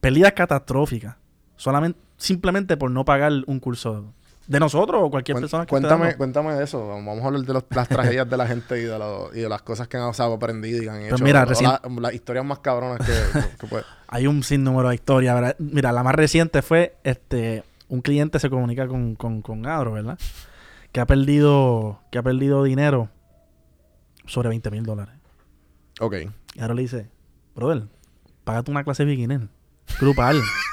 Pérdidas 0.01 0.33
catastróficas. 0.33 1.15
Solamente, 1.55 1.97
simplemente 2.17 2.75
por 2.75 2.91
no 2.91 3.05
pagar 3.05 3.31
un 3.47 3.61
curso 3.61 4.13
de 4.47 4.59
nosotros 4.61 5.01
o 5.03 5.11
cualquier 5.11 5.37
persona 5.37 5.65
que 5.65 5.69
cuéntame, 5.69 6.15
cuéntame 6.15 6.53
de 6.55 6.63
eso. 6.63 6.87
Vamos 6.87 7.21
a 7.21 7.27
hablar 7.27 7.41
de 7.41 7.53
los- 7.53 7.65
las 7.69 7.87
tragedias 7.89 8.29
de 8.29 8.37
la 8.37 8.47
gente 8.47 8.79
y 8.79 8.83
de, 8.85 8.97
lo- 8.97 9.29
y 9.35 9.41
de 9.41 9.49
las 9.49 9.61
cosas 9.61 9.87
que 9.89 9.97
han 9.97 10.03
o 10.03 10.13
sea, 10.13 10.25
aprendido 10.27 10.81
y 10.81 10.87
han 10.87 11.01
hecho. 11.01 11.09
Pues 11.09 11.21
mira, 11.21 11.43
O 11.43 11.45
recién- 11.45 11.69
la- 11.69 11.81
las 12.01 12.13
historias 12.13 12.45
más 12.45 12.59
cabronas 12.59 13.05
que, 13.05 13.13
que- 13.39 13.57
que 13.57 13.67
puede- 13.67 13.83
Hay 14.07 14.25
un 14.25 14.43
sinnúmero 14.43 14.87
de 14.89 14.95
historias. 14.95 15.35
¿verdad? 15.35 15.55
Mira, 15.59 15.91
la 15.91 16.01
más 16.03 16.15
reciente 16.15 16.61
fue 16.61 16.95
este 17.03 17.63
un 17.89 18.01
cliente 18.01 18.39
se 18.39 18.49
comunica 18.49 18.87
con, 18.87 19.15
con, 19.15 19.41
con 19.41 19.65
Adro, 19.65 19.93
¿verdad? 19.93 20.17
Que 20.91 20.99
ha 21.01 21.05
perdido, 21.05 22.01
que 22.11 22.17
ha 22.17 22.23
perdido 22.23 22.63
dinero 22.63 23.09
sobre 24.25 24.49
20 24.49 24.71
mil 24.71 24.83
dólares. 24.83 25.15
Ok. 25.99 26.15
Y 26.55 26.59
ahora 26.61 26.73
le 26.73 26.81
dice, 26.83 27.09
brother, 27.55 27.83
págate 28.43 28.71
una 28.71 28.83
clase 28.83 29.03
beginner 29.05 29.47
grupal. 29.99 30.41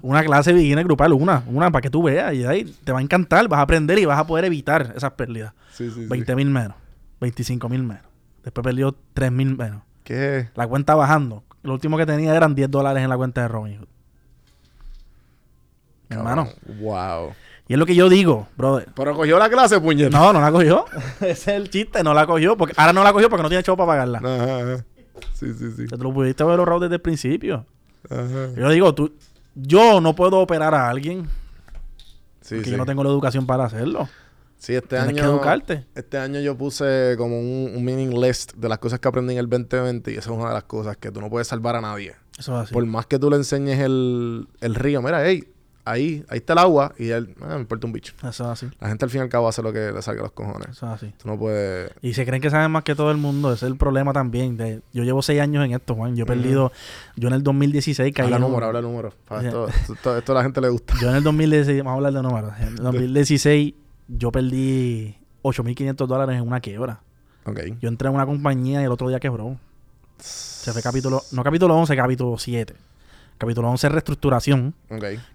Una 0.00 0.22
clase 0.24 0.52
beginner 0.52 0.84
grupal, 0.84 1.12
una, 1.12 1.42
una 1.46 1.70
para 1.70 1.82
que 1.82 1.90
tú 1.90 2.02
veas 2.02 2.32
y 2.32 2.38
de 2.38 2.48
ahí 2.48 2.64
te 2.84 2.92
va 2.92 3.00
a 3.00 3.02
encantar, 3.02 3.46
vas 3.48 3.58
a 3.58 3.62
aprender 3.62 3.98
y 3.98 4.06
vas 4.06 4.18
a 4.18 4.26
poder 4.26 4.46
evitar 4.46 4.94
esas 4.96 5.12
pérdidas. 5.12 5.52
Sí, 5.72 5.90
sí, 5.90 6.02
sí. 6.02 6.06
20 6.06 6.34
mil 6.36 6.50
menos, 6.50 6.76
25 7.20 7.68
mil 7.68 7.82
menos. 7.82 8.04
Después 8.42 8.64
perdió 8.64 8.94
3 9.12 9.30
mil 9.30 9.56
menos. 9.56 9.82
¿Qué? 10.04 10.48
La 10.54 10.66
cuenta 10.66 10.94
bajando. 10.94 11.44
Lo 11.62 11.74
último 11.74 11.98
que 11.98 12.06
tenía 12.06 12.34
eran 12.34 12.54
10 12.54 12.70
dólares 12.70 13.02
en 13.02 13.10
la 13.10 13.16
cuenta 13.16 13.42
de 13.42 13.48
Robinhood. 13.48 13.88
Mi 16.08 16.16
Hermano. 16.16 16.48
Wow. 16.80 17.34
Y 17.68 17.74
es 17.74 17.78
lo 17.78 17.84
que 17.84 17.94
yo 17.94 18.08
digo, 18.08 18.48
brother. 18.56 18.88
Pero 18.94 19.14
cogió 19.14 19.38
la 19.38 19.50
clase, 19.50 19.78
puñet. 19.78 20.10
No, 20.10 20.32
no 20.32 20.40
la 20.40 20.50
cogió. 20.50 20.86
Ese 21.20 21.30
es 21.30 21.48
el 21.48 21.68
chiste, 21.68 22.02
no 22.02 22.14
la 22.14 22.26
cogió. 22.26 22.56
Porque 22.56 22.72
ahora 22.78 22.94
no 22.94 23.04
la 23.04 23.12
cogió 23.12 23.28
porque 23.28 23.42
no 23.42 23.50
tiene 23.50 23.62
chavo 23.62 23.76
para 23.76 23.88
pagarla. 23.88 24.18
Ajá, 24.18 24.60
ajá. 24.60 24.84
Sí, 25.34 25.52
sí, 25.52 25.72
sí. 25.76 25.86
Te 25.86 25.96
lo 25.98 26.12
pudiste 26.12 26.42
haber 26.42 26.58
ahorrado 26.60 26.80
desde 26.80 26.94
el 26.94 27.02
principio. 27.02 27.66
Ajá. 28.08 28.54
Yo 28.56 28.70
digo, 28.70 28.94
tú, 28.94 29.12
yo 29.60 30.00
no 30.00 30.14
puedo 30.14 30.38
operar 30.38 30.74
a 30.74 30.88
alguien 30.88 31.28
Sí, 32.40 32.54
porque 32.56 32.64
sí. 32.66 32.70
yo 32.70 32.76
no 32.78 32.86
tengo 32.86 33.04
la 33.04 33.10
educación 33.10 33.46
para 33.46 33.64
hacerlo. 33.64 34.08
Sí, 34.56 34.74
este 34.74 34.88
Tienes 34.96 35.08
año. 35.08 35.16
que 35.22 35.28
educarte. 35.28 35.86
Este 35.94 36.18
año 36.18 36.40
yo 36.40 36.56
puse 36.56 37.14
como 37.18 37.38
un, 37.38 37.72
un 37.76 37.84
meaning 37.84 38.18
list 38.20 38.54
de 38.54 38.68
las 38.68 38.78
cosas 38.78 38.98
que 39.00 39.06
aprendí 39.08 39.34
en 39.34 39.38
el 39.40 39.48
2020 39.48 40.10
y 40.12 40.14
esa 40.16 40.30
es 40.30 40.36
una 40.36 40.48
de 40.48 40.54
las 40.54 40.64
cosas 40.64 40.96
que 40.96 41.10
tú 41.12 41.20
no 41.20 41.28
puedes 41.30 41.46
salvar 41.46 41.76
a 41.76 41.80
nadie. 41.80 42.14
Eso 42.38 42.56
es 42.56 42.64
así. 42.64 42.72
Por 42.74 42.84
más 42.86 43.06
que 43.06 43.18
tú 43.18 43.28
le 43.30 43.36
enseñes 43.36 43.78
el, 43.80 44.48
el 44.60 44.74
río, 44.74 45.02
mira, 45.02 45.24
hey, 45.24 45.44
ahí, 45.90 46.24
ahí 46.28 46.38
está 46.38 46.52
el 46.52 46.58
agua 46.58 46.92
y 46.98 47.10
él, 47.10 47.34
ah, 47.42 47.54
me 47.54 47.60
importa 47.60 47.86
un 47.86 47.92
bicho. 47.92 48.14
Eso 48.18 48.44
es 48.44 48.50
así. 48.50 48.66
La 48.80 48.88
gente 48.88 49.04
al 49.04 49.10
fin 49.10 49.20
y 49.20 49.22
al 49.22 49.28
cabo 49.28 49.48
hace 49.48 49.62
lo 49.62 49.72
que 49.72 49.92
le 49.92 50.02
salga 50.02 50.20
a 50.20 50.24
los 50.24 50.32
cojones. 50.32 50.68
Eso 50.70 50.86
es 50.86 50.92
así. 50.92 51.12
Tú 51.20 51.28
no 51.28 51.38
puedes... 51.38 51.90
Y 52.02 52.14
se 52.14 52.24
creen 52.26 52.42
que 52.42 52.50
saben 52.50 52.70
más 52.70 52.84
que 52.84 52.94
todo 52.94 53.10
el 53.10 53.16
mundo. 53.16 53.52
Ese 53.52 53.66
es 53.66 53.72
el 53.72 53.78
problema 53.78 54.12
también. 54.12 54.56
De, 54.56 54.80
yo 54.92 55.04
llevo 55.04 55.22
seis 55.22 55.40
años 55.40 55.64
en 55.64 55.72
esto, 55.72 55.94
Juan. 55.94 56.16
Yo 56.16 56.24
he 56.24 56.26
perdido... 56.26 56.72
Yo 57.16 57.28
en 57.28 57.34
el 57.34 57.42
2016 57.42 58.14
caí... 58.14 58.24
Habla 58.24 58.36
en 58.36 58.42
número, 58.42 58.66
habla 58.66 58.82
número. 58.82 59.12
Pa, 59.26 59.40
Sí. 59.40 59.46
Esto, 59.46 59.68
esto, 59.68 60.18
esto 60.18 60.32
a 60.32 60.34
la 60.34 60.42
gente 60.42 60.60
le 60.60 60.68
gusta. 60.68 60.94
Yo 61.00 61.10
en 61.10 61.16
el 61.16 61.22
2016... 61.22 61.78
Vamos 61.78 61.92
a 61.92 61.94
hablar 61.94 62.12
de 62.12 62.22
números. 62.22 62.52
En 62.60 62.68
el 62.68 62.76
2016 62.82 63.74
yo 64.08 64.32
perdí 64.32 65.16
8.500 65.42 66.06
dólares 66.06 66.36
en 66.36 66.46
una 66.46 66.60
quiebra. 66.60 67.00
Ok. 67.44 67.60
Yo 67.80 67.88
entré 67.88 68.08
en 68.08 68.14
una 68.14 68.26
compañía 68.26 68.80
y 68.82 68.84
el 68.84 68.90
otro 68.92 69.08
día 69.08 69.20
quebró. 69.20 69.56
Se 70.18 70.72
fue 70.72 70.82
capítulo... 70.82 71.22
No 71.32 71.42
capítulo 71.44 71.74
11, 71.76 71.96
capítulo 71.96 72.36
7. 72.38 72.74
Capítulo 73.38 73.70
11 73.70 73.86
es 73.86 73.92
reestructuración. 73.92 74.74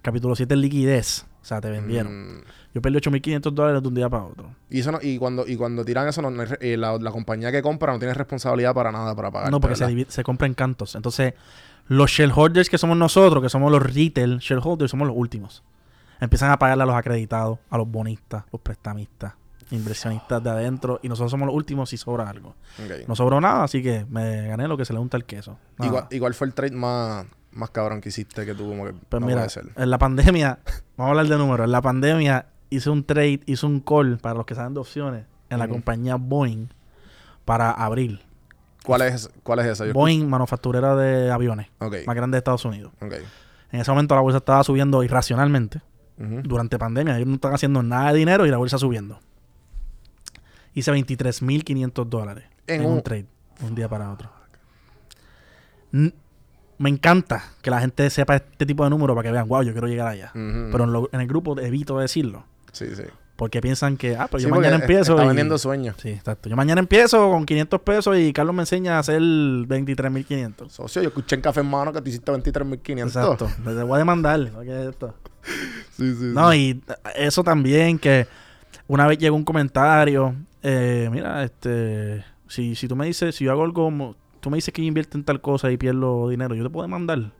Capítulo 0.01 0.35
7 0.35 0.53
es 0.53 0.59
liquidez. 0.59 1.25
O 1.41 1.45
sea, 1.45 1.59
te 1.59 1.69
vendieron. 1.69 2.37
Mm, 2.37 2.41
Yo 2.73 2.81
perdí 2.81 2.97
8.500 2.97 3.51
dólares 3.51 3.81
de 3.81 3.87
un 3.87 3.95
día 3.95 4.09
para 4.09 4.23
otro. 4.23 4.55
y 4.69 4.79
eso 4.79 4.91
no, 4.91 4.99
y 5.01 5.17
cuando, 5.17 5.45
y 5.47 5.55
cuando 5.57 5.83
tiran 5.83 6.07
eso, 6.07 6.21
no, 6.21 6.43
eh, 6.61 6.77
la, 6.77 6.97
la 6.97 7.11
compañía 7.11 7.51
que 7.51 7.61
compra 7.61 7.91
no 7.91 7.99
tiene 7.99 8.13
responsabilidad 8.13 8.73
para 8.73 8.91
nada 8.91 9.13
para 9.15 9.29
pagar. 9.31 9.51
no, 9.51 9.59
porque 9.59 9.75
se, 9.75 10.05
se 10.09 10.23
compra 10.23 10.47
en 10.47 10.53
cantos. 10.53 10.95
Entonces, 10.95 11.33
los 11.87 12.09
shareholders 12.11 12.69
que 12.69 12.77
somos 12.77 12.95
nosotros, 12.97 13.43
que 13.43 13.49
somos 13.49 13.71
los 13.71 13.81
retail 13.83 14.37
shareholders, 14.39 14.91
somos 14.91 15.07
los 15.07 15.17
últimos. 15.17 15.63
Empiezan 16.21 16.51
a 16.51 16.57
pagarle 16.59 16.83
a 16.83 16.85
los 16.85 16.95
acreditados, 16.95 17.59
a 17.69 17.77
los 17.77 17.89
bonistas, 17.89 18.45
los 18.53 18.61
prestamistas, 18.61 19.33
inversionistas 19.71 20.41
de 20.41 20.49
adentro. 20.49 20.99
Y 21.03 21.09
nosotros 21.09 21.31
somos 21.31 21.47
los 21.47 21.55
últimos 21.55 21.89
si 21.89 21.97
sobra 21.97 22.29
algo. 22.29 22.55
No 23.07 23.15
sobró 23.17 23.41
nada, 23.41 23.63
así 23.65 23.83
que 23.83 24.05
me 24.09 24.47
gané 24.47 24.69
lo 24.69 24.77
que 24.77 24.85
se 24.85 24.93
le 24.93 24.99
unta 24.99 25.17
el 25.17 25.25
queso. 25.25 25.57
Igual, 25.81 26.07
igual 26.11 26.33
fue 26.33 26.47
el 26.47 26.53
trade 26.53 26.71
más, 26.71 27.25
más 27.53 27.69
cabrón 27.69 28.01
que 28.01 28.09
hiciste 28.09 28.45
que 28.45 28.53
tú 28.53 28.67
como 28.69 28.85
que 28.85 28.93
Pues 29.09 29.19
no 29.21 29.27
mira, 29.27 29.39
puede 29.39 29.49
ser. 29.49 29.65
en 29.75 29.89
la 29.89 29.97
pandemia, 29.97 30.59
vamos 30.97 31.07
a 31.07 31.09
hablar 31.11 31.27
de 31.27 31.37
números. 31.37 31.65
En 31.65 31.71
la 31.71 31.81
pandemia 31.81 32.47
hice 32.69 32.89
un 32.89 33.03
trade, 33.03 33.41
hice 33.45 33.65
un 33.65 33.79
call 33.79 34.17
para 34.17 34.35
los 34.35 34.45
que 34.45 34.55
saben 34.55 34.73
de 34.73 34.79
opciones 34.79 35.25
en 35.49 35.59
la 35.59 35.67
compañía 35.67 36.15
Boeing 36.15 36.67
para 37.45 37.71
abril. 37.71 38.21
¿Cuál 38.83 39.01
es, 39.03 39.29
cuál 39.43 39.59
es 39.59 39.67
esa? 39.67 39.85
Yo 39.85 39.93
Boeing, 39.93 40.27
manufacturera 40.27 40.95
de 40.95 41.31
aviones, 41.31 41.67
Ok. 41.79 41.97
más 42.07 42.15
grande 42.15 42.35
de 42.35 42.39
Estados 42.39 42.65
Unidos. 42.65 42.91
En 43.71 43.79
ese 43.79 43.91
momento 43.91 44.13
la 44.15 44.21
bolsa 44.21 44.37
estaba 44.39 44.63
subiendo 44.63 45.03
irracionalmente 45.03 45.81
Ujú. 46.17 46.41
durante 46.43 46.77
pandemia. 46.77 47.15
Ellos 47.15 47.27
no 47.27 47.35
están 47.35 47.53
haciendo 47.53 47.81
nada 47.83 48.11
de 48.11 48.19
dinero 48.19 48.45
y 48.45 48.49
la 48.49 48.57
bolsa 48.57 48.77
subiendo. 48.77 49.19
Hice 50.73 50.91
23.500 50.91 52.05
dólares 52.09 52.45
En 52.67 52.81
en, 52.81 52.87
un, 52.87 52.93
un- 52.93 53.03
trade, 53.03 53.27
un 53.61 53.75
día 53.75 53.87
para 53.87 54.11
otro. 54.11 54.29
N- 55.91 56.13
Me 56.77 56.89
encanta 56.89 57.43
que 57.61 57.69
la 57.69 57.79
gente 57.79 58.09
sepa 58.09 58.35
este 58.37 58.65
tipo 58.65 58.83
de 58.83 58.89
números 58.89 59.15
para 59.15 59.27
que 59.27 59.31
vean, 59.31 59.47
wow, 59.47 59.61
yo 59.63 59.71
quiero 59.71 59.87
llegar 59.87 60.07
allá. 60.07 60.31
Pero 60.33 60.83
en, 60.83 60.93
lo- 60.93 61.09
en 61.11 61.21
el 61.21 61.27
grupo 61.27 61.59
evito 61.59 61.99
decirlo. 61.99 62.45
Sí, 62.71 62.87
sí. 62.95 63.03
Porque 63.35 63.61
piensan 63.61 63.97
que, 63.97 64.15
ah, 64.15 64.27
pero 64.29 64.39
Sí, 64.41 64.47
yo 64.47 64.53
mañana 64.55 64.75
empiezo. 64.75 65.13
Está 65.13 65.23
y- 65.23 65.27
vendiendo 65.27 65.57
sueños. 65.57 65.95
Sí, 65.99 66.09
exacto. 66.09 66.49
Yo 66.49 66.55
mañana 66.55 66.79
empiezo 66.79 67.29
con 67.31 67.45
500 67.45 67.81
pesos 67.81 68.17
y 68.17 68.31
Carlos 68.31 68.55
me 68.55 68.61
enseña 68.61 68.97
a 68.97 68.99
hacer 68.99 69.19
23.500. 69.21 70.69
Socio, 70.69 71.01
yo 71.01 71.09
escuché 71.09 71.35
en 71.35 71.41
Café 71.41 71.61
en 71.61 71.67
Mano 71.69 71.91
que 71.91 72.01
te 72.01 72.09
hiciste 72.09 72.31
23.500. 72.31 73.05
Exacto. 73.07 73.49
Le 73.65 73.83
voy 73.83 73.95
a 73.95 73.97
demandar. 73.99 74.39
¿no? 74.39 74.61
¿Qué 74.61 74.81
es 74.81 74.89
esto? 74.89 75.15
Sí, 75.97 76.11
sí, 76.15 76.31
No, 76.33 76.51
sí. 76.51 76.81
y 76.81 76.83
eso 77.23 77.43
también, 77.43 77.99
que 77.99 78.25
una 78.87 79.05
vez 79.07 79.19
llegó 79.19 79.35
un 79.35 79.43
comentario, 79.43 80.33
eh, 80.63 81.07
mira, 81.11 81.43
este, 81.43 82.23
si, 82.47 82.73
si 82.75 82.87
tú 82.87 82.95
me 82.95 83.05
dices, 83.05 83.35
si 83.35 83.45
yo 83.45 83.51
hago 83.51 83.63
algo, 83.63 84.15
tú 84.43 84.49
me 84.49 84.57
dices 84.57 84.73
que 84.73 84.81
yo 84.81 84.87
invierto 84.89 85.17
en 85.17 85.23
tal 85.23 85.39
cosa 85.39 85.71
y 85.71 85.77
pierdo 85.77 86.27
dinero, 86.27 86.53
yo 86.53 86.63
te 86.63 86.69
puedo 86.69 86.85
demandar. 86.85 87.31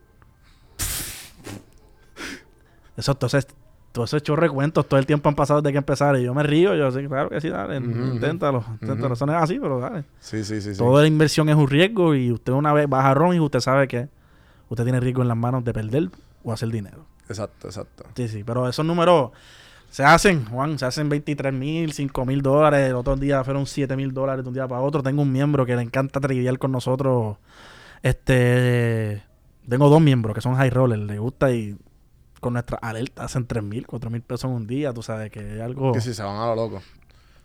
Eso, 2.96 3.12
entonces, 3.12 3.46
todos 3.92 4.08
esos 4.08 4.22
chorre 4.22 4.48
cuentos 4.48 4.88
todo 4.88 4.98
el 4.98 5.04
tiempo 5.04 5.28
han 5.28 5.34
pasado 5.34 5.60
desde 5.60 5.72
que 5.72 5.78
empezaron. 5.78 6.18
Y 6.18 6.24
yo 6.24 6.32
me 6.32 6.42
río, 6.42 6.74
yo 6.74 6.90
sí, 6.90 7.06
claro 7.06 7.28
que 7.28 7.42
sí, 7.42 7.50
dale, 7.50 7.78
ujú. 7.78 8.14
inténtalo. 8.14 8.64
inténtalo. 8.80 9.12
Eso 9.12 9.26
no 9.26 9.36
es 9.36 9.42
así, 9.42 9.58
pero 9.60 9.78
dale. 9.80 10.04
Sí, 10.18 10.44
sí, 10.44 10.62
sí. 10.62 10.72
sí. 10.72 10.78
Toda 10.78 11.02
la 11.02 11.08
inversión 11.08 11.50
es 11.50 11.56
un 11.56 11.68
riesgo 11.68 12.14
y 12.14 12.32
usted 12.32 12.54
una 12.54 12.72
vez 12.72 12.88
baja 12.88 13.12
ron 13.12 13.36
y 13.36 13.40
usted 13.40 13.60
sabe 13.60 13.86
que 13.86 14.08
usted 14.70 14.84
tiene 14.84 15.00
riesgo 15.00 15.20
en 15.20 15.28
las 15.28 15.36
manos 15.36 15.62
de 15.62 15.74
perder 15.74 16.08
o 16.42 16.52
hacer 16.52 16.70
dinero. 16.70 17.04
Exacto, 17.28 17.68
exacto. 17.68 18.04
Sí, 18.16 18.28
sí, 18.28 18.44
pero 18.44 18.66
esos 18.66 18.86
números 18.86 19.32
se 19.94 20.02
hacen, 20.04 20.44
Juan, 20.46 20.76
se 20.76 20.86
hacen 20.86 21.08
23 21.08 21.52
mil, 21.52 21.92
5 21.92 22.26
mil 22.26 22.42
dólares, 22.42 22.90
el 22.90 22.96
otro 22.96 23.14
día 23.14 23.44
fueron 23.44 23.64
7 23.64 23.94
mil 23.94 24.12
dólares 24.12 24.42
de 24.44 24.48
un 24.48 24.54
día 24.54 24.66
para 24.66 24.80
otro. 24.80 25.04
Tengo 25.04 25.22
un 25.22 25.30
miembro 25.30 25.64
que 25.64 25.76
le 25.76 25.82
encanta 25.82 26.18
trivial 26.18 26.58
con 26.58 26.72
nosotros. 26.72 27.36
Este, 28.02 29.22
tengo 29.68 29.88
dos 29.88 30.00
miembros 30.00 30.34
que 30.34 30.40
son 30.40 30.56
high 30.56 30.70
rollers, 30.70 31.00
le 31.00 31.16
gusta 31.20 31.52
y 31.52 31.76
con 32.40 32.54
nuestra 32.54 32.76
alerta 32.78 33.22
hacen 33.22 33.46
3 33.46 33.62
mil, 33.62 33.86
4 33.86 34.10
mil 34.10 34.20
pesos 34.20 34.50
en 34.50 34.56
un 34.56 34.66
día, 34.66 34.92
tú 34.92 35.00
sabes 35.00 35.30
que 35.30 35.58
es 35.58 35.62
algo... 35.62 35.92
Que 35.92 36.00
si 36.00 36.12
se 36.12 36.24
van 36.24 36.38
a 36.38 36.46
lo 36.46 36.56
loco. 36.56 36.82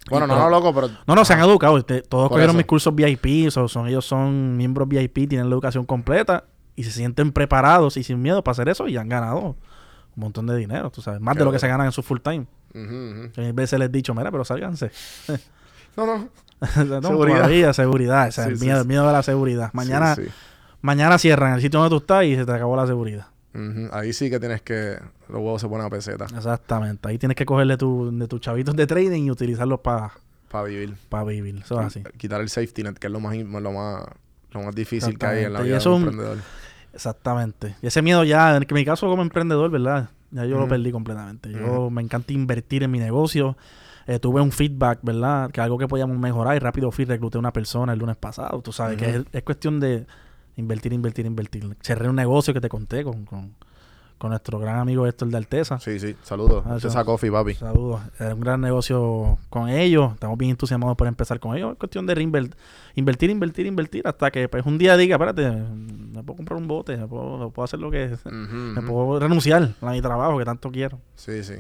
Bueno, 0.10 0.26
no 0.26 0.36
lo 0.36 0.50
loco, 0.50 0.74
pero. 0.74 0.90
No, 1.06 1.14
no, 1.14 1.24
se 1.26 1.34
han 1.34 1.42
Ajá. 1.42 1.48
educado. 1.50 1.78
este, 1.78 2.02
todos 2.02 2.30
cogieron 2.30 2.56
eso. 2.56 2.58
mis 2.58 2.66
cursos 2.66 2.96
VIP. 2.96 3.52
so- 3.52 3.68
son, 3.68 3.88
ellos 3.88 4.06
son 4.06 4.58
miembros 4.58 4.88
VIP, 4.88 5.30
tienen 5.30 5.50
la 5.50 5.54
educación 5.54 5.86
completa 5.86 6.46
y 6.76 6.84
se 6.84 6.90
sienten 6.90 7.32
preparados 7.32 7.96
y 7.96 8.02
sin 8.02 8.20
miedo 8.20 8.44
para 8.44 8.54
hacer 8.54 8.70
eso 8.70 8.88
y 8.88 8.98
han 8.98 9.08
ganado 9.08 9.56
un 10.16 10.22
montón 10.24 10.48
de 10.48 10.56
dinero, 10.56 10.90
tú 10.90 11.02
sabes. 11.02 11.20
Más 11.22 11.36
de 11.38 11.46
lo 11.46 11.52
que 11.52 11.60
se 11.60 11.68
ganan 11.68 11.86
en 11.88 11.92
su 11.92 12.04
full 12.04 12.20
time. 12.22 12.46
Ujú, 12.74 12.82
ujú. 12.82 13.32
Yo 13.36 13.44
a 13.48 13.52
veces 13.52 13.80
les 13.80 13.88
he 13.90 13.92
dicho, 13.92 14.14
mira, 14.14 14.32
pero 14.32 14.44
sálganse. 14.46 14.92
No, 15.98 16.06
no. 16.06 16.30
No, 16.86 17.02
Seguridad. 17.02 17.38
todavía, 17.38 17.74
seguridad. 17.74 18.28
O 18.28 18.32
sea, 18.32 18.46
Sí, 18.46 18.52
el, 18.52 18.60
miedo, 18.60 18.76
sí. 18.78 18.82
el 18.82 18.88
miedo 18.88 19.08
de 19.08 19.14
la 19.14 19.24
seguridad. 19.24 19.70
Mañana, 19.74 20.16
Sí, 20.16 20.24
mañana 20.82 21.18
cierran 21.18 21.54
el 21.56 21.62
sitio 21.62 21.80
donde 21.80 21.90
tú 21.94 21.98
estás 21.98 22.24
y 22.26 22.36
se 22.36 22.46
te 22.46 22.52
acabó 22.52 22.76
la 22.76 22.86
seguridad. 22.88 23.28
Ahí 23.92 24.14
sí 24.14 24.30
que 24.30 24.40
tienes 24.40 24.62
que. 24.62 24.98
Los 25.28 25.38
huevos 25.40 25.60
se 25.62 25.68
ponen 25.68 25.86
a 25.88 25.90
peseta 25.90 26.26
Exactamente. 26.26 27.10
Ahí 27.10 27.18
tienes 27.18 27.36
que 27.36 27.46
cogerle 27.46 27.76
tu, 27.78 28.16
de 28.18 28.28
tus 28.28 28.40
chavitos 28.40 28.76
de 28.76 28.86
trading 28.88 29.24
y 29.24 29.32
utilizarlos 29.32 29.80
para 29.82 30.12
para 30.50 30.64
vivir. 30.66 30.96
vivir. 31.28 31.58
Eso 31.64 31.80
es 31.82 31.88
así. 31.88 32.04
Quitar 32.18 32.40
el 32.42 32.50
safety 32.50 32.84
net, 32.84 32.94
que 32.98 33.08
es 33.08 33.14
lo 33.14 33.20
más, 33.20 33.36
lo 33.36 33.72
más, 33.72 34.04
lo 34.52 34.62
más 34.62 34.76
difícil 34.76 35.18
que 35.18 35.26
hay 35.26 35.44
en 35.46 35.54
la 35.54 35.60
Exactamente. 35.62 35.66
Y 35.66 35.68
vida 35.70 35.78
eso 35.78 35.90
de 35.90 35.96
un 35.96 36.02
es 36.02 36.08
un- 36.08 36.14
emprendedor. 36.14 36.44
Exactamente. 36.94 37.76
Y 37.82 37.88
ese 37.88 38.02
miedo 38.02 38.24
ya, 38.24 38.56
en 38.56 38.66
mi 38.72 38.86
caso 38.86 39.08
como 39.08 39.22
emprendedor, 39.22 39.70
¿verdad? 39.70 40.10
Ya 40.32 40.46
yo 40.46 40.60
lo 40.60 40.68
perdí 40.68 40.92
completamente. 40.92 41.52
Yo 41.52 41.90
me 41.90 42.02
encanta 42.02 42.34
invertir 42.34 42.84
en 42.84 42.92
mi 42.92 43.00
negocio. 43.00 43.58
Eh, 44.06 44.20
tuve 44.20 44.42
un 44.42 44.52
feedback, 44.52 45.00
¿verdad? 45.02 45.52
Que 45.52 45.62
algo 45.62 45.78
que 45.78 45.88
podíamos 45.88 46.18
mejorar 46.18 46.56
y 46.56 46.60
rápido 46.60 46.92
fui 46.92 47.06
recluté 47.06 47.38
a 47.38 47.40
una 47.40 47.54
persona 47.54 47.94
el 47.94 48.00
lunes 48.00 48.16
pasado. 48.16 48.62
Tú 48.62 48.72
sabes 48.72 48.98
que 48.98 49.10
es, 49.10 49.24
es 49.32 49.44
cuestión 49.44 49.80
de 49.80 50.06
invertir, 50.56 50.94
invertir, 50.94 51.26
invertir. 51.26 51.78
Cerré 51.82 52.10
un 52.10 52.16
negocio 52.16 52.54
que 52.54 52.62
te 52.62 52.70
conté 52.70 53.04
con, 53.04 53.26
con, 53.26 53.56
con 54.20 54.30
nuestro 54.30 54.60
gran 54.60 54.78
amigo 54.78 55.08
Héctor 55.08 55.30
de 55.30 55.38
Alteza. 55.38 55.80
Sí, 55.80 56.00
sí. 56.00 56.16
Saludos. 56.22 56.64
Ah, 56.68 56.78
es 56.78 56.96
coffee, 57.06 57.32
papi. 57.32 57.56
Saludos. 57.56 58.02
Es 58.20 58.32
un 58.34 58.40
gran 58.42 58.62
negocio 58.62 59.40
con 59.50 59.70
ellos. 59.70 60.14
Estamos 60.14 60.38
bien 60.38 60.52
entusiasmados 60.52 60.96
por 60.96 61.08
empezar 61.08 61.40
con 61.40 61.56
ellos. 61.58 61.72
Es 61.72 61.78
cuestión 61.80 62.06
de 62.06 62.14
reinver- 62.16 62.54
invertir, 62.96 63.32
invertir, 63.32 63.66
invertir 63.66 64.06
hasta 64.06 64.30
que 64.30 64.48
pues, 64.48 64.64
un 64.66 64.78
día 64.78 64.96
diga, 64.98 65.16
espérate, 65.16 65.50
me 65.50 66.22
puedo 66.22 66.38
comprar 66.38 66.60
un 66.60 66.68
bote, 66.68 66.96
me 66.98 67.08
puedo, 67.08 67.38
me 67.38 67.50
puedo 67.50 67.64
hacer 67.64 67.80
lo 67.80 67.90
que 67.90 68.14
Ujú, 68.26 68.32
me 68.32 68.82
puedo 68.84 69.20
renunciar 69.20 69.74
a 69.82 69.92
mi 69.92 70.02
trabajo 70.02 70.38
que 70.38 70.46
tanto 70.46 70.70
quiero. 70.70 71.00
Sí, 71.16 71.44
sí. 71.44 71.56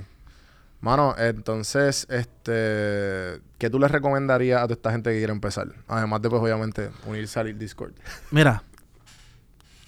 Mano, 0.82 1.14
entonces, 1.18 2.08
este, 2.10 3.42
¿qué 3.58 3.70
tú 3.70 3.80
les 3.80 3.92
recomendarías 3.92 4.60
a 4.60 4.64
toda 4.64 4.76
esta 4.76 4.92
gente 4.92 5.12
que 5.12 5.18
quiere 5.18 5.34
empezar? 5.34 5.68
Además 5.88 6.22
de, 6.22 6.30
pues, 6.30 6.42
obviamente, 6.42 6.90
unirse 7.06 7.40
al 7.40 7.58
Discord. 7.58 7.92
Mira, 8.32 8.64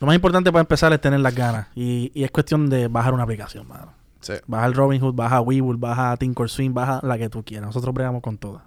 lo 0.01 0.07
más 0.07 0.15
importante 0.15 0.51
para 0.51 0.61
empezar 0.61 0.91
es 0.93 0.99
tener 0.99 1.19
las 1.19 1.35
ganas. 1.35 1.67
Y, 1.75 2.11
y 2.15 2.23
es 2.23 2.31
cuestión 2.31 2.71
de 2.71 2.87
bajar 2.87 3.13
una 3.13 3.21
aplicación, 3.21 3.67
mano. 3.67 3.93
Sí. 4.19 4.33
Baja 4.47 4.65
el 4.65 4.73
Robinhood, 4.73 5.13
baja 5.13 5.41
Webull, 5.41 5.77
baja 5.77 6.17
Thinkorswim, 6.17 6.73
baja 6.73 6.99
la 7.03 7.19
que 7.19 7.29
tú 7.29 7.43
quieras. 7.45 7.67
Nosotros 7.67 7.93
bregamos 7.93 8.23
con 8.23 8.39
todas. 8.39 8.63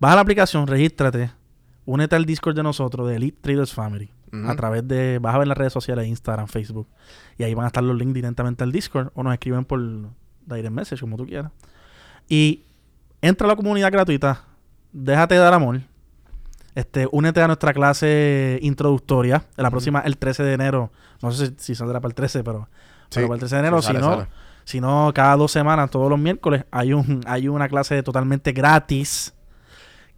Baja 0.00 0.14
la 0.14 0.22
aplicación, 0.22 0.66
regístrate, 0.66 1.30
únete 1.84 2.16
al 2.16 2.24
Discord 2.24 2.56
de 2.56 2.62
nosotros, 2.62 3.06
de 3.06 3.16
Elite 3.16 3.38
Traders 3.42 3.74
Family. 3.74 4.10
A 4.48 4.56
través 4.56 4.88
de, 4.88 5.18
vas 5.20 5.34
a 5.34 5.38
ver 5.38 5.46
las 5.46 5.58
redes 5.58 5.74
sociales, 5.74 6.08
Instagram, 6.08 6.48
Facebook. 6.48 6.88
Y 7.38 7.44
ahí 7.44 7.52
van 7.52 7.64
a 7.64 7.68
estar 7.68 7.84
los 7.84 7.96
links 7.96 8.14
directamente 8.14 8.64
al 8.64 8.72
Discord 8.72 9.10
o 9.14 9.22
nos 9.22 9.34
escriben 9.34 9.66
por 9.66 9.78
direct 10.46 10.70
message, 10.70 11.02
como 11.02 11.18
tú 11.18 11.26
quieras. 11.26 11.52
Y 12.30 12.62
entra 13.20 13.46
a 13.46 13.48
la 13.48 13.56
comunidad 13.56 13.92
gratuita, 13.92 14.42
déjate 14.90 15.36
dar 15.36 15.52
amor. 15.52 15.82
Este, 16.74 17.06
únete 17.12 17.40
a 17.40 17.46
nuestra 17.46 17.72
clase 17.72 18.58
introductoria. 18.62 19.44
La 19.56 19.70
próxima, 19.70 20.00
el 20.00 20.18
13 20.18 20.42
de 20.42 20.52
enero. 20.54 20.90
No 21.22 21.30
sé 21.30 21.46
si, 21.46 21.54
si 21.58 21.74
saldrá 21.74 22.00
para 22.00 22.10
el 22.10 22.14
13, 22.14 22.42
pero, 22.42 22.68
Sí, 23.10 23.16
pero 23.16 23.28
para 23.28 23.34
el 23.36 23.40
13 23.40 23.54
de 23.54 23.60
enero. 23.60 23.82
si 23.82 23.92
no, 23.92 24.26
si 24.64 24.80
no, 24.80 25.12
cada 25.14 25.36
dos 25.36 25.52
semanas, 25.52 25.90
todos 25.90 26.10
los 26.10 26.18
miércoles, 26.18 26.64
hay 26.70 26.92
un 26.92 27.20
hay 27.26 27.48
una 27.48 27.68
clase 27.68 28.02
totalmente 28.02 28.52
gratis. 28.52 29.34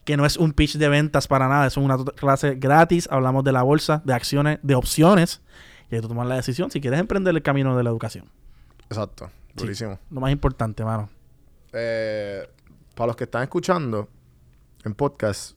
Que 0.05 0.17
no 0.17 0.25
es 0.25 0.37
un 0.37 0.53
pitch 0.53 0.77
de 0.77 0.89
ventas 0.89 1.27
para 1.27 1.49
nada. 1.49 1.67
Es 1.67 1.77
una 1.77 1.99
clase 1.99 2.55
gratis. 2.55 3.09
Hablamos 3.11 3.43
de 3.43 3.51
la 3.51 3.63
bolsa, 3.65 4.03
de 4.05 4.15
acciones, 4.15 4.61
de 4.63 4.77
opciones. 4.77 5.43
Y 5.91 5.97
ahí 5.97 6.01
tú 6.01 6.07
tomas 6.07 6.29
la 6.29 6.37
decisión 6.37 6.71
si 6.71 6.81
quieres 6.81 7.01
emprender 7.01 7.35
el 7.35 7.43
camino 7.43 7.77
de 7.77 7.83
la 7.83 7.91
educación. 7.91 8.31
Exacto. 8.89 9.31
Sí. 9.49 9.65
Durísimo. 9.65 9.99
Lo 10.11 10.21
más 10.21 10.31
importante, 10.31 10.85
mano. 10.85 11.09
Eh, 11.73 12.49
para 12.95 13.09
los 13.09 13.17
que 13.17 13.25
están 13.25 13.43
escuchando 13.43 14.09
en 14.85 14.95
podcast, 14.95 15.57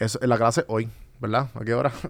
es 0.00 0.18
la 0.22 0.36
clase 0.36 0.64
hoy, 0.68 0.88
¿verdad? 1.20 1.48
¿A 1.54 1.64
qué 1.64 1.74
hora? 1.74 1.92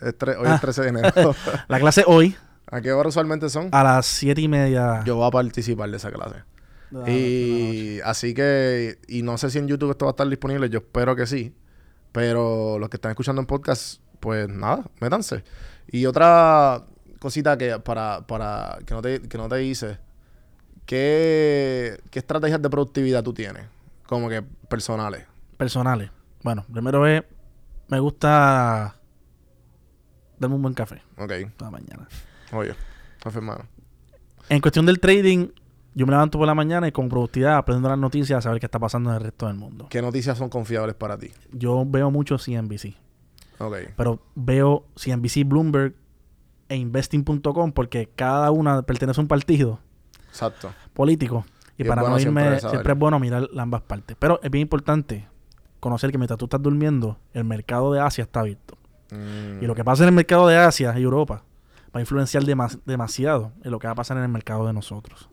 Es 0.00 0.16
tre- 0.16 0.36
hoy 0.38 0.46
Ah. 0.46 0.54
es 0.54 0.60
13 0.60 0.82
de 0.82 0.88
enero. 0.88 1.34
La 1.68 1.78
clase 1.78 2.04
hoy, 2.06 2.34
¿A 2.70 2.80
qué 2.80 2.92
hora 2.92 3.08
usualmente 3.10 3.50
son? 3.50 3.68
a 3.72 3.82
las 3.84 4.06
siete 4.06 4.40
y 4.40 4.48
media. 4.48 5.02
Yo 5.04 5.16
voy 5.16 5.26
a 5.26 5.30
participar 5.30 5.90
de 5.90 5.96
esa 5.98 6.10
clase. 6.10 6.36
la- 6.90 7.00
la. 7.02 7.10
Y 7.10 8.00
así 8.04 8.32
que, 8.32 8.98
y 9.08 9.22
no 9.22 9.36
sé 9.36 9.50
si 9.50 9.58
en 9.58 9.66
YouTube 9.68 9.90
esto 9.90 10.06
va 10.06 10.10
a 10.10 10.14
estar 10.14 10.28
disponible, 10.28 10.70
yo 10.70 10.78
espero 10.78 11.14
que 11.16 11.26
sí. 11.26 11.54
Pero 12.12 12.78
los 12.78 12.88
que 12.88 12.96
están 12.96 13.10
escuchando 13.10 13.40
en 13.42 13.46
podcast, 13.46 14.00
pues 14.20 14.48
nada, 14.48 14.84
métanse. 15.00 15.42
Y 15.88 16.06
otra 16.06 16.84
cosita 17.18 17.58
que 17.58 17.78
para, 17.80 18.26
para 18.26 18.78
que 18.86 18.94
no 18.94 19.02
te, 19.02 19.20
que 19.22 19.36
no 19.36 19.48
te 19.48 19.62
hice, 19.64 19.98
¿qué, 20.86 22.00
¿qué 22.10 22.18
estrategias 22.20 22.62
de 22.62 22.70
productividad 22.70 23.22
tú 23.22 23.32
tienes? 23.34 23.64
Como 24.06 24.28
que 24.28 24.42
personales. 24.68 25.24
Personales. 25.56 26.10
Bueno, 26.42 26.64
primero 26.72 27.06
es, 27.06 27.22
me 27.88 28.00
gusta 28.00 28.96
darme 30.38 30.56
un 30.56 30.62
buen 30.62 30.74
café 30.74 31.02
Ok, 31.16 31.32
toda 31.56 31.70
mañana. 31.70 32.08
oye, 32.52 32.74
café 33.20 33.38
hermano. 33.38 33.64
En 34.48 34.60
cuestión 34.60 34.86
del 34.86 34.98
trading, 34.98 35.48
yo 35.94 36.06
me 36.06 36.12
levanto 36.12 36.38
por 36.38 36.46
la 36.46 36.54
mañana 36.54 36.88
y 36.88 36.92
con 36.92 37.08
productividad 37.08 37.56
aprendo 37.56 37.88
las 37.88 37.98
noticias 37.98 38.38
a 38.38 38.42
saber 38.42 38.58
qué 38.60 38.66
está 38.66 38.78
pasando 38.78 39.10
en 39.10 39.16
el 39.16 39.22
resto 39.22 39.46
del 39.46 39.54
mundo. 39.56 39.86
¿Qué 39.88 40.02
noticias 40.02 40.36
son 40.36 40.48
confiables 40.48 40.94
para 40.96 41.16
ti? 41.16 41.30
Yo 41.52 41.84
veo 41.86 42.10
mucho 42.10 42.38
CNBC, 42.38 42.94
Ok, 43.58 43.76
pero 43.96 44.20
veo 44.34 44.86
CNBC, 44.96 45.44
Bloomberg 45.46 45.94
e 46.68 46.76
Investing.com 46.76 47.72
porque 47.72 48.08
cada 48.16 48.50
una 48.50 48.82
pertenece 48.82 49.20
a 49.20 49.22
un 49.22 49.28
partido 49.28 49.78
exacto. 50.28 50.72
político. 50.92 51.44
Y, 51.78 51.84
para 51.84 52.02
no 52.02 52.18
siempre 52.18 52.44
irme, 52.44 52.60
saber. 52.60 52.70
siempre 52.70 52.92
es 52.92 52.98
bueno 52.98 53.18
mirar 53.18 53.48
ambas 53.56 53.82
partes. 53.82 54.16
Pero 54.18 54.40
es 54.42 54.50
bien 54.50 54.62
importante 54.62 55.26
conocer 55.82 56.12
que 56.12 56.18
mientras 56.18 56.38
tú 56.38 56.44
estás 56.46 56.62
durmiendo, 56.62 57.18
el 57.34 57.44
mercado 57.44 57.92
de 57.92 58.00
Asia 58.00 58.22
está 58.22 58.40
abierto. 58.40 58.78
Mm, 59.10 59.62
Y 59.62 59.66
lo 59.66 59.74
que 59.74 59.84
pasa 59.84 60.04
en 60.04 60.10
el 60.10 60.14
mercado 60.14 60.46
de 60.46 60.56
Asia 60.56 60.94
y 60.98 61.02
Europa 61.02 61.42
va 61.94 61.98
a 61.98 62.00
influenciar 62.00 62.44
demas- 62.44 62.78
demasiado 62.86 63.52
en 63.64 63.70
lo 63.72 63.78
que 63.78 63.86
va 63.88 63.92
a 63.92 63.96
pasar 63.96 64.16
en 64.16 64.22
el 64.22 64.28
mercado 64.30 64.64
de 64.66 64.72
nosotros. 64.72 65.28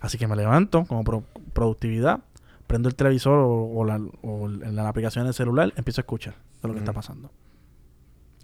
Así 0.00 0.18
que 0.18 0.26
me 0.26 0.34
levanto 0.36 0.84
como 0.86 1.04
pro- 1.04 1.22
productividad, 1.54 2.20
prendo 2.66 2.88
el 2.88 2.94
televisor 2.96 3.38
o, 3.38 3.48
o 3.78 3.84
la, 3.84 4.00
o 4.22 4.46
en 4.48 4.74
la 4.76 4.88
aplicación 4.88 5.24
del 5.24 5.34
celular, 5.34 5.72
empiezo 5.76 6.00
a 6.00 6.02
escuchar 6.02 6.34
de 6.60 6.68
lo 6.68 6.74
que 6.74 6.80
está 6.80 6.92
pasando. 6.92 7.30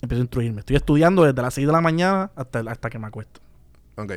Empiezo 0.00 0.20
a 0.20 0.24
instruirme. 0.24 0.60
Estoy 0.60 0.76
estudiando 0.76 1.24
desde 1.24 1.42
las 1.42 1.52
6 1.54 1.66
de 1.66 1.72
la 1.72 1.80
mañana 1.80 2.30
hasta, 2.36 2.60
hasta 2.60 2.88
que 2.88 2.98
me 3.00 3.08
acuesto. 3.08 3.40
Ok, 3.96 4.12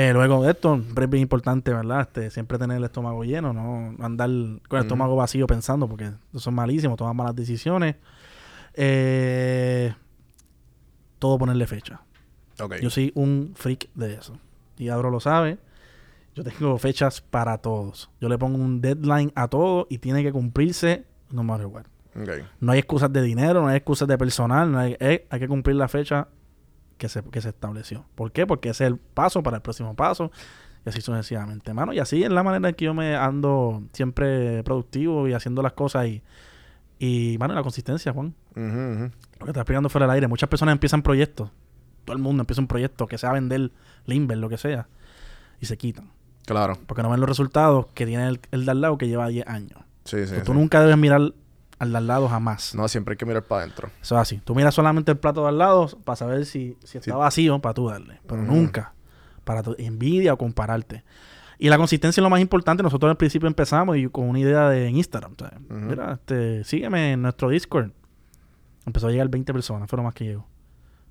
Eh, 0.00 0.12
luego 0.12 0.44
de 0.44 0.52
esto, 0.52 0.76
es 0.76 1.10
bien 1.10 1.22
importante, 1.22 1.74
¿verdad? 1.74 2.02
Este, 2.02 2.30
siempre 2.30 2.56
tener 2.56 2.76
el 2.76 2.84
estómago 2.84 3.24
lleno, 3.24 3.52
no 3.52 3.96
andar 3.98 4.28
con 4.68 4.78
el 4.78 4.84
estómago 4.84 5.16
vacío 5.16 5.44
pensando, 5.48 5.88
porque 5.88 6.12
eso 6.32 6.50
es 6.50 6.54
malísimo, 6.54 6.94
toman 6.94 7.16
malas 7.16 7.34
decisiones. 7.34 7.96
Eh, 8.74 9.92
todo 11.18 11.36
ponerle 11.36 11.66
fecha. 11.66 12.00
Yo 12.80 12.90
soy 12.90 13.10
un 13.16 13.54
freak 13.56 13.88
de 13.94 14.14
eso. 14.14 14.38
Y 14.76 14.88
Adro 14.88 15.10
lo 15.10 15.18
sabe. 15.18 15.58
Yo 16.32 16.44
tengo 16.44 16.78
fechas 16.78 17.20
para 17.20 17.58
todos. 17.58 18.08
Yo 18.20 18.28
le 18.28 18.38
pongo 18.38 18.56
un 18.56 18.80
deadline 18.80 19.32
a 19.34 19.48
todo 19.48 19.88
y 19.90 19.98
tiene 19.98 20.22
que 20.22 20.30
cumplirse 20.30 21.06
no 21.32 21.42
matter 21.42 21.66
what. 21.66 21.86
ok. 22.14 22.44
No 22.60 22.70
hay 22.70 22.78
excusas 22.78 23.12
de 23.12 23.20
dinero, 23.20 23.62
no 23.62 23.66
hay 23.66 23.78
excusas 23.78 24.06
de 24.06 24.16
personal, 24.16 24.70
no 24.70 24.78
hay, 24.78 24.96
eh, 25.00 25.26
hay 25.28 25.40
que 25.40 25.48
cumplir 25.48 25.74
la 25.74 25.88
fecha 25.88 26.28
que 26.98 27.08
se, 27.08 27.22
que 27.22 27.40
se 27.40 27.48
estableció. 27.50 28.04
¿Por 28.14 28.32
qué? 28.32 28.46
Porque 28.46 28.68
ese 28.70 28.84
es 28.84 28.90
el 28.90 28.98
paso 28.98 29.42
para 29.42 29.56
el 29.56 29.62
próximo 29.62 29.94
paso. 29.94 30.30
Y 30.84 30.88
así 30.90 31.00
sucesivamente, 31.00 31.72
mano. 31.74 31.92
Y 31.92 31.98
así 31.98 32.22
es 32.22 32.30
la 32.30 32.42
manera 32.42 32.68
en 32.68 32.74
que 32.74 32.84
yo 32.84 32.94
me 32.94 33.16
ando 33.16 33.82
siempre 33.92 34.62
productivo 34.64 35.26
y 35.26 35.32
haciendo 35.32 35.62
las 35.62 35.72
cosas 35.72 36.06
y, 36.06 36.22
y 36.98 37.36
mano, 37.38 37.54
la 37.54 37.62
consistencia, 37.62 38.12
Juan. 38.12 38.34
Lo 38.54 39.44
que 39.44 39.50
estás 39.50 39.62
explicando 39.62 39.88
fuera 39.88 40.06
del 40.06 40.14
aire. 40.14 40.28
Muchas 40.28 40.48
personas 40.48 40.72
empiezan 40.72 41.02
proyectos. 41.02 41.50
Todo 42.04 42.16
el 42.16 42.22
mundo 42.22 42.42
empieza 42.42 42.60
un 42.60 42.68
proyecto, 42.68 43.06
que 43.06 43.18
sea 43.18 43.32
vender 43.32 43.70
limber, 44.06 44.38
lo 44.38 44.48
que 44.48 44.58
sea. 44.58 44.88
y 45.60 45.66
se 45.66 45.76
quitan. 45.76 46.10
Claro. 46.46 46.78
Porque 46.86 47.02
no 47.02 47.10
ven 47.10 47.20
los 47.20 47.28
resultados 47.28 47.86
que 47.94 48.06
tiene 48.06 48.26
el, 48.26 48.40
el 48.52 48.64
de 48.64 48.70
al 48.70 48.80
lado 48.80 48.96
que 48.98 49.08
lleva 49.08 49.28
10 49.28 49.46
años. 49.46 49.78
Sí, 50.04 50.26
sí. 50.26 50.36
Tú 50.44 50.52
sí. 50.52 50.58
nunca 50.58 50.80
debes 50.80 50.96
mirar 50.96 51.34
al 51.78 51.92
de 51.92 51.98
al 51.98 52.06
lado 52.06 52.28
jamás. 52.28 52.74
No, 52.74 52.88
siempre 52.88 53.12
hay 53.12 53.16
que 53.18 53.26
mirar 53.26 53.44
para 53.44 53.62
adentro. 53.62 53.90
Eso 54.02 54.16
es 54.16 54.20
así. 54.20 54.40
Tú 54.44 54.54
miras 54.54 54.74
solamente 54.74 55.12
el 55.12 55.18
plato 55.18 55.42
de 55.42 55.48
al 55.48 55.58
lado 55.58 55.88
para 56.04 56.16
saber 56.16 56.44
si, 56.46 56.76
si 56.84 56.98
está 56.98 57.12
Sí. 57.12 57.16
vacío 57.16 57.58
para 57.60 57.74
tú 57.74 57.88
darle. 57.88 58.20
Pero 58.26 58.42
nunca 58.42 58.94
para 59.44 59.62
tu 59.62 59.74
envidia 59.78 60.34
o 60.34 60.38
compararte. 60.38 61.04
Y 61.60 61.68
la 61.68 61.76
consistencia 61.78 62.20
es 62.20 62.22
lo 62.22 62.30
más 62.30 62.40
importante. 62.40 62.82
Nosotros 62.82 63.10
al 63.10 63.16
principio 63.16 63.48
empezamos 63.48 63.96
y 63.96 64.08
con 64.08 64.28
una 64.28 64.38
idea 64.38 64.68
de 64.68 64.86
en 64.88 64.96
Instagram. 64.96 65.32
o 65.32 65.36
sea, 65.38 65.52
Ujú. 65.70 65.74
Mira, 65.74 66.12
este, 66.14 66.62
sígueme 66.64 67.12
en 67.12 67.22
nuestro 67.22 67.48
Discord. 67.48 67.90
Empezó 68.86 69.08
a 69.08 69.10
llegar 69.10 69.28
20 69.28 69.52
personas, 69.52 69.88
fue 69.88 69.96
lo 69.96 70.02
más 70.02 70.14
que 70.14 70.24
llegó. 70.24 70.46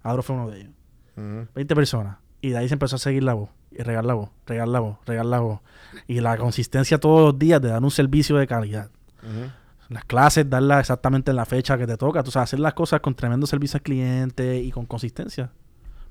Adro 0.04 0.24
fue 0.24 0.36
uno 0.36 0.50
de 0.50 0.62
ellos. 0.62 0.74
Ujú. 1.18 1.48
20 1.56 1.76
personas. 1.76 2.18
Y 2.42 2.50
de 2.50 2.58
ahí 2.60 2.68
se 2.68 2.76
empezó 2.76 2.96
a 2.96 3.00
seguir 3.00 3.24
la 3.24 3.34
voz. 3.34 3.50
Y 3.72 3.84
regar 3.84 4.06
la 4.06 4.14
voz, 4.14 4.30
regar 4.46 4.68
la 4.68 4.80
voz, 4.80 4.98
regar 5.06 5.26
la 5.26 5.40
voz. 5.40 5.60
Y 6.08 6.22
la 6.22 6.38
consistencia 6.38 7.00
todos 7.00 7.22
los 7.34 7.40
días 7.40 7.62
de 7.62 7.70
dar 7.70 7.84
un 7.84 7.92
servicio 7.92 8.38
de 8.38 8.48
calidad. 8.48 8.90
Ujú. 9.24 9.52
Las 9.90 10.04
clases, 10.06 10.50
darlas 10.50 10.82
exactamente 10.82 11.32
en 11.32 11.38
la 11.38 11.46
fecha 11.46 11.78
que 11.78 11.88
te 11.88 11.96
toca. 11.98 12.22
Tú 12.24 12.32
sabes, 12.32 12.50
hacer 12.50 12.60
las 12.60 12.74
cosas 12.74 13.00
con 13.00 13.16
tremendo 13.16 13.48
servicio 13.48 13.78
al 13.78 13.84
cliente 13.84 14.58
y 14.58 14.72
con 14.72 14.86
consistencia. 14.86 15.50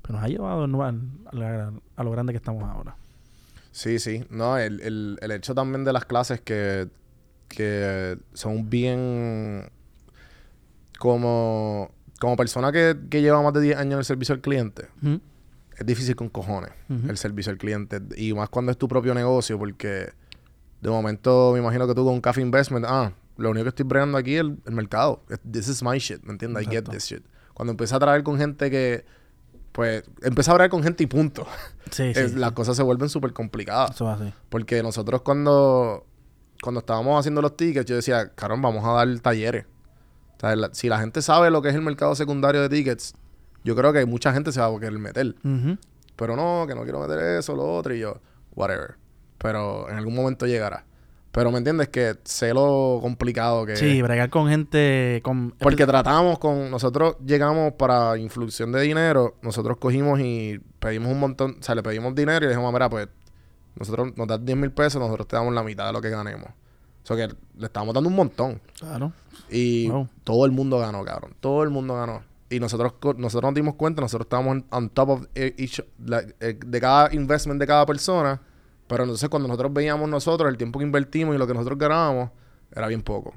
Pero 0.01 0.15
nos 0.15 0.23
ha 0.23 0.27
llevado 0.29 0.63
a, 0.63 0.93
la- 1.33 1.71
a 1.95 2.03
lo 2.03 2.11
grande 2.11 2.33
que 2.33 2.37
estamos 2.37 2.63
ahora. 2.63 2.95
Sí, 3.71 3.99
sí. 3.99 4.25
No, 4.31 4.57
el, 4.57 4.81
el, 4.81 5.19
el 5.21 5.31
hecho 5.31 5.53
también 5.53 5.83
de 5.83 5.93
las 5.93 6.05
clases 6.05 6.41
que, 6.41 6.87
que 7.49 8.17
son 8.33 8.69
bien 8.69 9.69
como, 10.99 11.91
como 12.19 12.35
persona 12.35 12.71
que, 12.71 12.97
que 13.09 13.21
lleva 13.21 13.41
más 13.41 13.53
de 13.53 13.61
10 13.61 13.77
años 13.77 13.93
en 13.93 13.99
el 13.99 14.05
servicio 14.05 14.33
al 14.35 14.41
cliente, 14.41 14.87
es 15.77 15.85
difícil 15.85 16.15
con 16.15 16.29
cojones 16.29 16.71
el 17.09 17.17
servicio 17.17 17.51
al 17.51 17.57
cliente. 17.57 18.01
Y 18.15 18.33
más 18.33 18.49
cuando 18.49 18.71
es 18.71 18.77
tu 18.77 18.87
propio 18.87 19.13
negocio, 19.13 19.59
porque 19.59 20.09
de 20.81 20.89
momento 20.89 21.51
me 21.53 21.59
imagino 21.59 21.87
que 21.87 21.93
tú 21.93 22.03
con 22.05 22.15
un 22.15 22.21
Cafe 22.21 22.41
Investment, 22.41 22.85
ah, 22.87 23.11
lo 23.37 23.49
único 23.51 23.63
que 23.65 23.69
estoy 23.69 23.85
bregando 23.85 24.17
aquí 24.17 24.35
es 24.35 24.41
el, 24.41 24.57
el 24.65 24.73
mercado. 24.73 25.23
This 25.49 25.67
is 25.67 25.83
my 25.83 25.97
shit, 25.99 26.23
¿me 26.23 26.31
entiendes? 26.33 26.63
I 26.63 26.65
get 26.71 26.83
this 26.91 27.05
shit. 27.05 27.23
Cuando 27.53 27.71
empecé 27.71 27.95
a 27.95 27.99
trabajar 27.99 28.23
con 28.23 28.37
gente 28.37 28.69
que, 28.69 29.05
pues, 29.71 30.03
empecé 30.21 30.49
a 30.51 30.53
hablar 30.53 30.69
con 30.69 30.83
gente 30.83 31.03
y 31.03 31.07
punto. 31.07 31.45
Sí, 31.91 32.13
sí. 32.13 32.35
Las 32.35 32.51
cosas 32.51 32.75
se 32.75 32.83
vuelven 32.83 33.07
súper 33.07 33.31
complicadas. 33.31 33.91
Eso 33.91 34.11
es 34.13 34.19
así. 34.21 34.33
Porque 34.49 34.83
nosotros 34.83 35.21
cuando, 35.21 36.05
cuando 36.61 36.79
estábamos 36.79 37.17
haciendo 37.17 37.41
los 37.41 37.55
tickets, 37.55 37.85
yo 37.89 37.95
decía, 37.95 38.33
carón, 38.35 38.61
vamos 38.61 38.83
a 38.83 38.91
dar 38.91 39.19
talleres. 39.19 39.65
O 40.35 40.39
sea, 40.41 40.55
la- 40.57 40.69
si 40.73 40.89
la 40.89 40.99
gente 40.99 41.21
sabe 41.21 41.49
lo 41.49 41.61
que 41.61 41.69
es 41.69 41.75
el 41.75 41.81
mercado 41.81 42.13
secundario 42.13 42.61
de 42.61 42.67
tickets, 42.69 43.13
yo 43.63 43.73
creo 43.75 43.93
que 43.93 44.05
mucha 44.05 44.33
gente 44.33 44.51
se 44.51 44.59
va 44.59 44.67
a 44.67 44.73
querer 44.79 44.99
meter. 44.99 45.35
Pero 46.17 46.35
no, 46.35 46.65
que 46.67 46.75
no 46.75 46.83
quiero 46.83 46.99
meter 46.99 47.19
eso, 47.37 47.55
lo 47.55 47.73
otro, 47.75 47.93
y 47.95 47.99
yo, 47.99 48.19
whatever. 48.55 48.95
Pero 49.37 49.89
en 49.89 49.95
algún 49.95 50.13
momento 50.15 50.45
llegará. 50.45 50.83
Pero 51.31 51.51
me 51.51 51.59
entiendes 51.59 51.89
que 51.89 52.15
sé 52.23 52.53
lo 52.53 52.99
complicado 53.01 53.65
que 53.65 53.75
Sí, 53.75 53.97
es. 53.97 54.03
bregar 54.03 54.29
con 54.29 54.47
gente. 54.49 55.19
Con, 55.23 55.51
Porque 55.59 55.85
tratamos 55.85 56.39
con. 56.39 56.71
Nosotros 56.71 57.17
llegamos 57.25 57.73
para 57.73 58.17
influencia 58.17 58.65
de 58.65 58.81
dinero. 58.81 59.35
Nosotros 59.41 59.77
cogimos 59.77 60.19
y 60.19 60.59
pedimos 60.79 61.11
un 61.11 61.19
montón. 61.19 61.57
O 61.59 61.63
sea, 61.63 61.75
le 61.75 61.83
pedimos 61.83 62.15
dinero 62.15 62.37
y 62.39 62.41
le 62.41 62.49
dijimos, 62.49 62.73
mira, 62.73 62.89
pues. 62.89 63.07
Nosotros 63.75 64.13
nos 64.17 64.27
das 64.27 64.43
10 64.43 64.57
mil 64.57 64.71
pesos, 64.71 64.99
nosotros 64.99 65.27
te 65.27 65.35
damos 65.35 65.53
la 65.53 65.61
mitad 65.61 65.85
de 65.85 65.93
lo 65.93 66.01
que 66.01 66.09
ganemos. 66.09 66.49
O 66.49 67.05
sea 67.07 67.15
que 67.15 67.35
le 67.57 67.65
estábamos 67.67 67.93
dando 67.93 68.09
un 68.09 68.15
montón. 68.15 68.59
Claro. 68.79 69.13
Y 69.51 69.87
Wow. 69.89 70.09
todo 70.23 70.45
el 70.47 70.51
mundo 70.51 70.79
ganó, 70.79 71.03
cabrón. 71.05 71.35
Todo 71.39 71.61
el 71.61 71.69
mundo 71.69 71.93
ganó. 71.95 72.23
Y 72.49 72.59
nosotros, 72.59 72.93
nosotros 73.17 73.49
nos 73.51 73.53
dimos 73.53 73.75
cuenta, 73.75 74.01
nosotros 74.01 74.25
estábamos 74.25 74.63
on, 74.71 74.89
top 74.89 75.09
of 75.09 75.25
e- 75.35 75.53
each, 75.57 75.81
la- 76.03 76.23
eh, 76.39 76.57
de 76.65 76.81
cada 76.81 77.13
investment 77.13 77.59
de 77.59 77.67
cada 77.67 77.85
persona. 77.85 78.41
Pero 78.87 79.03
entonces 79.03 79.27
cuando 79.29 79.47
nosotros 79.47 79.73
veíamos 79.73 80.07
nosotros 80.09 80.49
el 80.49 80.57
tiempo 80.57 80.79
que 80.79 80.85
invertimos 80.85 81.35
y 81.35 81.37
lo 81.37 81.45
que 81.47 81.53
nosotros 81.53 81.77
ganábamos, 81.77 82.29
era 82.73 82.87
bien 82.87 83.01
poco. 83.01 83.33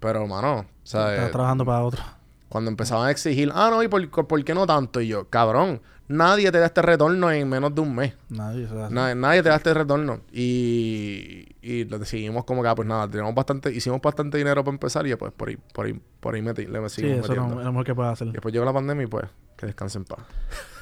Pero, 0.00 0.26
mano, 0.26 0.60
o 0.60 0.64
sea, 0.84 1.12
Estás 1.14 1.28
eh, 1.28 1.32
trabajando 1.32 1.64
para 1.64 1.82
otro. 1.82 2.02
cuando 2.48 2.70
empezaban 2.70 3.08
a 3.08 3.10
exigir, 3.10 3.50
ah, 3.54 3.68
no, 3.70 3.82
¿y 3.82 3.88
por, 3.88 4.08
por 4.26 4.44
qué 4.44 4.54
no 4.54 4.66
tanto? 4.66 5.00
Y 5.00 5.08
yo, 5.08 5.28
cabrón, 5.28 5.80
nadie 6.06 6.52
te 6.52 6.58
da 6.60 6.66
este 6.66 6.80
retorno 6.82 7.30
en 7.32 7.48
menos 7.48 7.74
de 7.74 7.80
un 7.80 7.94
mes. 7.96 8.14
Nadie. 8.28 8.64
eso 8.64 8.76
es 8.78 8.84
así. 8.84 8.94
Na- 8.94 9.14
nadie 9.16 9.42
te 9.42 9.48
da 9.48 9.56
este 9.56 9.74
retorno. 9.74 10.20
Y, 10.32 11.46
y 11.60 11.84
lo 11.86 11.98
decidimos 11.98 12.44
como 12.44 12.62
que, 12.62 12.68
ah, 12.68 12.74
pues 12.76 12.86
nada, 12.86 13.08
teníamos 13.08 13.34
bastante, 13.34 13.72
hicimos 13.74 14.00
bastante 14.00 14.38
dinero 14.38 14.62
para 14.62 14.74
empezar 14.74 15.04
y 15.08 15.14
pues 15.16 15.32
por 15.32 15.48
ahí, 15.48 15.58
por 15.74 15.86
ahí, 15.86 16.00
por 16.20 16.34
ahí 16.36 16.40
meti- 16.42 16.68
le 16.68 16.88
Sí, 16.88 17.02
seguimos 17.02 17.24
eso 17.24 17.34
no, 17.34 17.42
metiendo. 17.42 17.60
es 17.60 17.66
lo 17.66 17.72
mejor 17.72 17.86
que 17.86 17.94
puedes 17.96 18.12
hacer. 18.12 18.28
Y 18.28 18.32
después 18.32 18.52
llegó 18.52 18.64
la 18.64 18.72
pandemia 18.72 19.02
y 19.04 19.08
pues, 19.08 19.24
que 19.56 19.66
descansen 19.66 20.02
en 20.02 20.06
paz. 20.06 20.20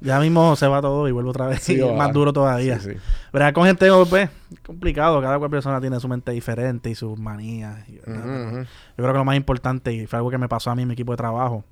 Ya 0.00 0.18
mismo 0.20 0.56
se 0.56 0.66
va 0.66 0.80
todo 0.80 1.08
y 1.08 1.12
vuelve 1.12 1.30
otra 1.30 1.46
vez. 1.46 1.62
Sí, 1.62 1.80
y 1.80 1.92
más 1.92 2.12
duro 2.12 2.32
todavía. 2.32 2.78
Sí, 2.78 2.92
sí. 2.92 2.98
Bregar 3.32 3.52
con 3.52 3.64
gente 3.64 3.90
OP 3.90 4.12
es 4.14 4.30
complicado. 4.64 5.20
Cada 5.20 5.38
cual 5.38 5.50
persona 5.50 5.80
tiene 5.80 6.00
su 6.00 6.08
mente 6.08 6.32
diferente 6.32 6.90
y 6.90 6.94
sus 6.94 7.18
manías. 7.18 7.88
y-. 7.88 7.96
Yo 7.96 8.04
creo 8.06 9.12
que 9.12 9.18
lo 9.18 9.24
más 9.24 9.36
importante, 9.36 9.92
y 9.92 10.06
fue 10.06 10.18
algo 10.18 10.30
que 10.30 10.38
me 10.38 10.48
pasó 10.48 10.70
a 10.70 10.74
mí 10.74 10.82
en 10.82 10.88
mi 10.88 10.94
equipo 10.94 11.12
de 11.12 11.16
trabajo. 11.16 11.64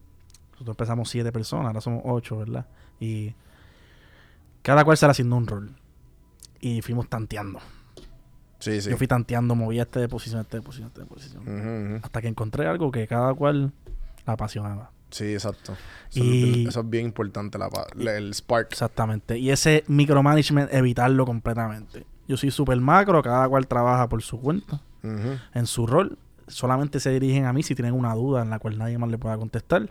Nosotros 0.52 0.74
empezamos 0.74 1.08
siete 1.08 1.30
personas, 1.30 1.66
ahora 1.66 1.80
somos 1.80 2.02
ocho, 2.04 2.38
¿verdad? 2.38 2.66
Y 2.98 3.34
cada 4.62 4.84
cual 4.84 4.96
se 4.96 5.06
le 5.06 5.10
asignó 5.12 5.36
un 5.36 5.46
rol. 5.46 5.70
Y 6.60 6.82
fuimos 6.82 7.08
tanteando. 7.08 7.60
Sí, 8.58 8.80
sí. 8.80 8.90
Yo 8.90 8.96
fui 8.96 9.06
tanteando, 9.06 9.54
movía 9.54 9.82
este 9.82 10.00
de 10.00 10.08
posición, 10.08 10.40
este 10.40 10.56
de 10.56 10.62
posición, 10.62 10.88
este 10.88 11.00
de 11.00 11.06
posición. 11.06 12.00
Hasta 12.02 12.20
que 12.20 12.28
encontré 12.28 12.66
algo 12.66 12.90
que 12.90 13.06
cada 13.06 13.32
cual 13.34 13.72
la 14.26 14.32
apasionaba. 14.32 14.90
Sí, 15.10 15.32
exacto. 15.32 15.72
Eso, 16.10 16.24
Y- 16.24 16.62
es, 16.64 16.68
eso 16.70 16.80
es 16.80 16.90
bien 16.90 17.06
importante, 17.06 17.58
la, 17.58 17.68
el 18.16 18.32
spark. 18.34 18.68
Exactamente. 18.72 19.38
Y 19.38 19.50
ese 19.50 19.84
micromanagement, 19.88 20.72
evitarlo 20.72 21.24
completamente. 21.26 22.04
Yo 22.26 22.36
soy 22.36 22.50
súper 22.50 22.78
macro, 22.80 23.22
cada 23.22 23.48
cual 23.48 23.66
trabaja 23.66 24.08
por 24.08 24.22
su 24.22 24.40
cuenta, 24.40 24.80
en 25.02 25.66
su 25.66 25.86
rol. 25.86 26.18
Solamente 26.46 27.00
se 27.00 27.10
dirigen 27.10 27.44
a 27.46 27.52
mí 27.52 27.62
si 27.62 27.74
tienen 27.74 27.94
una 27.94 28.14
duda 28.14 28.42
en 28.42 28.50
la 28.50 28.58
cual 28.58 28.76
nadie 28.78 28.98
más 28.98 29.10
le 29.10 29.18
pueda 29.18 29.36
contestar. 29.38 29.88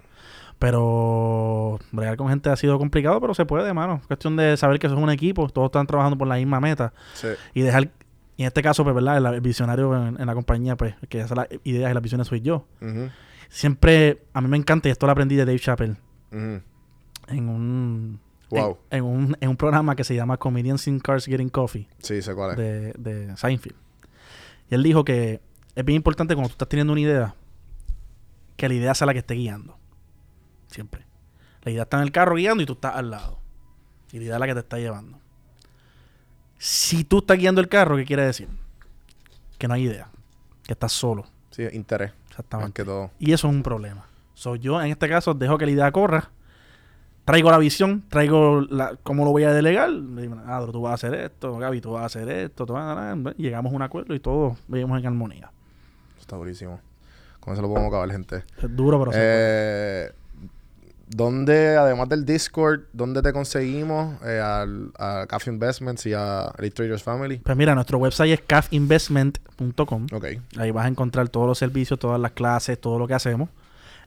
Pero 0.59 1.79
bregar 1.91 2.17
con 2.17 2.29
gente 2.29 2.49
ha 2.49 2.55
sido 2.55 2.77
complicado, 2.77 3.19
pero 3.21 3.33
se 3.33 3.45
puede, 3.45 3.73
mano. 3.73 3.99
Es 4.01 4.07
cuestión 4.07 4.35
de 4.35 4.57
saber 4.57 4.79
que 4.79 4.87
eso 4.87 4.95
es 4.95 5.01
un 5.01 5.09
equipo, 5.09 5.47
todos 5.49 5.67
están 5.67 5.87
trabajando 5.87 6.17
por 6.17 6.27
la 6.27 6.35
misma 6.35 6.59
meta. 6.59 6.93
Sí. 7.13 7.27
Y 7.53 7.61
dejar, 7.61 7.89
y 8.37 8.43
en 8.43 8.47
este 8.47 8.61
caso, 8.61 8.83
pues, 8.83 8.95
¿verdad? 8.95 9.17
El, 9.17 9.25
el 9.27 9.41
visionario 9.41 9.95
en, 9.95 10.19
en 10.19 10.25
la 10.25 10.33
compañía, 10.33 10.75
pues, 10.75 10.95
que 11.09 11.21
hace 11.21 11.35
las 11.35 11.47
ideas 11.63 11.91
y 11.91 11.93
las 11.93 12.03
visiones 12.03 12.27
soy 12.27 12.41
yo. 12.41 12.65
Ujú, 12.81 13.09
Siempre, 13.49 14.23
a 14.33 14.41
mí 14.41 14.47
me 14.47 14.57
encanta, 14.57 14.89
y 14.89 14.91
esto 14.91 15.05
lo 15.05 15.11
aprendí 15.13 15.35
de 15.35 15.45
Dave 15.45 15.59
Chappelle, 15.59 15.95
en 16.31 16.63
un, 17.49 18.19
Wow. 18.49 18.77
en, 18.91 18.97
en 18.99 19.03
un, 19.03 19.37
en 19.41 19.49
un 19.49 19.57
programa 19.57 19.95
que 19.95 20.03
se 20.05 20.15
llama 20.15 20.37
Comedians 20.37 20.87
in 20.87 20.99
Cars 20.99 21.25
Getting 21.25 21.49
Coffee 21.49 21.87
Sí, 21.99 22.21
sé 22.21 22.33
cuál 22.33 22.51
es. 22.51 22.57
de, 22.57 22.93
de 22.93 23.35
Seinfeld. 23.37 23.75
Y 24.69 24.75
él 24.75 24.83
dijo 24.83 25.03
que 25.03 25.41
es 25.75 25.85
bien 25.85 25.97
importante 25.97 26.33
cuando 26.35 26.49
tú 26.49 26.53
estás 26.53 26.69
teniendo 26.69 26.93
una 26.93 27.01
idea, 27.01 27.35
que 28.55 28.67
la 28.69 28.73
idea 28.75 28.93
sea 28.95 29.05
la 29.07 29.13
que 29.13 29.19
esté 29.19 29.33
guiando. 29.35 29.77
Siempre. 30.67 31.05
La 31.63 31.71
idea 31.71 31.83
está 31.83 31.97
en 31.97 32.03
el 32.03 32.11
carro 32.11 32.35
guiando 32.35 32.63
y 32.63 32.65
tú 32.65 32.73
estás 32.73 32.95
al 32.95 33.09
lado. 33.11 33.39
Y 34.11 34.17
la 34.19 34.23
idea 34.25 34.33
es 34.35 34.39
la 34.39 34.47
que 34.47 34.53
te 34.53 34.59
está 34.61 34.77
llevando. 34.79 35.19
Si 36.57 37.03
tú 37.03 37.19
estás 37.19 37.37
guiando 37.37 37.61
el 37.61 37.67
carro, 37.69 37.97
¿qué 37.97 38.05
quiere 38.05 38.25
decir? 38.25 38.47
Que 39.57 39.67
no 39.67 39.73
hay 39.73 39.83
idea. 39.83 40.09
Que 40.63 40.73
estás 40.73 40.91
solo. 40.93 41.25
Sí, 41.51 41.63
interés. 41.73 42.11
Más 42.37 42.45
Exactamente. 42.45 42.73
que 42.81 42.85
todo. 42.85 43.11
Y 43.19 43.33
eso 43.33 43.47
es 43.47 43.53
un 43.53 43.63
problema. 43.63 44.05
So, 44.33 44.55
yo 44.55 44.79
en 44.81 44.91
este 44.91 45.09
caso 45.09 45.33
dejo 45.33 45.57
que 45.57 45.65
la 45.65 45.71
idea 45.71 45.91
corra. 45.91 46.29
Traigo 47.25 47.51
la 47.51 47.57
visión, 47.57 48.03
traigo 48.07 48.61
la, 48.61 48.95
cómo 49.03 49.25
lo 49.25 49.31
voy 49.31 49.43
a 49.43 49.51
delegar. 49.51 49.89
Adro, 50.45 50.71
tú 50.71 50.81
vas 50.83 50.91
a 50.91 50.93
hacer 50.93 51.13
esto, 51.19 51.57
Gaby, 51.57 51.81
tú 51.81 51.91
vas 51.91 52.03
a 52.03 52.05
hacer 52.05 52.29
esto. 52.29 52.65
tú 52.65 52.73
vas 52.73 52.97
a- 52.97 53.15
Llegamos 53.37 53.73
a 53.73 53.75
un 53.75 53.81
acuerdo 53.81 54.13
y 54.15 54.19
todos 54.21 54.57
vivimos 54.67 54.97
en 54.99 55.07
armonía. 55.07 55.51
Está 56.19 56.37
durísimo. 56.37 56.79
Con 57.41 57.53
eso 57.53 57.61
lo 57.61 57.67
podemos 57.69 57.89
acabar, 57.89 58.09
gente. 58.11 58.43
Es 58.61 58.75
duro, 58.75 58.97
pero 58.99 59.11
puede. 59.11 60.13
¿Dónde, 61.09 61.77
además 61.77 62.09
del 62.09 62.25
Discord, 62.25 62.81
dónde 62.91 63.21
te 63.21 63.31
conseguimos? 63.31 64.21
Eh, 64.23 64.39
al, 64.39 64.91
a 64.99 65.25
Cafe 65.27 65.49
Investments 65.49 66.05
y 66.05 66.13
a 66.13 66.51
Elite 66.57 66.75
Traders 66.75 67.01
Family. 67.01 67.37
Pues 67.37 67.55
mira, 67.55 67.73
nuestro 67.75 67.97
website 67.97 68.31
es 68.31 68.41
cafinvestment.com. 68.41 70.07
Ok. 70.11 70.25
Ahí 70.57 70.71
vas 70.71 70.85
a 70.85 70.89
encontrar 70.89 71.29
todos 71.29 71.47
los 71.47 71.57
servicios, 71.57 71.97
todas 71.97 72.19
las 72.19 72.31
clases, 72.31 72.79
todo 72.79 72.99
lo 72.99 73.07
que 73.07 73.13
hacemos. 73.13 73.49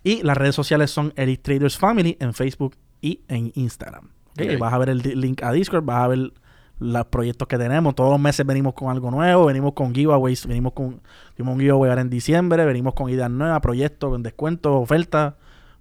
Y 0.03 0.22
las 0.22 0.36
redes 0.36 0.55
sociales 0.55 0.90
son 0.90 1.12
Elite 1.16 1.42
Traders 1.42 1.78
Family 1.78 2.16
en 2.20 2.34
Facebook 2.34 2.76
y 3.01 3.20
en 3.28 3.51
Instagram. 3.55 4.05
¿ok? 4.32 4.40
Ok. 4.42 4.48
Ahí 4.51 4.57
Vas 4.57 4.72
a 4.72 4.78
ver 4.78 4.90
el 4.90 4.98
link 4.98 5.42
a 5.42 5.53
Discord, 5.53 5.84
vas 5.84 6.05
a 6.05 6.09
ver 6.09 6.32
los 6.80 7.07
proyectos 7.07 7.46
que 7.46 7.59
tenemos. 7.59 7.94
Todos 7.94 8.11
los 8.11 8.20
meses 8.20 8.44
venimos 8.44 8.74
con 8.74 8.90
algo 8.90 9.11
nuevo, 9.11 9.46
venimos 9.46 9.74
con 9.74 9.94
giveaways, 9.94 10.46
venimos 10.46 10.72
con 10.72 11.01
tuvimos 11.36 11.55
un 11.55 11.61
giveaway 11.61 11.90
ahora 11.90 12.03
en 12.03 12.11
diciembre, 12.11 12.64
venimos 12.64 12.94
con 12.94 13.09
ideas 13.11 13.30
nuevas, 13.30 13.61
proyectos, 13.61 14.11
con 14.11 14.22
descuentos, 14.22 14.72
ofertas, 14.74 15.34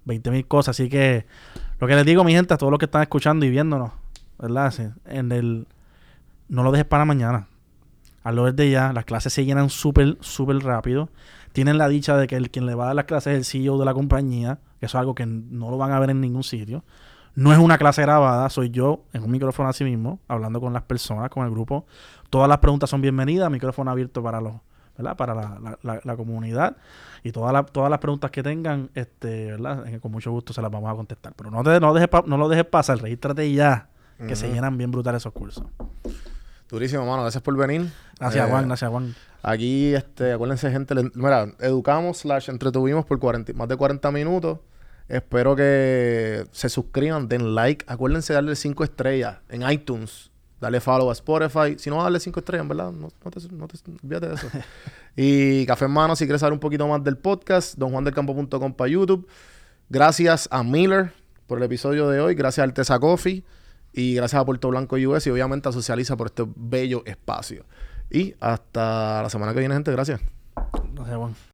20 0.04 0.30
mil 0.30 0.46
cosas. 0.46 0.76
Así 0.76 0.88
que 0.88 1.26
lo 1.78 1.86
que 1.86 1.94
les 1.94 2.04
digo, 2.04 2.24
mi 2.24 2.32
gente, 2.32 2.54
a 2.54 2.56
todos 2.56 2.70
los 2.70 2.78
que 2.78 2.86
están 2.86 3.02
escuchando 3.02 3.46
y 3.46 3.50
viéndonos, 3.50 3.92
¿verdad? 4.38 4.70
Sí, 4.70 4.84
En 5.06 5.32
el, 5.32 5.66
no 6.48 6.62
lo 6.62 6.72
dejes 6.72 6.86
para 6.86 7.04
mañana. 7.04 7.46
Hazlo 8.22 8.50
desde 8.50 8.70
ya. 8.70 8.92
Las 8.92 9.04
clases 9.04 9.32
se 9.32 9.44
llenan 9.44 9.70
súper, 9.70 10.18
súper 10.20 10.58
rápido. 10.58 11.08
Tienen 11.52 11.78
la 11.78 11.88
dicha 11.88 12.16
de 12.16 12.26
que 12.26 12.36
el 12.36 12.50
quien 12.50 12.66
le 12.66 12.74
va 12.74 12.84
a 12.84 12.86
dar 12.88 12.96
las 12.96 13.06
clases 13.06 13.32
es 13.32 13.38
el 13.38 13.44
CEO 13.44 13.78
de 13.78 13.84
la 13.84 13.94
compañía. 13.94 14.58
Que 14.78 14.86
eso 14.86 14.98
es 14.98 15.00
algo 15.00 15.14
que 15.14 15.26
no 15.26 15.70
lo 15.70 15.78
van 15.78 15.92
a 15.92 16.00
ver 16.00 16.10
en 16.10 16.20
ningún 16.20 16.44
sitio. 16.44 16.84
No 17.34 17.52
es 17.52 17.58
una 17.58 17.78
clase 17.78 18.02
grabada, 18.02 18.50
soy 18.50 18.70
yo 18.70 19.04
en 19.12 19.22
un 19.22 19.30
micrófono 19.30 19.68
así 19.68 19.84
mismo, 19.84 20.18
hablando 20.26 20.60
con 20.60 20.72
las 20.72 20.82
personas, 20.82 21.30
con 21.30 21.46
el 21.46 21.50
grupo. 21.50 21.86
Todas 22.28 22.48
las 22.48 22.58
preguntas 22.58 22.90
son 22.90 23.00
bienvenidas, 23.00 23.50
micrófono 23.50 23.90
abierto 23.90 24.22
para 24.22 24.40
los, 24.40 24.54
¿verdad? 25.02 25.16
Para 25.16 25.34
la, 25.34 25.58
la- 25.62 25.78
la- 25.82 26.00
la 26.02 26.16
comunidad. 26.16 26.76
Y 27.22 27.32
todas 27.32 27.52
las, 27.52 27.66
todas 27.72 27.90
las 27.90 27.98
preguntas 27.98 28.30
que 28.30 28.42
tengan, 28.42 28.90
este, 28.94 29.50
¿verdad? 29.52 29.86
Eh, 29.88 30.00
Con 30.00 30.12
mucho 30.12 30.30
gusto 30.30 30.52
se 30.52 30.62
las 30.62 30.70
vamos 30.70 30.90
a 30.92 30.94
contestar. 30.96 31.32
Pero 31.36 31.50
no, 31.50 31.62
te, 31.62 31.78
no, 31.80 31.92
dejes 31.92 32.08
pa- 32.08 32.24
no 32.26 32.36
lo 32.38 32.48
dejes 32.48 32.64
pasar, 32.66 32.98
regístrate 32.98 33.52
ya, 33.52 33.88
que 34.26 34.36
se 34.36 34.48
llenan 34.52 34.76
bien 34.78 34.90
brutales 34.90 35.22
esos 35.22 35.32
cursos. 35.32 35.64
Durísimo, 36.68 37.04
mano. 37.04 37.22
Gracias 37.22 37.42
por 37.42 37.56
venir. 37.56 37.90
Gracias, 38.18 38.46
Eh, 38.46 38.50
Juan, 38.50 38.66
gracias, 38.68 38.90
Juan. 38.90 39.14
Aquí, 39.42 39.94
este, 39.94 40.32
acuérdense, 40.32 40.70
gente, 40.70 40.94
le- 40.94 41.10
mira, 41.14 41.46
educamos 41.58 42.18
slash 42.18 42.48
entretuvimos 42.50 43.04
por 43.06 43.18
40 43.18 43.52
más 43.54 43.68
de 43.68 43.76
40 43.76 44.10
minutos. 44.12 44.58
Espero 45.08 45.56
que 45.56 46.44
se 46.52 46.68
suscriban, 46.68 47.26
den 47.28 47.54
like. 47.56 47.84
Acuérdense 47.88 48.32
de 48.32 48.34
darle 48.36 48.54
5 48.54 48.84
estrellas 48.84 49.38
en 49.48 49.68
iTunes. 49.68 50.29
Dale 50.60 50.80
follow 50.80 51.08
a 51.08 51.12
Spotify. 51.12 51.78
Si 51.78 51.88
no, 51.88 52.02
darle 52.02 52.20
5 52.20 52.40
estrellas, 52.40 52.68
verdad. 52.68 52.92
No, 52.92 53.08
no 53.24 53.30
te, 53.30 53.40
no 53.52 53.66
te- 53.66 53.78
olvídate 54.02 54.28
de 54.28 54.34
eso. 54.34 54.46
y 55.16 55.64
Café 55.66 55.86
en 55.86 55.90
Mano, 55.92 56.14
si 56.16 56.26
quieres 56.26 56.40
saber 56.40 56.52
un 56.52 56.60
poquito 56.60 56.86
más 56.86 57.02
del 57.02 57.16
podcast, 57.16 57.76
donjuandelcampo.com 57.78 58.74
para 58.74 58.88
YouTube. 58.90 59.26
Gracias 59.88 60.48
a 60.50 60.62
Miller 60.62 61.12
por 61.46 61.58
el 61.58 61.64
episodio 61.64 62.08
de 62.08 62.20
hoy. 62.20 62.34
Gracias 62.34 62.62
al 62.62 62.74
Tesa 62.74 62.98
Coffee. 62.98 63.42
Y 63.92 64.14
gracias 64.14 64.40
a 64.40 64.44
Puerto 64.44 64.68
Blanco 64.68 64.96
US. 64.96 65.26
Y 65.26 65.30
obviamente 65.30 65.68
a 65.68 65.72
Socializa 65.72 66.16
por 66.16 66.28
este 66.28 66.44
bello 66.54 67.02
espacio. 67.06 67.64
Y 68.10 68.34
hasta 68.40 69.22
la 69.22 69.30
semana 69.30 69.52
que 69.54 69.60
viene, 69.60 69.74
gente. 69.74 69.90
Gracias. 69.90 70.20
Gracias, 70.94 71.16
Juan. 71.16 71.49